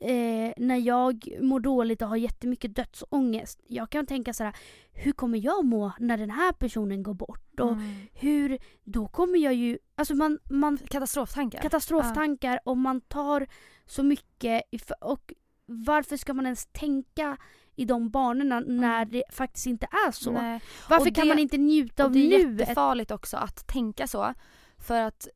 [0.01, 3.61] eh, när jag mår dåligt och har jättemycket dödsångest.
[3.67, 4.57] Jag kan tänka så här,
[4.93, 7.61] hur kommer jag må när den här personen går bort?
[7.61, 7.95] Och Mm.
[8.13, 11.59] hur, då kommer jag ju, alltså man, man Katastroftankar.
[11.63, 13.47] katastroftankar och man tar
[13.87, 14.63] så mycket
[15.01, 15.33] och
[15.71, 17.37] varför ska man ens tänka
[17.77, 20.31] i de banorna när det faktiskt inte är så?
[20.31, 20.61] Nej.
[20.89, 22.61] Varför Och kan det- man inte njuta av det är nuet?
[22.61, 24.35] jättefarligt också att tänka så.
[24.79, 25.29] För att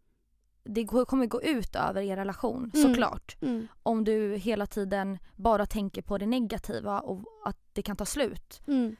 [0.64, 2.88] det kommer gå ut över er relation Mm.
[2.88, 3.36] såklart.
[3.42, 8.04] Mm, Om du hela tiden bara tänker på det negativa och att det kan ta
[8.04, 8.60] slut.
[8.66, 8.96] mm.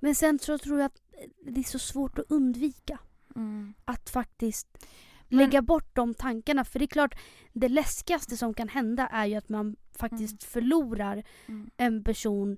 [0.00, 1.00] Men sen så tror jag att
[1.46, 2.98] det är så svårt att undvika.
[3.36, 3.74] Mm.
[3.84, 4.86] Att faktiskt
[5.28, 6.64] Men- lägga bort de tankarna.
[6.64, 7.14] För det är klart,
[7.52, 11.70] det läskigaste som kan hända är ju att man faktiskt förlorar Mm.
[11.76, 12.56] en person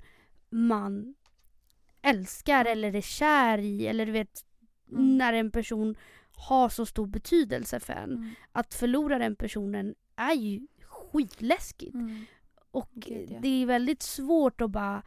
[0.51, 1.15] man
[2.03, 3.87] älskar eller är kär i.
[3.87, 4.45] Eller du vet,
[4.93, 5.19] Mm.
[5.19, 5.97] när en person
[6.37, 8.13] har så stor betydelse för en.
[8.13, 8.31] Mm.
[8.53, 11.95] Att förlora den personen är ju skitläskigt.
[11.95, 12.25] Mm.
[12.71, 12.91] Och
[13.41, 15.03] det är väldigt svårt att bara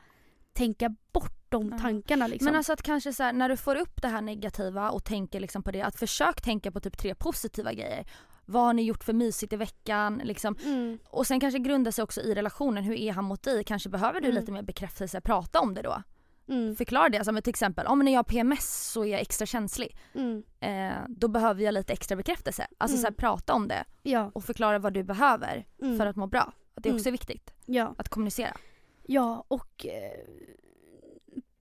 [0.53, 2.45] tänka bort de tankarna liksom.
[2.45, 5.39] Men alltså att kanske så här, när du får upp det här negativa och tänker
[5.39, 8.05] liksom på det, att försök tänka på typ tre positiva grejer.
[8.45, 10.21] Vad har ni gjort för mysigt i veckan?
[10.23, 10.55] Liksom.
[10.65, 10.99] mm.
[11.05, 12.83] Och sen kanske grunda sig också i relationen.
[12.83, 13.63] Hur är han mot dig?
[13.63, 14.39] Kanske behöver du Mm.
[14.39, 15.21] lite mer bekräftelse.
[15.21, 16.03] Prata om det då.
[16.47, 16.75] Mm.
[16.75, 17.17] Förklara det.
[17.17, 19.97] Alltså, men till exempel, om när jag har PMS så är jag extra känslig.
[20.15, 20.43] Mm.
[20.59, 22.67] Eh, då behöver jag lite extra bekräftelse.
[22.77, 23.01] Alltså Mm.
[23.01, 24.31] så här, prata om det Ja.
[24.33, 25.97] och förklara vad du behöver Mm.
[25.97, 26.53] för att må bra.
[26.75, 26.97] Att det Mm.
[26.97, 27.95] också är viktigt ja.
[27.97, 28.57] att kommunicera.
[29.03, 30.19] Ja, och eh,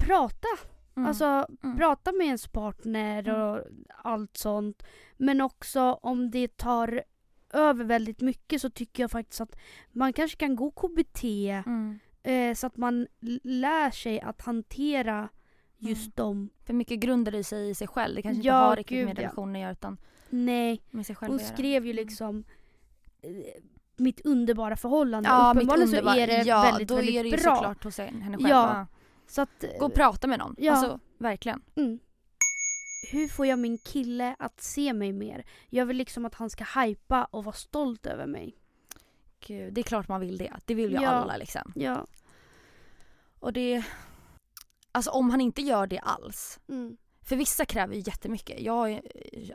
[0.01, 0.49] prata.
[0.97, 1.09] Mm.
[1.09, 1.77] Alltså Mm.
[1.77, 3.41] prata med ens partner Mm.
[3.43, 3.61] och
[4.05, 4.83] allt sånt.
[5.17, 7.03] Men också om det tar
[7.53, 9.57] över väldigt mycket så tycker jag faktiskt att
[9.93, 11.25] man kanske kan gå KBT
[11.67, 11.99] Mm.
[12.23, 13.07] eh, så att man
[13.43, 15.29] lär sig att hantera
[15.79, 16.13] just Mm.
[16.15, 16.51] de...
[16.67, 18.15] För mycket grundar det sig i sig själv.
[18.17, 19.99] Det kanske Ja, inte har riktigt gud, med relationen att göra utan
[20.31, 22.05] Nej, med sig själv hon skrev ju Mm.
[22.07, 22.45] liksom
[23.23, 23.31] eh,
[23.97, 25.29] mitt underbara förhållande.
[25.29, 27.55] Ja, mitt Uppenbarligen så underbar- är det ja, väldigt, då väldigt är det ju bra.
[27.57, 28.49] såklart hos en- henne själv.
[28.51, 28.87] Ja.
[29.31, 30.55] Så att, Gå och prata med någon.
[30.59, 30.73] Ja.
[30.73, 31.63] Alltså verkligen.
[31.77, 31.99] Mm.
[33.13, 35.45] Hur får jag min kille att se mig mer?
[35.69, 38.57] Jag vill liksom att han ska hypa och vara stolt över mig.
[39.47, 40.53] Gud, det är klart man vill det.
[40.65, 41.09] Det vill ju Ja.
[41.09, 41.73] alla liksom.
[41.75, 42.07] Ja.
[43.41, 43.83] Och det...
[44.93, 46.61] Alltså om han inte gör det alls.
[46.69, 46.97] Mm.
[47.29, 48.61] För vissa kräver ju jättemycket.
[48.61, 49.01] Jag,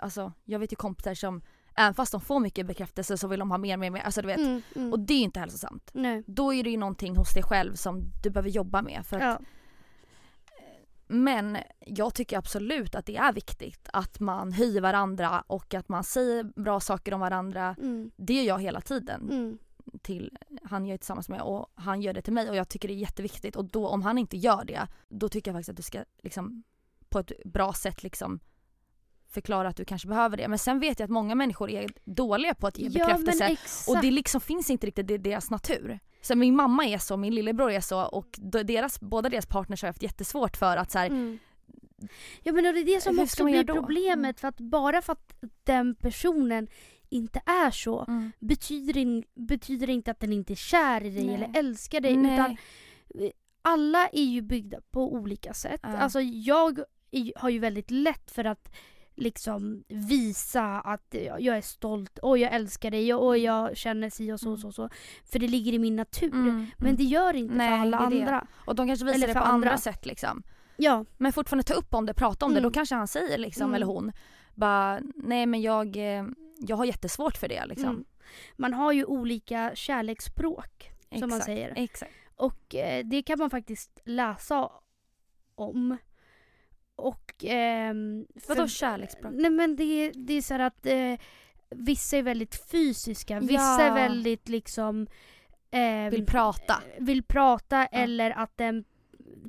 [0.02, 1.42] alltså, jag vet ju kompisar som,
[1.76, 4.02] även fast de får mycket bekräftelse så vill de ha mer, mer, mer.
[4.02, 4.38] Alltså du vet.
[4.38, 4.62] Mm.
[4.76, 4.92] Mm.
[4.94, 5.90] Och det är ju inte hälsosamt.
[5.94, 6.24] Nej.
[6.28, 9.06] Då är det ju någonting hos dig själv som du behöver jobba med.
[9.06, 9.40] För att, Ja.
[11.08, 16.04] Men jag tycker absolut att det är viktigt att man höjer varandra och att man
[16.04, 17.76] säger bra saker om varandra.
[17.82, 18.12] Mm.
[18.16, 19.58] Det gör jag hela tiden Mm.
[20.02, 22.88] till han jag är tillsammans med och han gör det till mig och jag tycker
[22.88, 25.78] det är jätteviktigt och då om han inte gör det då tycker jag faktiskt att
[25.78, 26.64] du ska liksom
[27.10, 28.40] på ett bra sätt liksom
[29.28, 30.48] förklara att du kanske behöver det.
[30.48, 33.58] Men sen vet jag att många människor är dåliga på att ge bekräftelse
[33.88, 36.00] och det liksom finns inte riktigt i deras natur.
[36.26, 39.90] Så min mamma är så, min lillebror är så och deras, båda deras partners har
[39.90, 41.40] haft jättesvårt för att så här, Mm.
[42.44, 43.74] Ja men det är det som också blir då?
[43.74, 45.34] problemet för att bara för att
[45.64, 46.68] den personen
[47.10, 51.26] inte är så mm, betyder, in, betyder inte att den inte är kär i dig
[51.26, 51.36] Nej.
[51.36, 52.58] eller älskar dig nej, utan
[53.62, 55.80] alla är ju byggda på olika sätt.
[55.84, 55.98] Ja.
[55.98, 56.80] Alltså jag
[57.36, 58.76] har ju väldigt lätt för att
[59.16, 64.40] liksom visa att jag är stolt, och jag älskar dig och jag känner si och
[64.40, 64.90] så och så, och så.
[65.32, 66.34] För det ligger i min natur.
[66.34, 66.96] mm, Men mm.
[66.96, 68.22] det gör inte Nej, för alla det det.
[68.22, 68.48] andra.
[68.66, 69.78] Och de kanske visar eller det på andra andra.
[69.78, 70.44] sätt liksom.
[70.78, 72.60] Ja, Men fortfarande ta upp om det, prata om det.
[72.60, 72.70] Mm.
[72.70, 73.76] Då kanske han säger liksom, Mm.
[73.76, 74.12] eller hon,
[74.56, 76.26] bara nej men jag, eh,
[76.60, 77.90] jag har jättesvårt för det liksom.
[77.90, 78.06] mm.
[78.56, 81.74] Man har ju olika kärleksspråk som man Exakt, säger.
[81.76, 82.12] Exakt.
[82.36, 84.70] Och eh, det kan man faktiskt läsa
[85.56, 85.98] om.
[86.96, 87.34] Och...
[87.44, 89.34] ehm, Vadå kärleksspråk?
[89.36, 91.14] Nej men det, det är så att eh,
[91.70, 93.82] vissa är väldigt fysiska, vissa Ja.
[93.82, 95.08] är väldigt liksom...
[95.72, 96.82] ehm, Vill prata.
[97.00, 98.84] Vill prata eller att den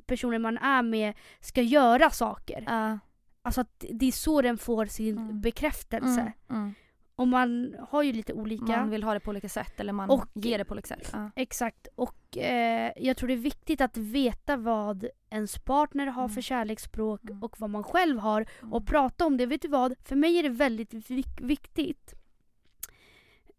[0.05, 2.63] personen man är med ska göra saker.
[2.67, 2.99] Ja.
[3.41, 5.41] Alltså att det är så den får sin Mm.
[5.41, 6.21] bekräftelse.
[6.21, 6.73] Mm, mm.
[7.19, 8.65] Och man har ju lite olika.
[8.65, 11.09] Man vill ha det på olika sätt eller man Och- ger det på olika sätt.
[11.13, 11.31] Ja.
[11.35, 11.87] Exakt.
[11.95, 16.33] Och eh, jag tror det är viktigt att veta vad ens partner har Mm.
[16.35, 17.43] för kärleksspråk Mm.
[17.43, 19.45] och vad man själv har och prata om det.
[19.45, 19.93] Vet du vad?
[20.03, 22.13] För mig är det väldigt vik- viktigt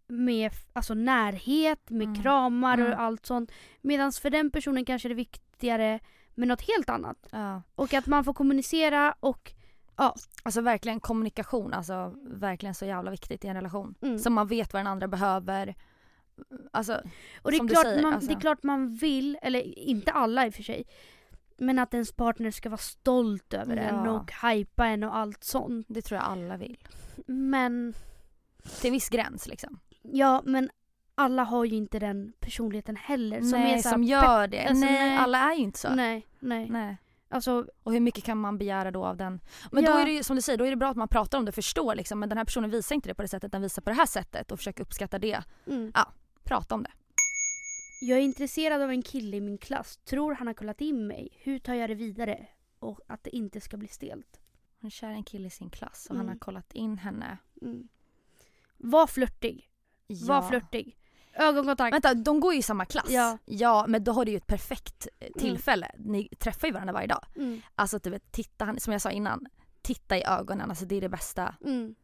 [0.06, 2.22] med alltså, närhet, med Mm.
[2.22, 2.93] kramar Mm.
[2.93, 3.52] och allt sånt.
[3.80, 6.01] Medan för den personen kanske det är viktigare
[6.35, 7.28] med något helt annat.
[7.30, 7.62] Ja.
[7.74, 9.52] Och att man får kommunicera och
[10.42, 13.94] Alltså verkligen kommunikation, alltså verkligen så jävla viktigt i en relation.
[14.02, 14.18] mm.
[14.18, 15.74] Så man vet vad den andra behöver.
[16.70, 17.00] Alltså,
[17.42, 18.28] Och det är, klart säger, man, alltså.
[18.28, 20.84] det är klart man vill, eller inte alla i och för sig,
[21.56, 23.82] men att ens partner ska vara stolt över Ja.
[23.82, 25.86] en och hypa en och allt sånt.
[25.88, 26.78] det tror jag alla vill.
[27.26, 27.94] Men,
[28.80, 29.78] Till viss gräns liksom.
[30.02, 30.70] ja men
[31.14, 33.40] alla har ju inte den personligheten heller.
[33.40, 34.60] Som nej, är så som gör det.
[34.66, 35.18] alltså, nej, nej.
[35.18, 35.88] alla är ju inte så.
[35.94, 36.68] Nej, nej.
[36.70, 36.96] Nej.
[37.30, 39.40] Alltså, Och hur mycket kan man begära då av den?
[39.72, 40.00] Men då Ja.
[40.00, 41.48] är det ju som du säger, då är det bra att man pratar om det
[41.48, 42.18] och förstår liksom.
[42.20, 44.06] Men den här personen visar inte det på det sättet, den visar på det här
[44.06, 45.42] sättet och försöker uppskatta det.
[45.66, 45.92] mm.
[46.44, 46.90] Prata om det.
[48.00, 49.96] Jag är intresserad av en kille i min klass.
[49.96, 51.28] Tror han har kollat in mig.
[51.42, 52.46] Hur tar jag det vidare?
[52.78, 54.40] Och att det inte ska bli stelt.
[54.80, 56.32] Hon kär en kille i sin klass och han Mm.
[56.34, 57.38] har kollat in henne.
[57.62, 57.88] Mm.
[58.76, 59.70] Var flörtig.
[60.06, 60.96] Var flörtig.
[61.39, 61.94] Ögonkontakt.
[61.94, 63.10] Vänta, de går ju i samma klass.
[63.10, 63.39] Ja.
[63.44, 65.90] ja men då har du ju ett perfekt eh, tillfälle.
[65.98, 67.24] Ni träffar ju varandra varje dag.
[67.36, 67.60] Mm.
[67.74, 69.47] Alltså att du vet, titta, som jag sa innan,
[69.82, 71.55] titta i ögonen, alltså det är det bästa.
[71.65, 71.94] Mm.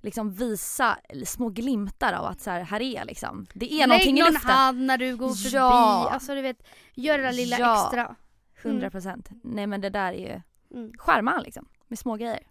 [0.00, 3.46] Liksom visa små glimtar av att så här, här är jag liksom.
[3.54, 4.50] Det är Lägg någonting i någon luften.
[4.50, 5.56] hand när du går förbi.
[5.56, 6.10] Ja.
[6.12, 7.84] Alltså du vet, gör det där lilla Ja.
[7.84, 8.16] extra.
[8.62, 9.28] 100 procent.
[9.42, 10.40] Nej men det där är ju,
[10.78, 11.26] Mm.
[11.26, 11.68] han liksom.
[11.88, 12.46] Med små grejer.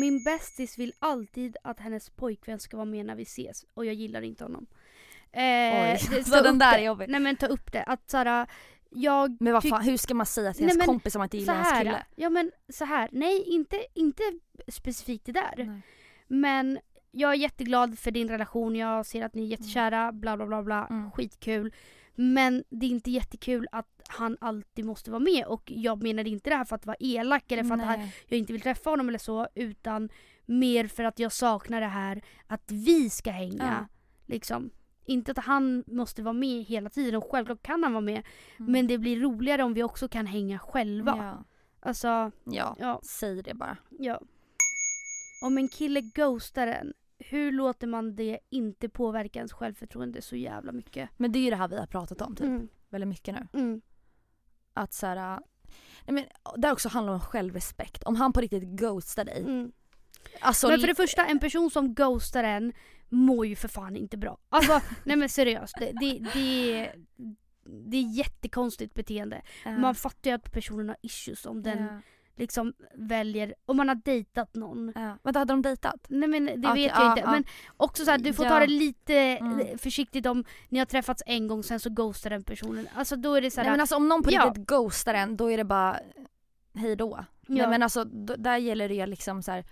[0.00, 3.94] Min bästis vill alltid att hennes pojkvän ska vara med när vi ses och jag
[3.94, 4.66] gillar inte honom.
[5.32, 7.08] Eh, Oj, så den där är jobbig.
[7.08, 7.82] Nej men ta upp det.
[7.82, 8.46] Att såhär,
[8.90, 11.36] jag Men vad fan, hur ska man säga till Nej, ens kompis om man inte
[11.36, 12.04] gillar här, kille?
[12.16, 13.08] ja men så här.
[13.12, 14.22] nej inte, inte
[14.68, 15.54] specifikt det där.
[15.56, 15.80] Nej.
[16.28, 16.78] Men
[17.10, 20.62] jag är jätteglad för din relation, jag ser att ni är jättekära, bla bla bla
[20.62, 21.10] bla, Mm.
[21.10, 21.74] skitkul.
[22.14, 26.50] Men det är inte jättekul att han alltid måste vara med och jag menar inte
[26.50, 28.14] det här för att vara elak eller för att han, Nej.
[28.26, 30.08] jag inte vill träffa honom eller så utan
[30.46, 33.88] mer för att jag saknar det här att vi ska hänga.
[34.26, 34.70] Liksom.
[35.08, 38.22] Inte att han måste vara med hela tiden och självklart kan han vara med
[38.58, 38.72] Mm.
[38.72, 41.14] men det blir roligare om vi också kan hänga själva.
[41.16, 41.44] Ja.
[41.80, 43.76] Alltså, ja, ja, säg det bara.
[43.98, 44.20] ja.
[45.42, 50.72] Om en kille ghostar en, hur låter man det inte påverka ens självförtroende så jävla
[50.72, 51.10] mycket?
[51.16, 53.60] Men det är ju det här vi har pratat om typ, Mm, väldigt mycket nu.
[53.60, 53.80] mm,
[54.74, 55.38] Att så här, äh,
[56.06, 56.24] nej men
[56.62, 58.02] det också handlar om självrespekt.
[58.02, 59.40] Om han på riktigt ghostar dig.
[59.40, 59.72] mm.
[60.40, 62.72] Alltså, Men för det första, en person som ghostar en
[63.08, 64.38] mår ju för fan inte bra.
[64.48, 65.74] Alltså, nej men seriöst.
[65.78, 66.92] Det, det, det,
[67.64, 69.42] det är jättekonstigt beteende.
[69.64, 69.70] ja.
[69.78, 72.00] Man fattar ju att personen har issues om den ja.
[72.36, 74.92] liksom väljer, om man har dejtat någon.
[74.94, 75.18] Ja.
[75.22, 76.06] Vänta, hade de dejtat?
[76.08, 77.30] Nej men det Okej, vet jag ja, inte.
[77.30, 77.44] Men
[77.76, 79.78] också så här, du får ta det lite Mm.
[79.78, 82.88] försiktigt om ni har träffats en gång sen så ghostar den personen.
[82.94, 85.36] Alltså då är det så här, Nej men alltså om någon på riktigt ghostar en
[85.36, 86.00] då är det bara
[86.74, 87.24] hej då.
[87.46, 89.64] Nej men alltså d- där gäller det ju liksom så här.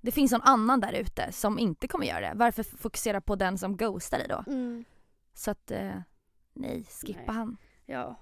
[0.00, 2.32] Det finns någon annan där ute som inte kommer göra det.
[2.34, 4.44] Varför fokusera på den som ghostar dig då?
[4.46, 4.84] mm,
[5.34, 5.90] Så att eh,
[6.54, 7.36] nej, skippa Nej.
[7.36, 7.56] han.
[7.86, 8.20] ja.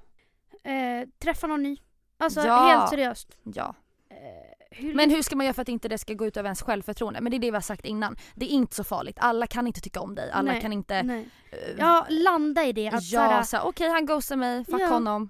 [0.70, 1.76] Eh, träffa någon ny.
[2.18, 2.56] Alltså Ja.
[2.62, 3.38] helt seriöst.
[3.42, 3.74] Ja.
[4.10, 4.16] Eh,
[4.70, 6.62] hur, Men hur ska man göra för att inte det ska gå ut över ens
[6.62, 7.20] självförtroende?
[7.20, 8.16] Men det är det vi har sagt innan.
[8.34, 9.16] Det är inte så farligt.
[9.20, 10.30] Alla kan inte tycka om dig.
[10.30, 11.02] Alla Nej, kan inte...
[11.02, 11.28] nej.
[11.50, 12.88] eh, Ja, landa i det.
[12.88, 14.88] Att ja, såhär, så här, okej han ghostar mig, fuck Ja.
[14.88, 15.28] honom.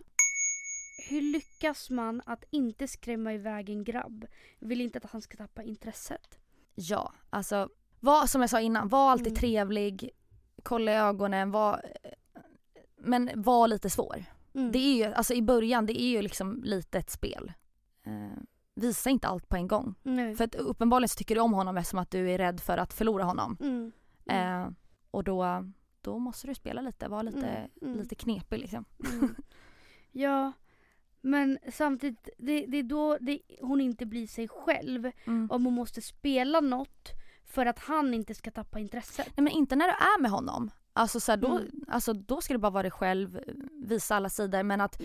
[1.13, 4.27] Hur lyckas man att inte skrämma iväg en grabb?
[4.59, 6.39] Vill inte att han ska tappa intresset.
[6.75, 7.69] Ja, alltså
[8.01, 9.37] var, som jag sa innan, var alltid Mm.
[9.41, 10.11] trevlig,
[10.63, 11.83] kolla i ögonen, var,
[12.97, 14.25] men var lite svår.
[14.55, 14.73] Mm.
[14.73, 17.53] Det är ju, alltså i början, det är ju liksom lite ett spel.
[18.07, 18.43] Eh,
[18.75, 19.95] visa inte allt på en gång.
[20.03, 20.37] Nej.
[20.37, 22.93] För att uppenbarligen så tycker du om honom eftersom att du är rädd för att
[22.93, 23.57] förlora honom.
[23.61, 23.93] Mm.
[24.27, 24.63] Mm.
[24.63, 24.71] Eh,
[25.11, 25.71] och då,
[26.01, 27.97] då måste du spela lite, vara lite, Mm, mm.
[27.99, 28.85] lite knepig liksom.
[29.13, 29.35] Mm.
[30.13, 30.53] Ja,
[31.23, 35.11] men samtidigt, det, det är då det, hon inte blir sig själv.
[35.25, 35.51] Mm.
[35.51, 37.09] Om hon måste spela något
[37.45, 39.27] för att han inte ska tappa intresset.
[39.37, 40.71] Nej men inte när du är med honom.
[40.93, 41.85] Alltså, så här, då, Mm.
[41.89, 43.41] alltså då ska du bara vara dig själv,
[43.73, 45.01] visa alla sidor men att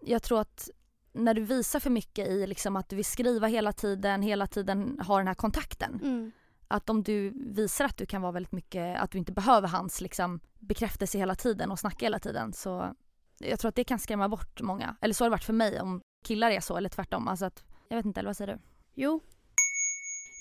[0.00, 0.70] jag tror att
[1.12, 5.00] när du visar för mycket i liksom att du vill skriva hela tiden, hela tiden
[5.06, 6.00] ha den här kontakten.
[6.02, 6.32] Mm.
[6.68, 10.00] Att om du visar att du kan vara väldigt mycket, att du inte behöver hans
[10.00, 12.94] liksom bekräftelse hela tiden och snacka hela tiden så
[13.40, 14.96] jag tror att det kan skrämma bort många.
[15.00, 17.28] Eller så har det varit för mig om killar är så eller tvärtom.
[17.28, 18.60] Alltså att, jag vet inte, eller vad säger du?
[18.94, 19.20] Jo.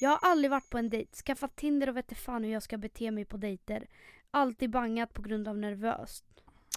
[0.02, 2.78] Jag har aldrig varit på en dejt, skaffat Tinder och vet fan hur jag ska
[2.78, 3.88] bete mig på dejter.
[4.32, 6.26] Alltid bangat på grund av nervöst.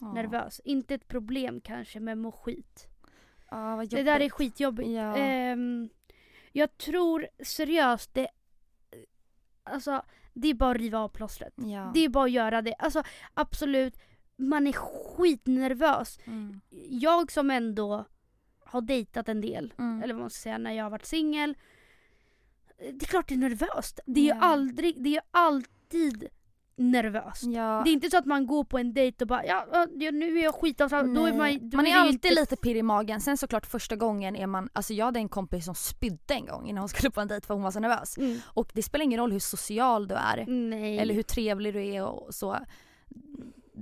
[0.01, 0.13] Ja.
[0.13, 0.61] Nervös.
[0.65, 2.87] Inte ett problem kanske men mår skit.
[3.51, 4.33] Vad Det där är jobbigt.
[4.33, 4.89] skitjobbigt.
[4.89, 5.17] Ja.
[5.17, 5.89] Ehm,
[6.53, 8.29] jag tror seriöst det...
[9.65, 11.53] Alltså det är bara att riva av plåstret.
[11.57, 11.91] Ja.
[11.95, 12.75] Det är bara att göra det.
[12.75, 13.03] Alltså
[13.35, 13.99] absolut,
[14.37, 16.19] man är skitnervös.
[16.25, 16.61] Mm.
[16.89, 18.05] Jag som ändå
[18.65, 20.03] har dejtat en del, Mm.
[20.03, 21.55] eller vad man ska säga, när jag har varit singel.
[22.79, 24.01] Det är klart det är nervöst.
[24.07, 26.29] Det är ju aldrig, det är alltid
[26.77, 27.43] nervöst.
[27.43, 27.83] Ja.
[27.85, 30.43] Det är inte så att man går på en dejt och bara ja, nu är
[30.43, 31.15] jag skitavslappnad.
[31.15, 32.41] Då är man, då man är ju alltid inte...
[32.41, 33.21] lite pirrig i magen.
[33.21, 36.69] Sen såklart första gången är man, alltså jag hade en kompis som spydde en gång
[36.69, 38.19] innan hon skulle på en dejt för hon var så nervös.
[38.19, 38.39] Mm.
[38.45, 40.99] Och det spelar ingen roll hur social du är Nej.
[40.99, 42.59] eller hur trevlig du är och så.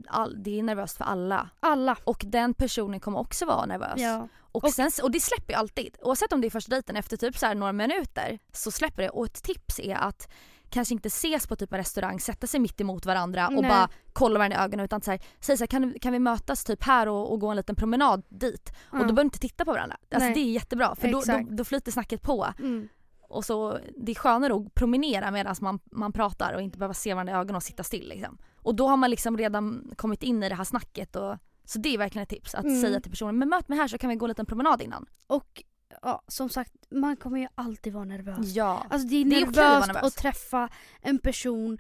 [0.09, 1.51] All, det är nervöst för alla.
[1.61, 1.97] Alla.
[2.05, 4.01] Och den personen kommer också vara nervös.
[4.01, 4.29] Ja.
[4.53, 5.97] Och, Och- sen, och det släpper ju alltid.
[6.03, 9.09] Oavsett om det är första dejten, efter typ så några minuter så släpper det.
[9.11, 10.29] Och ett tips är att
[10.71, 13.69] kanske inte ses på typ en restaurang, sätta sig mitt emot varandra och Nej.
[13.71, 16.65] bara kolla varandra i ögonen utan så här, säg så här, kan, kan vi mötas
[16.65, 18.73] typ här och, och gå en liten promenad dit?
[18.91, 19.97] Och då behöver du inte titta på varandra.
[20.15, 20.35] Alltså Nej.
[20.35, 22.47] det är jättebra för då, då, då flyter snacket på.
[22.59, 22.89] Mm.
[23.31, 27.15] Och så, det är skönare att promenera medan man, man pratar och inte behöva se
[27.15, 28.39] varandra i ögonen och sitta still liksom.
[28.57, 31.95] Och då har man liksom redan kommit in i det här snacket och så det
[31.95, 32.81] är verkligen ett tips att Mm.
[32.81, 35.07] säga till personen men möt mig här så kan vi gå en liten promenad innan.
[35.27, 35.63] Och
[36.03, 38.55] ja, som sagt, man kommer ju alltid vara nervös.
[38.55, 38.87] Ja.
[38.91, 40.03] Alltså det är, Det är nervöst nervös.
[40.03, 40.69] att träffa
[41.01, 41.79] en person.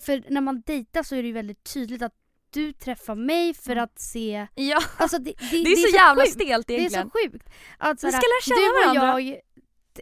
[0.00, 2.14] För när man dejtar så är det ju väldigt tydligt att
[2.50, 3.84] du träffar mig för Mm.
[3.84, 4.46] att se...
[4.54, 6.34] Ja, Alltså det, det, det är, så, jävla sjukt.
[6.34, 7.10] stelt Det är egentligen.
[7.10, 7.48] så sjukt.
[7.78, 9.20] Att Vi ska lära känna du och varandra.
[9.20, 9.40] jag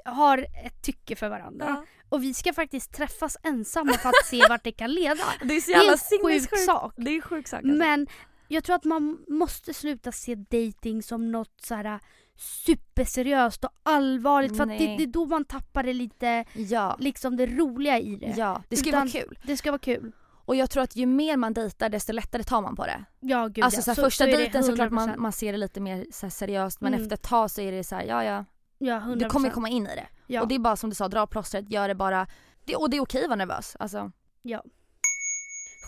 [0.05, 1.67] har ett tycke för varandra.
[1.69, 1.85] Ja.
[2.09, 5.25] Och vi ska faktiskt träffas ensamma för att se vart det kan leda.
[5.45, 6.93] Det är så Det är jävla en sjuk sak.
[6.97, 7.77] Det är en sjuk sak alltså.
[7.79, 8.07] Men
[8.49, 12.01] jag tror att man måste sluta se dating som något så här
[12.37, 14.57] superseriöst och allvarligt.
[14.57, 16.97] För att det, det är då man tappar det lite, Ja.
[17.01, 18.35] liksom det roliga i det.
[18.37, 19.39] Ja, det ska Utan- vara kul.
[19.43, 20.13] Det ska vara kul.
[20.45, 23.05] Och jag tror att ju mer man dejtar desto lättare tar man på det.
[23.21, 23.95] Ja gud alltså ja.
[23.95, 24.95] så första så dejten såklart 100%.
[24.95, 27.03] man, man ser det lite mer så seriöst men Mm.
[27.03, 28.45] efter ett tag så är det så här, ja ja,
[28.85, 29.17] Ja 100%.
[29.17, 30.09] du kommer komma in i det.
[30.27, 30.43] Ja.
[30.43, 32.27] Och det är bara som du sa, dra plåstret, gör det bara.
[32.65, 33.77] Det, och det är okej att vara nervös.
[33.79, 34.65] Alltså, ja.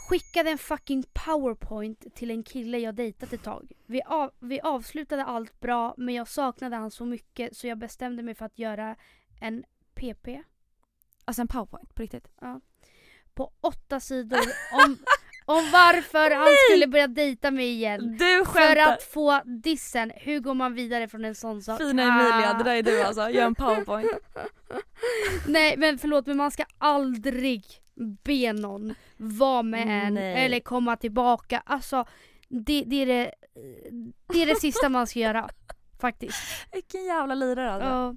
[0.09, 3.73] Skickade en fucking powerpoint till en kille jag dejtat ett tag.
[3.87, 8.23] Vi, av, vi avslutade allt bra men jag saknade han så mycket så jag bestämde
[8.23, 8.97] mig för att göra
[9.41, 9.65] en
[9.95, 10.29] PP
[11.25, 12.29] alltså en powerpoint på riktigt.
[13.35, 14.41] på åtta sidor
[14.85, 14.97] om,
[15.45, 18.17] om varför han skulle börja dejta mig igen.
[18.19, 21.79] Du För att få dissen, hur går man vidare från en sån sak?
[21.79, 23.31] Fina Emilia, det där är du alltså.
[23.31, 24.11] Gör en powerpoint.
[25.49, 27.65] Nej men förlåt men man ska aldrig
[28.25, 30.45] be någon vara med en Nej.
[30.45, 31.63] eller komma tillbaka.
[31.67, 32.05] Alltså
[32.49, 33.35] det, det, är det,
[34.33, 35.49] det är det sista man ska göra.
[36.01, 36.67] Faktiskt.
[36.73, 37.89] Vilken jävla lirare alltså.
[37.89, 38.15] Ja.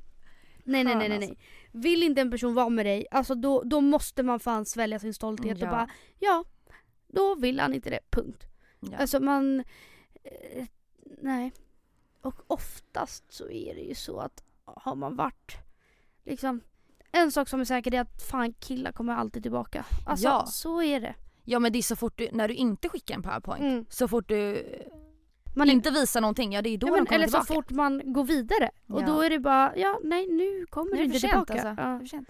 [0.64, 1.20] Nej nej nej nej.
[1.20, 1.38] nej.
[1.72, 5.14] Vill inte en person vara med dig, alltså då, då måste man fan svälja sin
[5.14, 5.66] stolthet Ja.
[5.66, 5.90] och bara
[6.20, 6.44] ja,
[7.08, 8.00] då vill han inte det.
[8.10, 8.44] Punkt.
[8.80, 8.98] Ja.
[8.98, 9.60] Alltså man...
[10.24, 10.66] Eh,
[11.22, 11.52] nej.
[12.22, 15.58] Och oftast så är det ju så att har man varit
[16.26, 16.62] liksom
[17.12, 19.86] en sak som är säker är att fan killar kommer alltid tillbaka.
[20.06, 20.46] Alltså Ja.
[20.46, 21.16] så är det.
[21.44, 23.86] Ja men det är så fort du, när du inte skickar en powerpoint, Mm.
[23.90, 24.66] så fort du
[25.56, 27.46] Man inte visar någonting, ja det är då ja, de men, kommer eller tillbaka.
[27.46, 28.70] så fort man går vidare.
[28.88, 29.06] Och Ja.
[29.06, 31.70] då är det bara, ja nej nu kommer det inte för sent tillbaka.
[31.70, 31.84] alltså.
[31.84, 32.00] Ja.
[32.00, 32.30] För sent.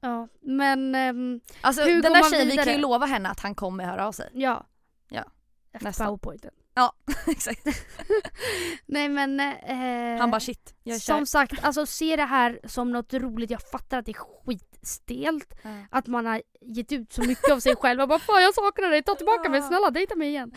[0.00, 0.28] Ja.
[0.40, 3.54] Men ehm, Alltså Hur den går där tjejen, vi kan ju lova henne att han
[3.54, 4.30] kommer höra av sig.
[4.34, 4.66] ja.
[5.12, 5.24] Ja.
[5.72, 6.50] Efter powerpointen.
[7.26, 7.66] Exakt.
[8.86, 9.40] Nej men...
[9.40, 11.24] Eh, Han bara shit, jag är Som kär.
[11.24, 13.50] sagt, alltså se det här som något roligt.
[13.50, 15.54] Jag fattar att det är skitstelt.
[15.62, 15.70] Ja.
[15.90, 18.00] Att man har gett ut så mycket av sig själv.
[18.00, 19.66] Och bara fan jag saknar dig, ta tillbaka mig, Ja.
[19.68, 20.52] snälla dejta mig igen.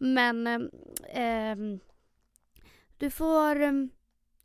[0.00, 0.68] Men ehm,
[1.14, 1.80] ehm,
[2.98, 3.56] du får...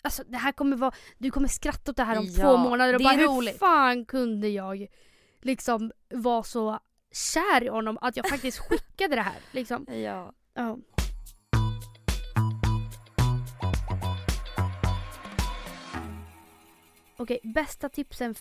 [0.03, 0.91] alltså det här kommer vara...
[1.17, 3.27] Du kommer skratta åt det här om Ja, två månader och det bara är hur
[3.27, 3.59] roligt.
[3.59, 4.87] fan kunde jag
[5.41, 6.79] liksom vara så
[7.11, 9.37] kär i honom att jag faktiskt skickade det här.
[9.51, 9.85] Liksom.
[9.89, 10.33] Ja.
[10.53, 10.77] Ja.
[17.17, 18.35] Okej, bästa tipsen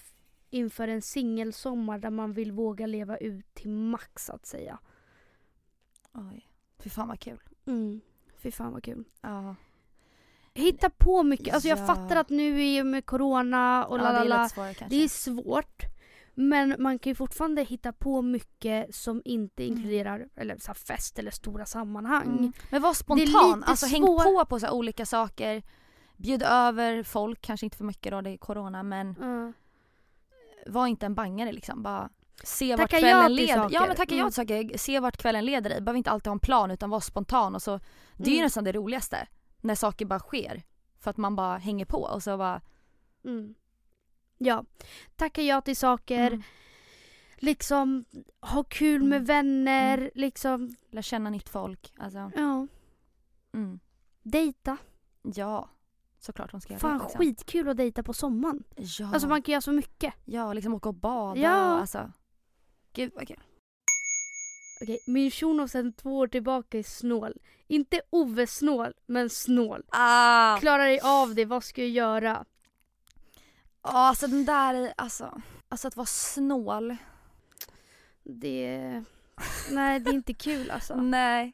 [0.50, 4.78] inför en singelsommar där man vill våga leva ut till max att säga.
[6.12, 6.48] Oj.
[6.78, 7.40] Fy fan vad kul.
[7.66, 8.00] Mm.
[8.36, 9.04] Fy fan vad kul.
[9.20, 9.56] Ja.
[10.54, 11.54] Hitta på mycket.
[11.54, 11.86] Alltså jag Ja.
[11.86, 14.48] fattar att nu är med corona och ja det är lalala.
[14.48, 14.96] svårare kanske.
[14.96, 15.82] Det är svårt.
[16.34, 19.76] Men man kan ju fortfarande hitta på mycket som inte Mm.
[19.76, 22.38] inkluderar eller så fest eller stora sammanhang.
[22.38, 22.52] Mm.
[22.70, 25.62] Men var spontan, alltså häng på på så olika saker.
[26.16, 29.52] Bjud över folk, kanske inte för mycket då, det är corona men Ja.
[30.66, 31.82] var inte en bangare liksom.
[31.82, 32.08] Bara
[32.44, 33.54] se vart Tacka ja kvällen leder.
[33.54, 33.74] saker.
[33.74, 34.30] Ja men tacka ja Mm.
[34.30, 35.80] till saker, se vart kvällen leder dig.
[35.80, 37.78] Behöver inte alltid ha en plan utan var spontan och så.
[38.16, 38.44] Det är ju Mm.
[38.44, 39.26] nästan det roligaste.
[39.62, 40.62] När saker bara sker.
[40.98, 42.60] För att man bara hänger på och så bara...
[43.24, 43.54] Mm.
[44.38, 44.64] Ja.
[45.16, 46.26] Tacka ja till saker.
[46.26, 46.42] Mm.
[47.36, 48.04] Liksom
[48.40, 49.24] ha kul med Mm.
[49.24, 50.10] vänner.
[50.14, 51.92] Liksom, Lär känna nytt folk.
[51.98, 52.66] Alltså, ja.
[53.54, 53.80] mm.
[54.22, 54.76] Dejta.
[55.22, 55.68] Ja,
[56.18, 57.04] såklart hon ska göra Fan det.
[57.04, 57.18] Liksom.
[57.18, 58.64] skitkul att dejta på sommaren.
[58.76, 59.06] Ja.
[59.12, 60.14] Alltså man kan göra så mycket.
[60.24, 61.40] ja, liksom åka och bada.
[61.40, 61.50] Ja.
[61.50, 62.12] Alltså.
[62.92, 63.40] Gud vad kul.
[64.82, 67.32] Okej, min shuno sen två år tillbaka är snål.
[67.66, 69.82] Inte Ove-snål, men snål.
[69.88, 70.56] Ah.
[70.60, 72.44] Klarar dig av det, vad ska jag göra?
[73.82, 76.96] Ja, alltså den där, är- alltså, alltså att vara snål.
[78.22, 79.04] Det...
[79.70, 80.94] Nej, det är inte kul alltså.
[81.02, 81.52] Nej.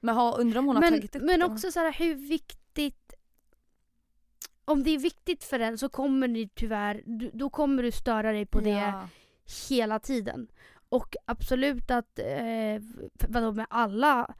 [0.00, 1.46] Men ha, undrar om hon har Men, tagit upp men det.
[1.46, 3.14] också så här, hur viktigt...
[4.64, 8.32] Om det är viktigt för en så kommer ni tyvärr, du- då kommer du störa
[8.32, 9.08] dig på det Ja.
[9.68, 10.48] hela tiden.
[10.92, 12.82] Och absolut att, eh,
[13.28, 14.34] vadå med alla,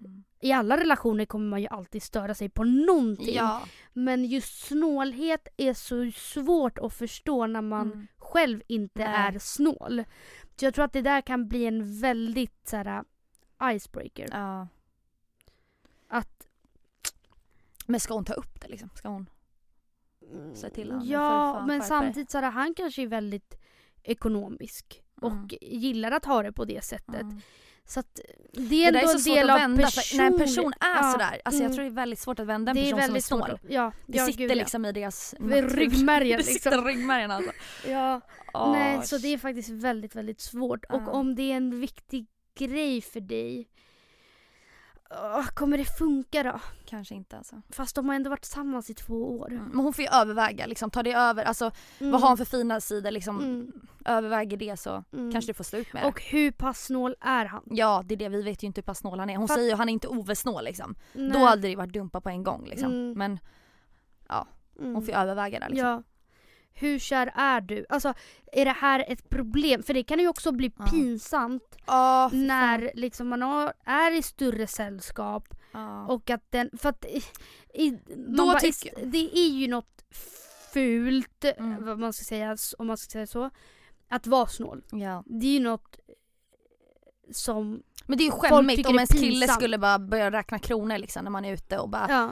[0.00, 0.24] Mm.
[0.40, 3.34] i alla relationer kommer man ju alltid störa sig på någonting.
[3.34, 3.62] Ja.
[3.92, 8.06] Men just snålhet är så svårt att förstå när man Mm.
[8.18, 9.14] själv inte Nej.
[9.34, 10.04] är snål.
[10.56, 13.04] Så jag tror att det där kan bli en väldigt så här,
[13.62, 14.28] icebreaker.
[14.32, 14.68] ja.
[16.08, 16.46] Att
[17.86, 18.90] Men ska hon ta upp det liksom?
[18.94, 19.26] Ska hon?
[20.54, 23.54] Säg till honom, du Ja, men samtidigt så här, han kanske är väldigt
[24.02, 25.48] ekonomisk och Mm.
[25.60, 27.22] gillar att ha det på det sättet.
[27.22, 27.40] Mm.
[27.86, 28.20] Så att
[28.52, 29.86] det är Det ändå är så en svårt del att av vända.
[29.86, 31.74] För när en person är Ja, sådär, alltså jag mm.
[31.74, 33.58] tror det är väldigt svårt att vända en person som är snål.
[33.68, 34.54] Ja, Det ja, sitter gud, ja.
[34.54, 35.34] liksom i deras
[35.74, 36.88] ryggmärgen, Det sitter liksom.
[36.88, 37.52] i ryggmärgen alltså.
[37.88, 38.20] Ja,
[38.54, 40.84] Åh, nej, så det är faktiskt väldigt, väldigt svårt.
[40.84, 41.10] Och Ja.
[41.10, 42.26] om det är en viktig
[42.58, 43.68] grej för dig,
[45.22, 46.60] åh, kommer det funka då?
[46.84, 47.62] Kanske inte alltså.
[47.70, 49.52] Fast de har ändå varit tillsammans i två år.
[49.52, 49.64] Mm.
[49.64, 51.44] Men hon får ju överväga, liksom, ta det över.
[51.44, 51.70] Alltså,
[52.00, 52.12] Mm.
[52.12, 53.10] Vad har hon för fina sidor?
[53.10, 53.72] Liksom, Mm.
[54.04, 55.32] Överväger det så Mm.
[55.32, 56.06] kanske du får stå ut med det.
[56.08, 57.62] Och hur pass snål är han?
[57.70, 59.36] Ja det är det, vi vet ju inte hur pass snål han är.
[59.36, 60.94] Hon Fa- säger ju han är inte Ove-snål liksom.
[61.12, 61.42] Då Nej.
[61.44, 62.90] hade det varit dumpa på en gång liksom.
[62.92, 63.12] Mm.
[63.18, 63.38] Men
[64.78, 64.94] Mm.
[64.94, 65.88] hon får ju överväga det liksom.
[65.88, 66.02] Ja.
[66.74, 67.86] Hur kär är du?
[67.88, 68.14] Alltså,
[68.52, 69.82] är det här ett problem?
[69.82, 70.86] För det kan ju också bli Ja.
[70.90, 72.46] pinsamt fan.
[72.46, 76.06] när liksom man har, är i större sällskap Ja.
[76.06, 76.70] och att den...
[76.78, 77.04] För att
[77.74, 80.04] i, Då bara, ist- det är ju något
[80.72, 81.84] fult, Mm.
[81.84, 83.50] vad man ska säga, om man ska säga så,
[84.08, 84.82] att vara snål.
[84.92, 85.22] ja.
[85.26, 85.98] Det är ju något
[87.32, 87.82] som...
[88.06, 91.30] Men det är ju skämmigt om ens kille skulle bara börja räkna kronor liksom när
[91.30, 92.30] man är ute och bara Ja.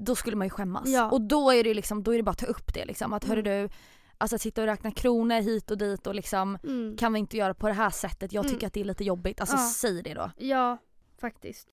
[0.00, 0.88] Då skulle man ju skämmas.
[0.88, 1.10] Ja.
[1.10, 3.12] Och då är det liksom, då är det bara att ta upp det liksom.
[3.12, 3.62] Att hörru Mm.
[3.62, 3.68] du,
[4.18, 6.96] alltså att sitta och räkna kronor hit och dit och liksom Mm.
[6.96, 8.32] kan vi inte göra på det här sättet?
[8.32, 8.66] Jag tycker Mm.
[8.66, 9.40] att det är lite jobbigt.
[9.40, 9.70] Alltså Ja.
[9.74, 10.30] säg det då.
[10.36, 10.78] Ja,
[11.20, 11.68] faktiskt.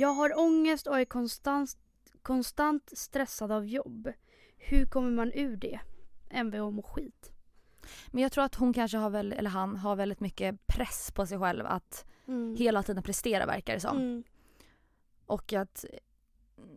[0.00, 1.76] Jag har ångest och är konstant,
[2.22, 4.12] konstant stressad av jobb.
[4.56, 5.80] Hur kommer man ur det?
[6.30, 7.32] Mvh mår skit.
[8.06, 11.26] Men jag tror att hon kanske har väl, eller han har väldigt mycket press på
[11.26, 12.56] sig själv att Mm.
[12.56, 13.96] hela tiden prestera verkar det som.
[13.96, 14.24] Mm.
[15.26, 15.84] Och att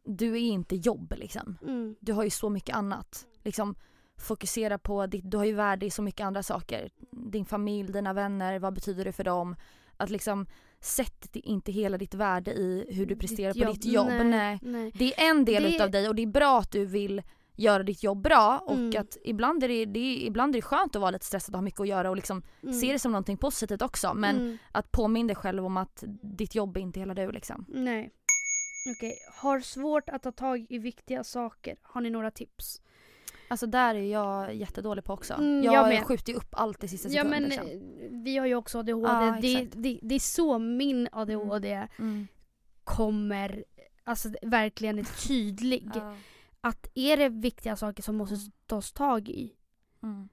[0.05, 1.57] du är inte jobb liksom.
[1.63, 1.95] Mm.
[1.99, 3.27] Du har ju så mycket annat.
[3.43, 3.75] Liksom
[4.17, 6.89] fokusera på ditt, du har ju värde i så mycket andra saker.
[7.11, 9.55] Din familj, dina vänner, vad betyder det för dem?
[9.97, 10.45] Att liksom
[10.79, 14.07] sätt inte hela ditt värde i hur du presterar Ditt på ditt jobb.
[14.07, 14.23] Nej.
[14.23, 14.91] Nej, nej.
[14.95, 17.21] Det är en del Det- utav dig och det är bra att du vill
[17.55, 19.01] göra ditt jobb bra och Mm.
[19.01, 21.57] att ibland är, det, det är, ibland är det skönt att vara lite stressad och
[21.57, 22.73] ha mycket att göra och liksom Mm.
[22.73, 24.57] se det som någonting positivt också men Mm.
[24.71, 27.65] att påminna dig själv om att ditt jobb är inte hela du liksom.
[27.69, 28.11] Nej.
[28.85, 31.77] Okej, har svårt att ta tag i viktiga saker.
[31.81, 32.81] Har ni några tips?
[33.47, 35.33] Alltså där är jag jättedålig på också.
[35.33, 36.03] Mm, jag jag med.
[36.03, 37.29] skjuter ju upp allt i sista Ja sekund.
[37.29, 37.67] men liksom.
[37.67, 39.07] eh, vi har ju också ADHD.
[39.07, 42.27] Ja, det, det, det är så min ADHD Mm.
[42.83, 43.63] kommer,
[44.03, 45.89] alltså verkligen är tydlig.
[45.95, 46.15] Ja.
[46.61, 48.51] Att är det viktiga saker som måste Mm.
[48.65, 49.53] tas tag i
[50.03, 50.29] Mm.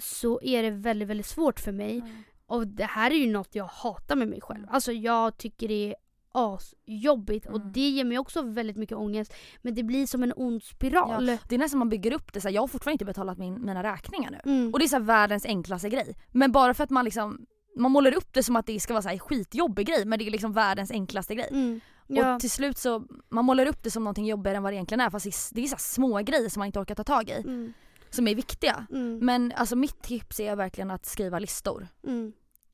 [0.00, 1.98] så är det väldigt, väldigt svårt för mig.
[1.98, 2.22] Mm.
[2.46, 4.58] Och det här är ju något jag hatar med mig själv.
[4.62, 4.74] Mm.
[4.74, 5.94] Alltså jag tycker det är
[6.34, 7.72] asjobbigt och Mm.
[7.72, 9.34] det ger mig också väldigt mycket ångest.
[9.62, 11.26] Men det blir som en ond spiral.
[11.26, 13.64] Det är nästan man bygger upp det så här, jag har fortfarande inte betalat min,
[13.64, 14.52] mina räkningar nu.
[14.52, 14.72] Mm.
[14.72, 16.16] Och det är så här världens enklaste grej.
[16.30, 17.46] Men bara för att man liksom
[17.76, 20.26] man målar upp det som att det ska vara så här skitjobbig grej men det
[20.26, 21.48] är liksom världens enklaste grej.
[21.50, 21.80] Mm.
[22.06, 22.34] Ja.
[22.34, 25.00] Och till slut så, man målar upp det som någonting jobbigare än vad det egentligen
[25.00, 27.28] är fast det är, det är så små grejer som man inte orkar ta tag
[27.28, 27.32] i.
[27.32, 27.72] Mm.
[28.10, 28.86] Som är viktiga.
[28.90, 29.18] Mm.
[29.18, 31.88] Men alltså mitt tips är verkligen att skriva listor.
[32.06, 32.32] Mm.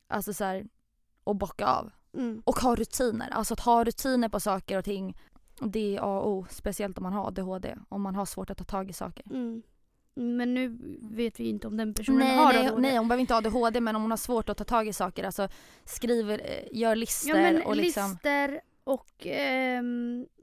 [0.08, 0.66] Alltså så här,
[1.24, 1.90] och bocka av.
[2.14, 2.42] Mm.
[2.44, 3.28] Och ha rutiner.
[3.30, 5.16] Alltså att ha rutiner på saker och ting.
[5.60, 6.46] Det är A och O.
[6.50, 7.76] Speciellt om man har ADHD.
[7.88, 9.24] Om man har svårt att ta tag i saker.
[9.30, 9.62] Mm.
[10.14, 12.82] Men nu vet vi inte om den personen Nej, har nej, ADHD.
[12.82, 14.92] nej, hon behöver inte ha ADHD men om hon har svårt att ta tag i
[14.92, 15.24] saker.
[15.24, 15.48] Alltså
[15.84, 18.10] skriver, eh, gör listor Ja men och liksom.
[18.10, 20.37] lister och ehm, eh,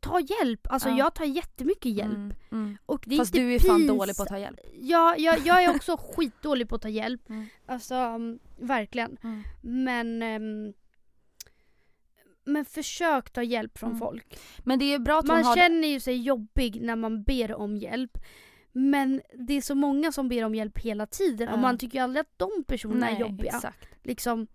[0.00, 0.66] ta hjälp.
[0.70, 0.96] Alltså Ja.
[0.98, 2.14] jag tar jättemycket hjälp.
[2.14, 2.76] Mm, mm.
[2.86, 4.60] Och det är Fast du är fan pins- dålig på att ta hjälp.
[4.80, 7.28] Ja, jag, jag är också skitdålig på att ta hjälp.
[7.28, 7.46] Mm.
[7.66, 9.16] Alltså um, verkligen.
[9.22, 9.42] Mm.
[9.60, 10.72] Men ehm,
[12.44, 13.98] men försök ta hjälp från Mm.
[14.00, 14.38] folk.
[14.58, 17.76] Men det är bra att Man har känner ju sig jobbig när man ber om
[17.76, 18.18] hjälp.
[18.72, 22.04] Men det är så många som ber om hjälp hela tiden och man tycker ju
[22.04, 23.52] aldrig att de personerna Nej, är jobbiga.
[23.56, 23.88] Exakt.
[24.02, 24.46] Liksom,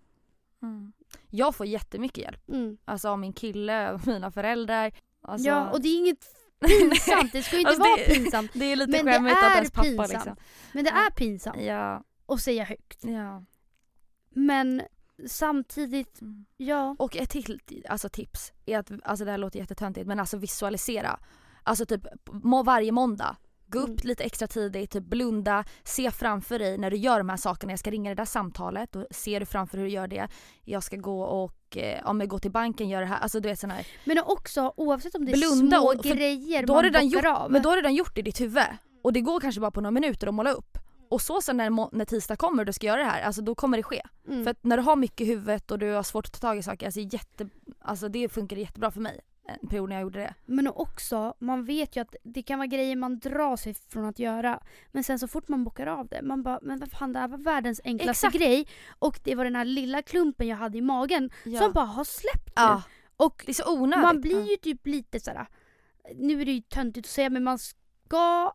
[0.62, 0.92] Mm.
[1.30, 2.50] Jag får jättemycket hjälp.
[2.50, 2.78] mm.
[2.86, 4.92] Alltså av min kille, av mina föräldrar.
[5.22, 6.26] Alltså, Ja, och det är inget
[6.66, 7.32] pinsamt.
[7.32, 8.52] Det ska ju inte Alltså, vara det- pinsamt.
[8.54, 10.10] det är lite Men det skämmigt att ens pappa pinsamt.
[10.12, 10.36] liksom.
[10.74, 13.04] Men det är pinsamt Ja, att säga högt.
[13.04, 13.44] ja.
[14.30, 14.82] Men
[15.28, 16.46] samtidigt, Mm.
[16.58, 16.96] ja.
[17.00, 17.60] Och ett till
[17.90, 21.20] alltså, tips är att, alltså det här låter jättetöntigt men alltså visualisera.
[21.64, 23.36] Alltså typ må, varje måndag,
[23.70, 23.98] gå upp Mm.
[24.04, 27.72] lite extra tidigt, typ blunda, se framför dig när du gör de här sakerna.
[27.74, 30.28] Jag ska ringa det där samtalet och ser du framför hur du gör det.
[30.66, 33.20] Jag ska gå och eh, ja, men gå till banken, göra det här.
[33.20, 33.88] Alltså du vet sån här.
[34.06, 37.28] Men också oavsett om det är Blunda små och- grejer Då har, man redan bockar
[37.30, 37.52] gjort, av.
[37.52, 38.64] men då har du redan gjort det i ditt huvud.
[39.04, 40.78] Och det går kanske bara på några minuter att måla upp.
[41.10, 43.56] Och så sen när, när tisdag kommer och du ska göra det här, alltså då
[43.56, 44.02] kommer det ske.
[44.28, 44.44] Mm.
[44.44, 46.58] För att när du har mycket i huvudet och du har svårt att ta tag
[46.58, 47.50] i saker, alltså, jätte,
[47.82, 49.20] alltså det funkar jättebra för mig.
[49.62, 50.34] En period när jag gjorde det.
[50.46, 54.20] Men också, man vet ju att det kan vara grejer man drar sig från att
[54.20, 54.60] göra.
[54.92, 57.28] Men sen så fort man bockar av det, man bara men vad fan det här
[57.28, 58.36] var världens enklaste Exakt.
[58.36, 58.68] grej.
[59.00, 61.60] Och det var den här lilla klumpen jag hade i magen Ja.
[61.60, 62.54] som bara har släppt nu.
[62.64, 62.82] ja.
[63.18, 64.04] Och Det är så onödigt.
[64.04, 65.48] man blir ju typ lite såhär,
[66.16, 68.54] nu är det ju töntigt att säga men man ska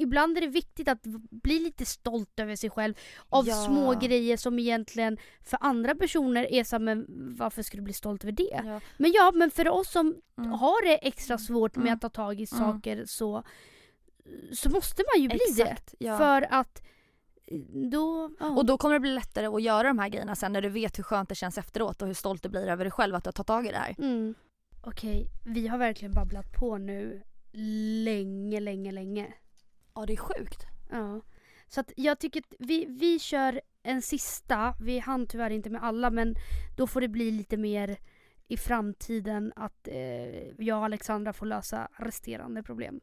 [0.00, 2.94] Ibland är det viktigt att bli lite stolt över sig själv
[3.28, 3.54] av Ja.
[3.54, 7.06] små grejer som egentligen för andra personer är så men
[7.38, 8.60] varför ska du bli stolt över det?
[8.64, 8.80] Ja.
[8.98, 10.50] Men ja, men för oss som Mm.
[10.50, 11.94] har det extra svårt med Mm.
[11.94, 12.66] att ta tag i Mm.
[12.74, 13.42] saker så,
[14.52, 16.06] så måste man ju bli Exakt, det.
[16.06, 16.18] ja.
[16.18, 16.82] För att
[17.90, 18.30] då...
[18.40, 18.46] ja.
[18.50, 20.98] Och då kommer det bli lättare att göra de här grejerna sen när du vet
[20.98, 23.28] hur skönt det känns efteråt och hur stolt du blir över dig själv att du
[23.28, 23.94] har tagit tag i det här.
[23.98, 24.34] Mm.
[24.82, 27.22] Okej, vi har verkligen babblat på nu
[28.04, 29.34] länge, länge, länge.
[29.94, 30.66] Ja det är sjukt.
[30.90, 31.20] Ja.
[31.68, 34.74] Så att jag tycker att vi, vi kör en sista.
[34.80, 36.34] Vi hann tyvärr inte med alla men
[36.76, 37.96] då får det bli lite mer
[38.48, 43.00] i framtiden att eh, jag och Alexandra får lösa resterande problem.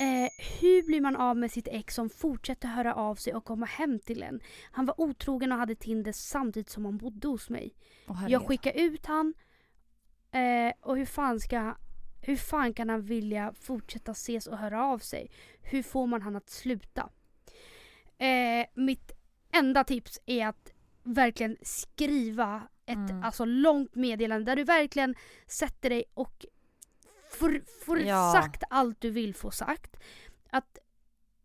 [0.00, 0.28] Eh,
[0.60, 3.98] hur blir man av med sitt ex som fortsätter höra av sig och komma hem
[3.98, 4.40] till en?
[4.70, 7.74] Han var otrogen och hade Tinder samtidigt som han bodde hos mig.
[8.08, 9.34] Åh, Jag skickar ut han
[10.30, 11.74] eh, och hur fan ska
[12.20, 15.30] hur fan kan han vilja fortsätta ses och höra av sig?
[15.62, 17.08] Hur får man han att sluta?
[18.18, 19.12] Eh, mitt
[19.52, 20.72] enda tips är att
[21.02, 23.22] verkligen skriva ett Mm.
[23.22, 25.14] alltså, långt meddelande där du verkligen
[25.46, 26.46] sätter dig och
[27.30, 28.32] får, får Ja.
[28.32, 29.96] sagt allt du vill få sagt.
[30.50, 30.78] Att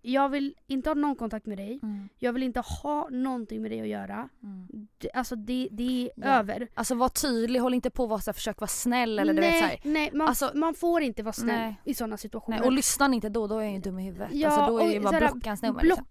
[0.05, 1.79] jag vill inte ha någon kontakt med dig.
[1.83, 2.09] Mm.
[2.19, 4.29] Jag vill inte ha någonting med dig att göra.
[4.43, 4.67] Mm.
[4.97, 6.27] Det, alltså det, det är Ja.
[6.39, 6.67] över.
[6.73, 9.79] Alltså var tydlig, håll inte på att försök vara snäll eller du vet så här.
[9.83, 11.81] nej man, Alltså- man får inte vara snäll Nej.
[11.83, 12.57] i sådana situationer.
[12.59, 14.29] Nej, och lyssnar ni inte då, då är jag ju dum i huvudet.
[14.31, 15.81] Ja, alltså då är ju bara såhär, blocka hans nummer.
[15.81, 16.05] Liksom.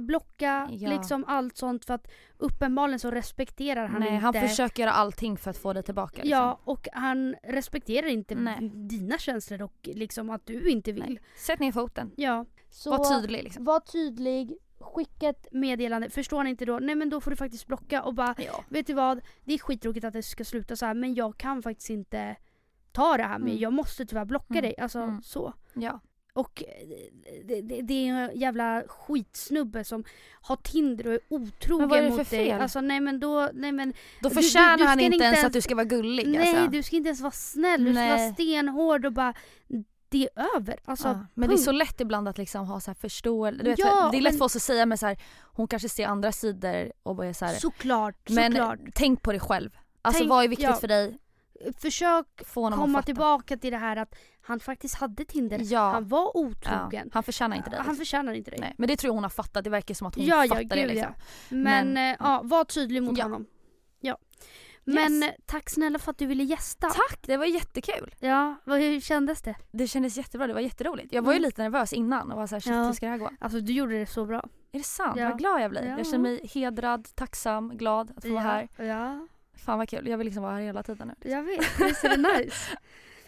[0.00, 0.88] Blocka, Ja.
[0.90, 2.08] liksom allt sånt för att
[2.38, 4.22] uppenbarligen så respekterar han Nej, inte.
[4.24, 6.22] han försöker göra allting för att få dig tillbaka.
[6.22, 6.30] Liksom.
[6.30, 8.70] Ja, och han respekterar inte Nej.
[8.74, 11.04] dina känslor och liksom att du inte vill.
[11.04, 11.20] Nej.
[11.36, 12.12] Sätt ner foten.
[12.16, 12.44] Ja.
[12.70, 13.64] Så Var tydlig liksom.
[13.64, 17.66] Var tydlig skicka ett meddelande, förstår han inte då, nej men då får du faktiskt
[17.66, 18.64] blocka och bara Ja.
[18.68, 21.62] Vet du vad, det är skittråkigt att det ska sluta så här men jag kan
[21.62, 22.36] faktiskt inte
[22.92, 23.60] ta det här med, Mm.
[23.60, 24.62] jag måste tyvärr blocka Mm.
[24.62, 24.74] dig.
[24.78, 25.22] Alltså Mm.
[25.22, 25.54] så.
[25.74, 26.00] ja.
[26.40, 26.88] Och eh,
[27.44, 30.04] det, det, det är en jävla skitsnubbe som
[30.40, 32.46] har Tinder och är otrogen Men vad är det mot för dig.
[32.48, 32.60] fel?
[32.60, 33.92] Alltså nej men då, nej men
[34.22, 36.28] Då Du- förtjänar du- du han ska inte ens ens- att du ska vara gullig
[36.28, 36.70] nej alltså.
[36.70, 38.32] du ska inte ens vara snäll, du ska vara Nej.
[38.32, 39.34] stenhård och bara
[40.08, 40.78] det är över.
[40.84, 41.26] Alltså, ja.
[41.34, 41.64] Men det är punkt.
[41.64, 43.62] så lätt ibland att liksom ha så här förståelse.
[43.64, 45.18] Du vet, Ja, det är lätt men- för oss att säga men så här,
[45.52, 48.78] hon kanske ser andra sidor och bara är så här, Såklart, men såklart.
[48.94, 49.70] tänk på dig själv.
[50.02, 50.74] Alltså Tänk- vad är viktigt ja.
[50.76, 51.18] för dig?
[51.78, 55.60] Försök komma tillbaka till det här att han faktiskt hade Tinder.
[55.62, 55.90] Ja.
[55.90, 56.30] Han var ja.
[56.34, 57.10] otrogen.
[57.14, 57.80] Han förtjänar inte dig.
[57.80, 58.60] Han förtjänar inte dig.
[58.60, 59.64] Nej, men det tror jag hon har fattat.
[59.64, 61.12] Det verkar som att hon Ja, ja, fattar det gud, liksom.
[61.48, 63.24] Men, Men- eh, ja, var tydlig mot Ja.
[63.24, 63.46] honom.
[64.00, 64.18] Ja.
[64.84, 65.30] Men Yes.
[65.30, 66.88] eh, tack snälla för att du ville gästa.
[66.90, 68.14] Tack, det var jättekul.
[68.20, 69.54] Ja, hur kändes det?
[69.72, 71.12] Det kändes jättebra, det var jätteroligt.
[71.12, 71.46] Jag var ju Mm.
[71.48, 72.84] lite nervös innan och var såhär shit Ja.
[72.84, 73.30] hur ska det här gå?
[73.40, 74.44] Alltså du gjorde det så bra.
[74.72, 75.16] Är det sant?
[75.20, 75.28] Ja.
[75.28, 75.82] Vad glad jag blir.
[75.82, 75.96] Ja.
[75.98, 78.68] Jag känner mig hedrad, tacksam, glad att få vara här.
[78.76, 79.26] Ja,
[79.64, 81.30] Fan vad kul, jag vill liksom vara här hela tiden nu.
[81.30, 81.80] jag vet.
[81.80, 82.78] Visst är det nice?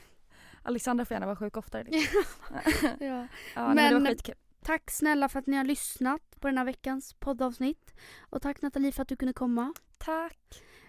[0.62, 1.84] Alexandra får gärna vara sjuk oftare.
[1.84, 2.22] Liksom.
[3.00, 3.26] ja.
[3.54, 4.34] Ja, men, det var skitkul.
[4.64, 7.94] Tack snälla för att ni har lyssnat på den här veckans poddavsnitt.
[8.20, 9.74] Och tack Nathalie för att du kunde komma.
[9.98, 10.38] Tack.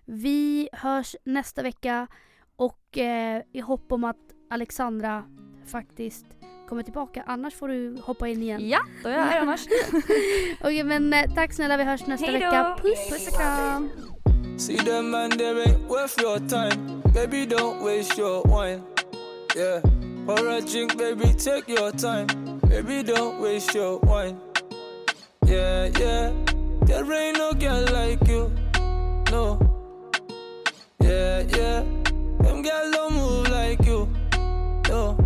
[0.05, 2.07] Vi hörs nästa vecka
[2.55, 4.17] och eh, i hopp om att
[4.49, 5.23] Alexandra
[5.65, 6.25] faktiskt
[6.69, 7.23] kommer tillbaka.
[7.27, 8.69] Annars får du hoppa in igen.
[8.69, 9.65] Ja, då är jag här annars.
[10.61, 12.45] Okej men eh, tack snälla, vi hörs nästa Hej då.
[12.45, 12.77] vecka.
[12.81, 13.09] Puss!
[13.09, 13.89] Puss och kram.
[14.63, 17.01] See them man, they ain't worth your time.
[17.11, 18.81] Baby, don't waste your wine.
[19.53, 19.81] Yeah.
[20.25, 22.27] Pour a drink, baby, take your time.
[22.69, 24.39] Baby, don't waste your wine.
[25.45, 26.31] Yeah, yeah.
[26.83, 28.53] There ain't no girl like you.
[29.31, 29.59] No.
[31.01, 31.83] Yeah, yeah.
[32.39, 34.07] Them girls don't move like you.
[34.87, 35.17] No.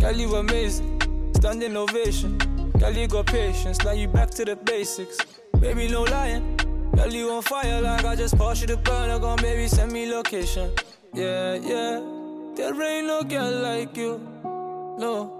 [0.00, 1.02] Girl, you amazing.
[1.34, 2.38] Standing ovation.
[2.78, 3.78] Girl, you got patience.
[3.84, 5.18] Now you back to the basics.
[5.60, 6.69] Baby, no lying.
[6.96, 9.18] Girl, you on fire like I just passed you the burner.
[9.18, 10.70] Gon' baby, send me location.
[11.14, 12.00] Yeah, yeah.
[12.56, 14.20] There ain't no girl like you.
[14.98, 15.36] No.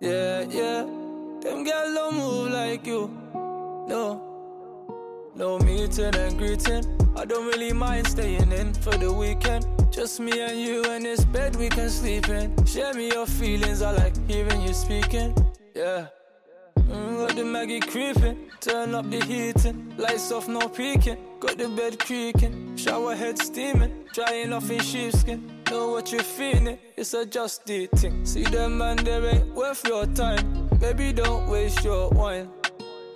[0.00, 0.82] Yeah, yeah.
[1.42, 3.10] Them girls don't move like you.
[3.88, 4.28] No.
[5.34, 6.84] No meeting and greeting.
[7.16, 9.66] I don't really mind staying in for the weekend.
[9.90, 12.64] Just me and you in this bed we can sleep in.
[12.64, 13.82] Share me your feelings.
[13.82, 15.34] I like hearing you speaking.
[15.74, 16.06] Yeah.
[16.92, 21.16] Mm, got the Maggie creeping, turn up the heating, lights off, no peeking.
[21.40, 25.50] Got the bed creaking, shower head steaming, drying off in sheepskin.
[25.70, 28.26] Know what you're feeling, it's a just the thing.
[28.26, 30.68] See them man, they ain't worth your time.
[30.80, 32.50] Baby, don't waste your wine.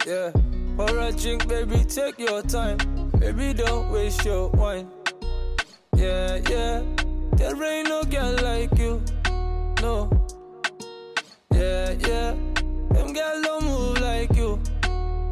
[0.07, 0.31] Yeah,
[0.78, 2.78] pour a drink, baby, take your time.
[3.19, 4.89] Baby, don't waste your wine.
[5.94, 6.82] Yeah, yeah,
[7.35, 9.03] there ain't no girl like you.
[9.82, 10.11] No.
[11.53, 12.55] Yeah, yeah.
[12.97, 14.59] Them girls don't move like you.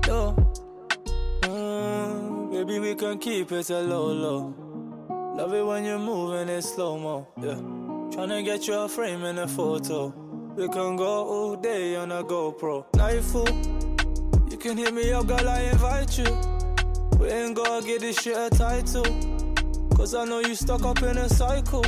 [0.07, 0.37] No.
[1.43, 4.55] Mm, baby, we can keep it a low, low.
[5.35, 7.27] Love it when you're moving it slow mo.
[7.41, 7.55] Yeah.
[8.15, 10.13] Tryna get you a frame in a photo.
[10.55, 12.85] We can go all day on a GoPro.
[12.97, 13.49] Nightfall.
[14.51, 16.31] You can hit me up, girl, I invite you.
[17.19, 19.07] We ain't gonna get this shit a title.
[19.97, 21.83] Cause I know you stuck up in a cycle.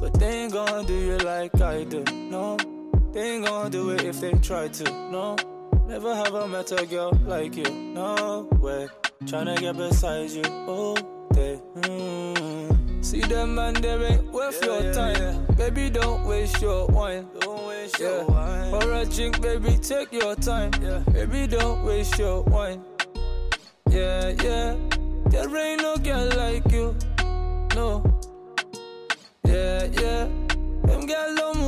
[0.00, 2.04] But they ain't gonna do you like I do.
[2.04, 2.58] No.
[3.18, 5.34] They ain't gonna do it if they try to, no.
[5.88, 8.86] Never have I met a girl like you, no way.
[9.24, 10.94] Tryna get beside you all
[11.32, 11.60] day.
[11.80, 13.04] Mm.
[13.04, 15.44] See them man, they ain't worth your time.
[15.56, 17.26] Baby, don't waste your wine.
[17.40, 18.70] Don't waste your wine.
[18.70, 20.70] Pour a drink, baby, take your time.
[21.12, 22.84] Baby, don't waste your wine.
[23.90, 24.76] Yeah, yeah.
[25.26, 26.94] There ain't no girl like you,
[27.74, 28.20] no.
[29.44, 30.28] Yeah, yeah.
[30.86, 31.58] Them girls don't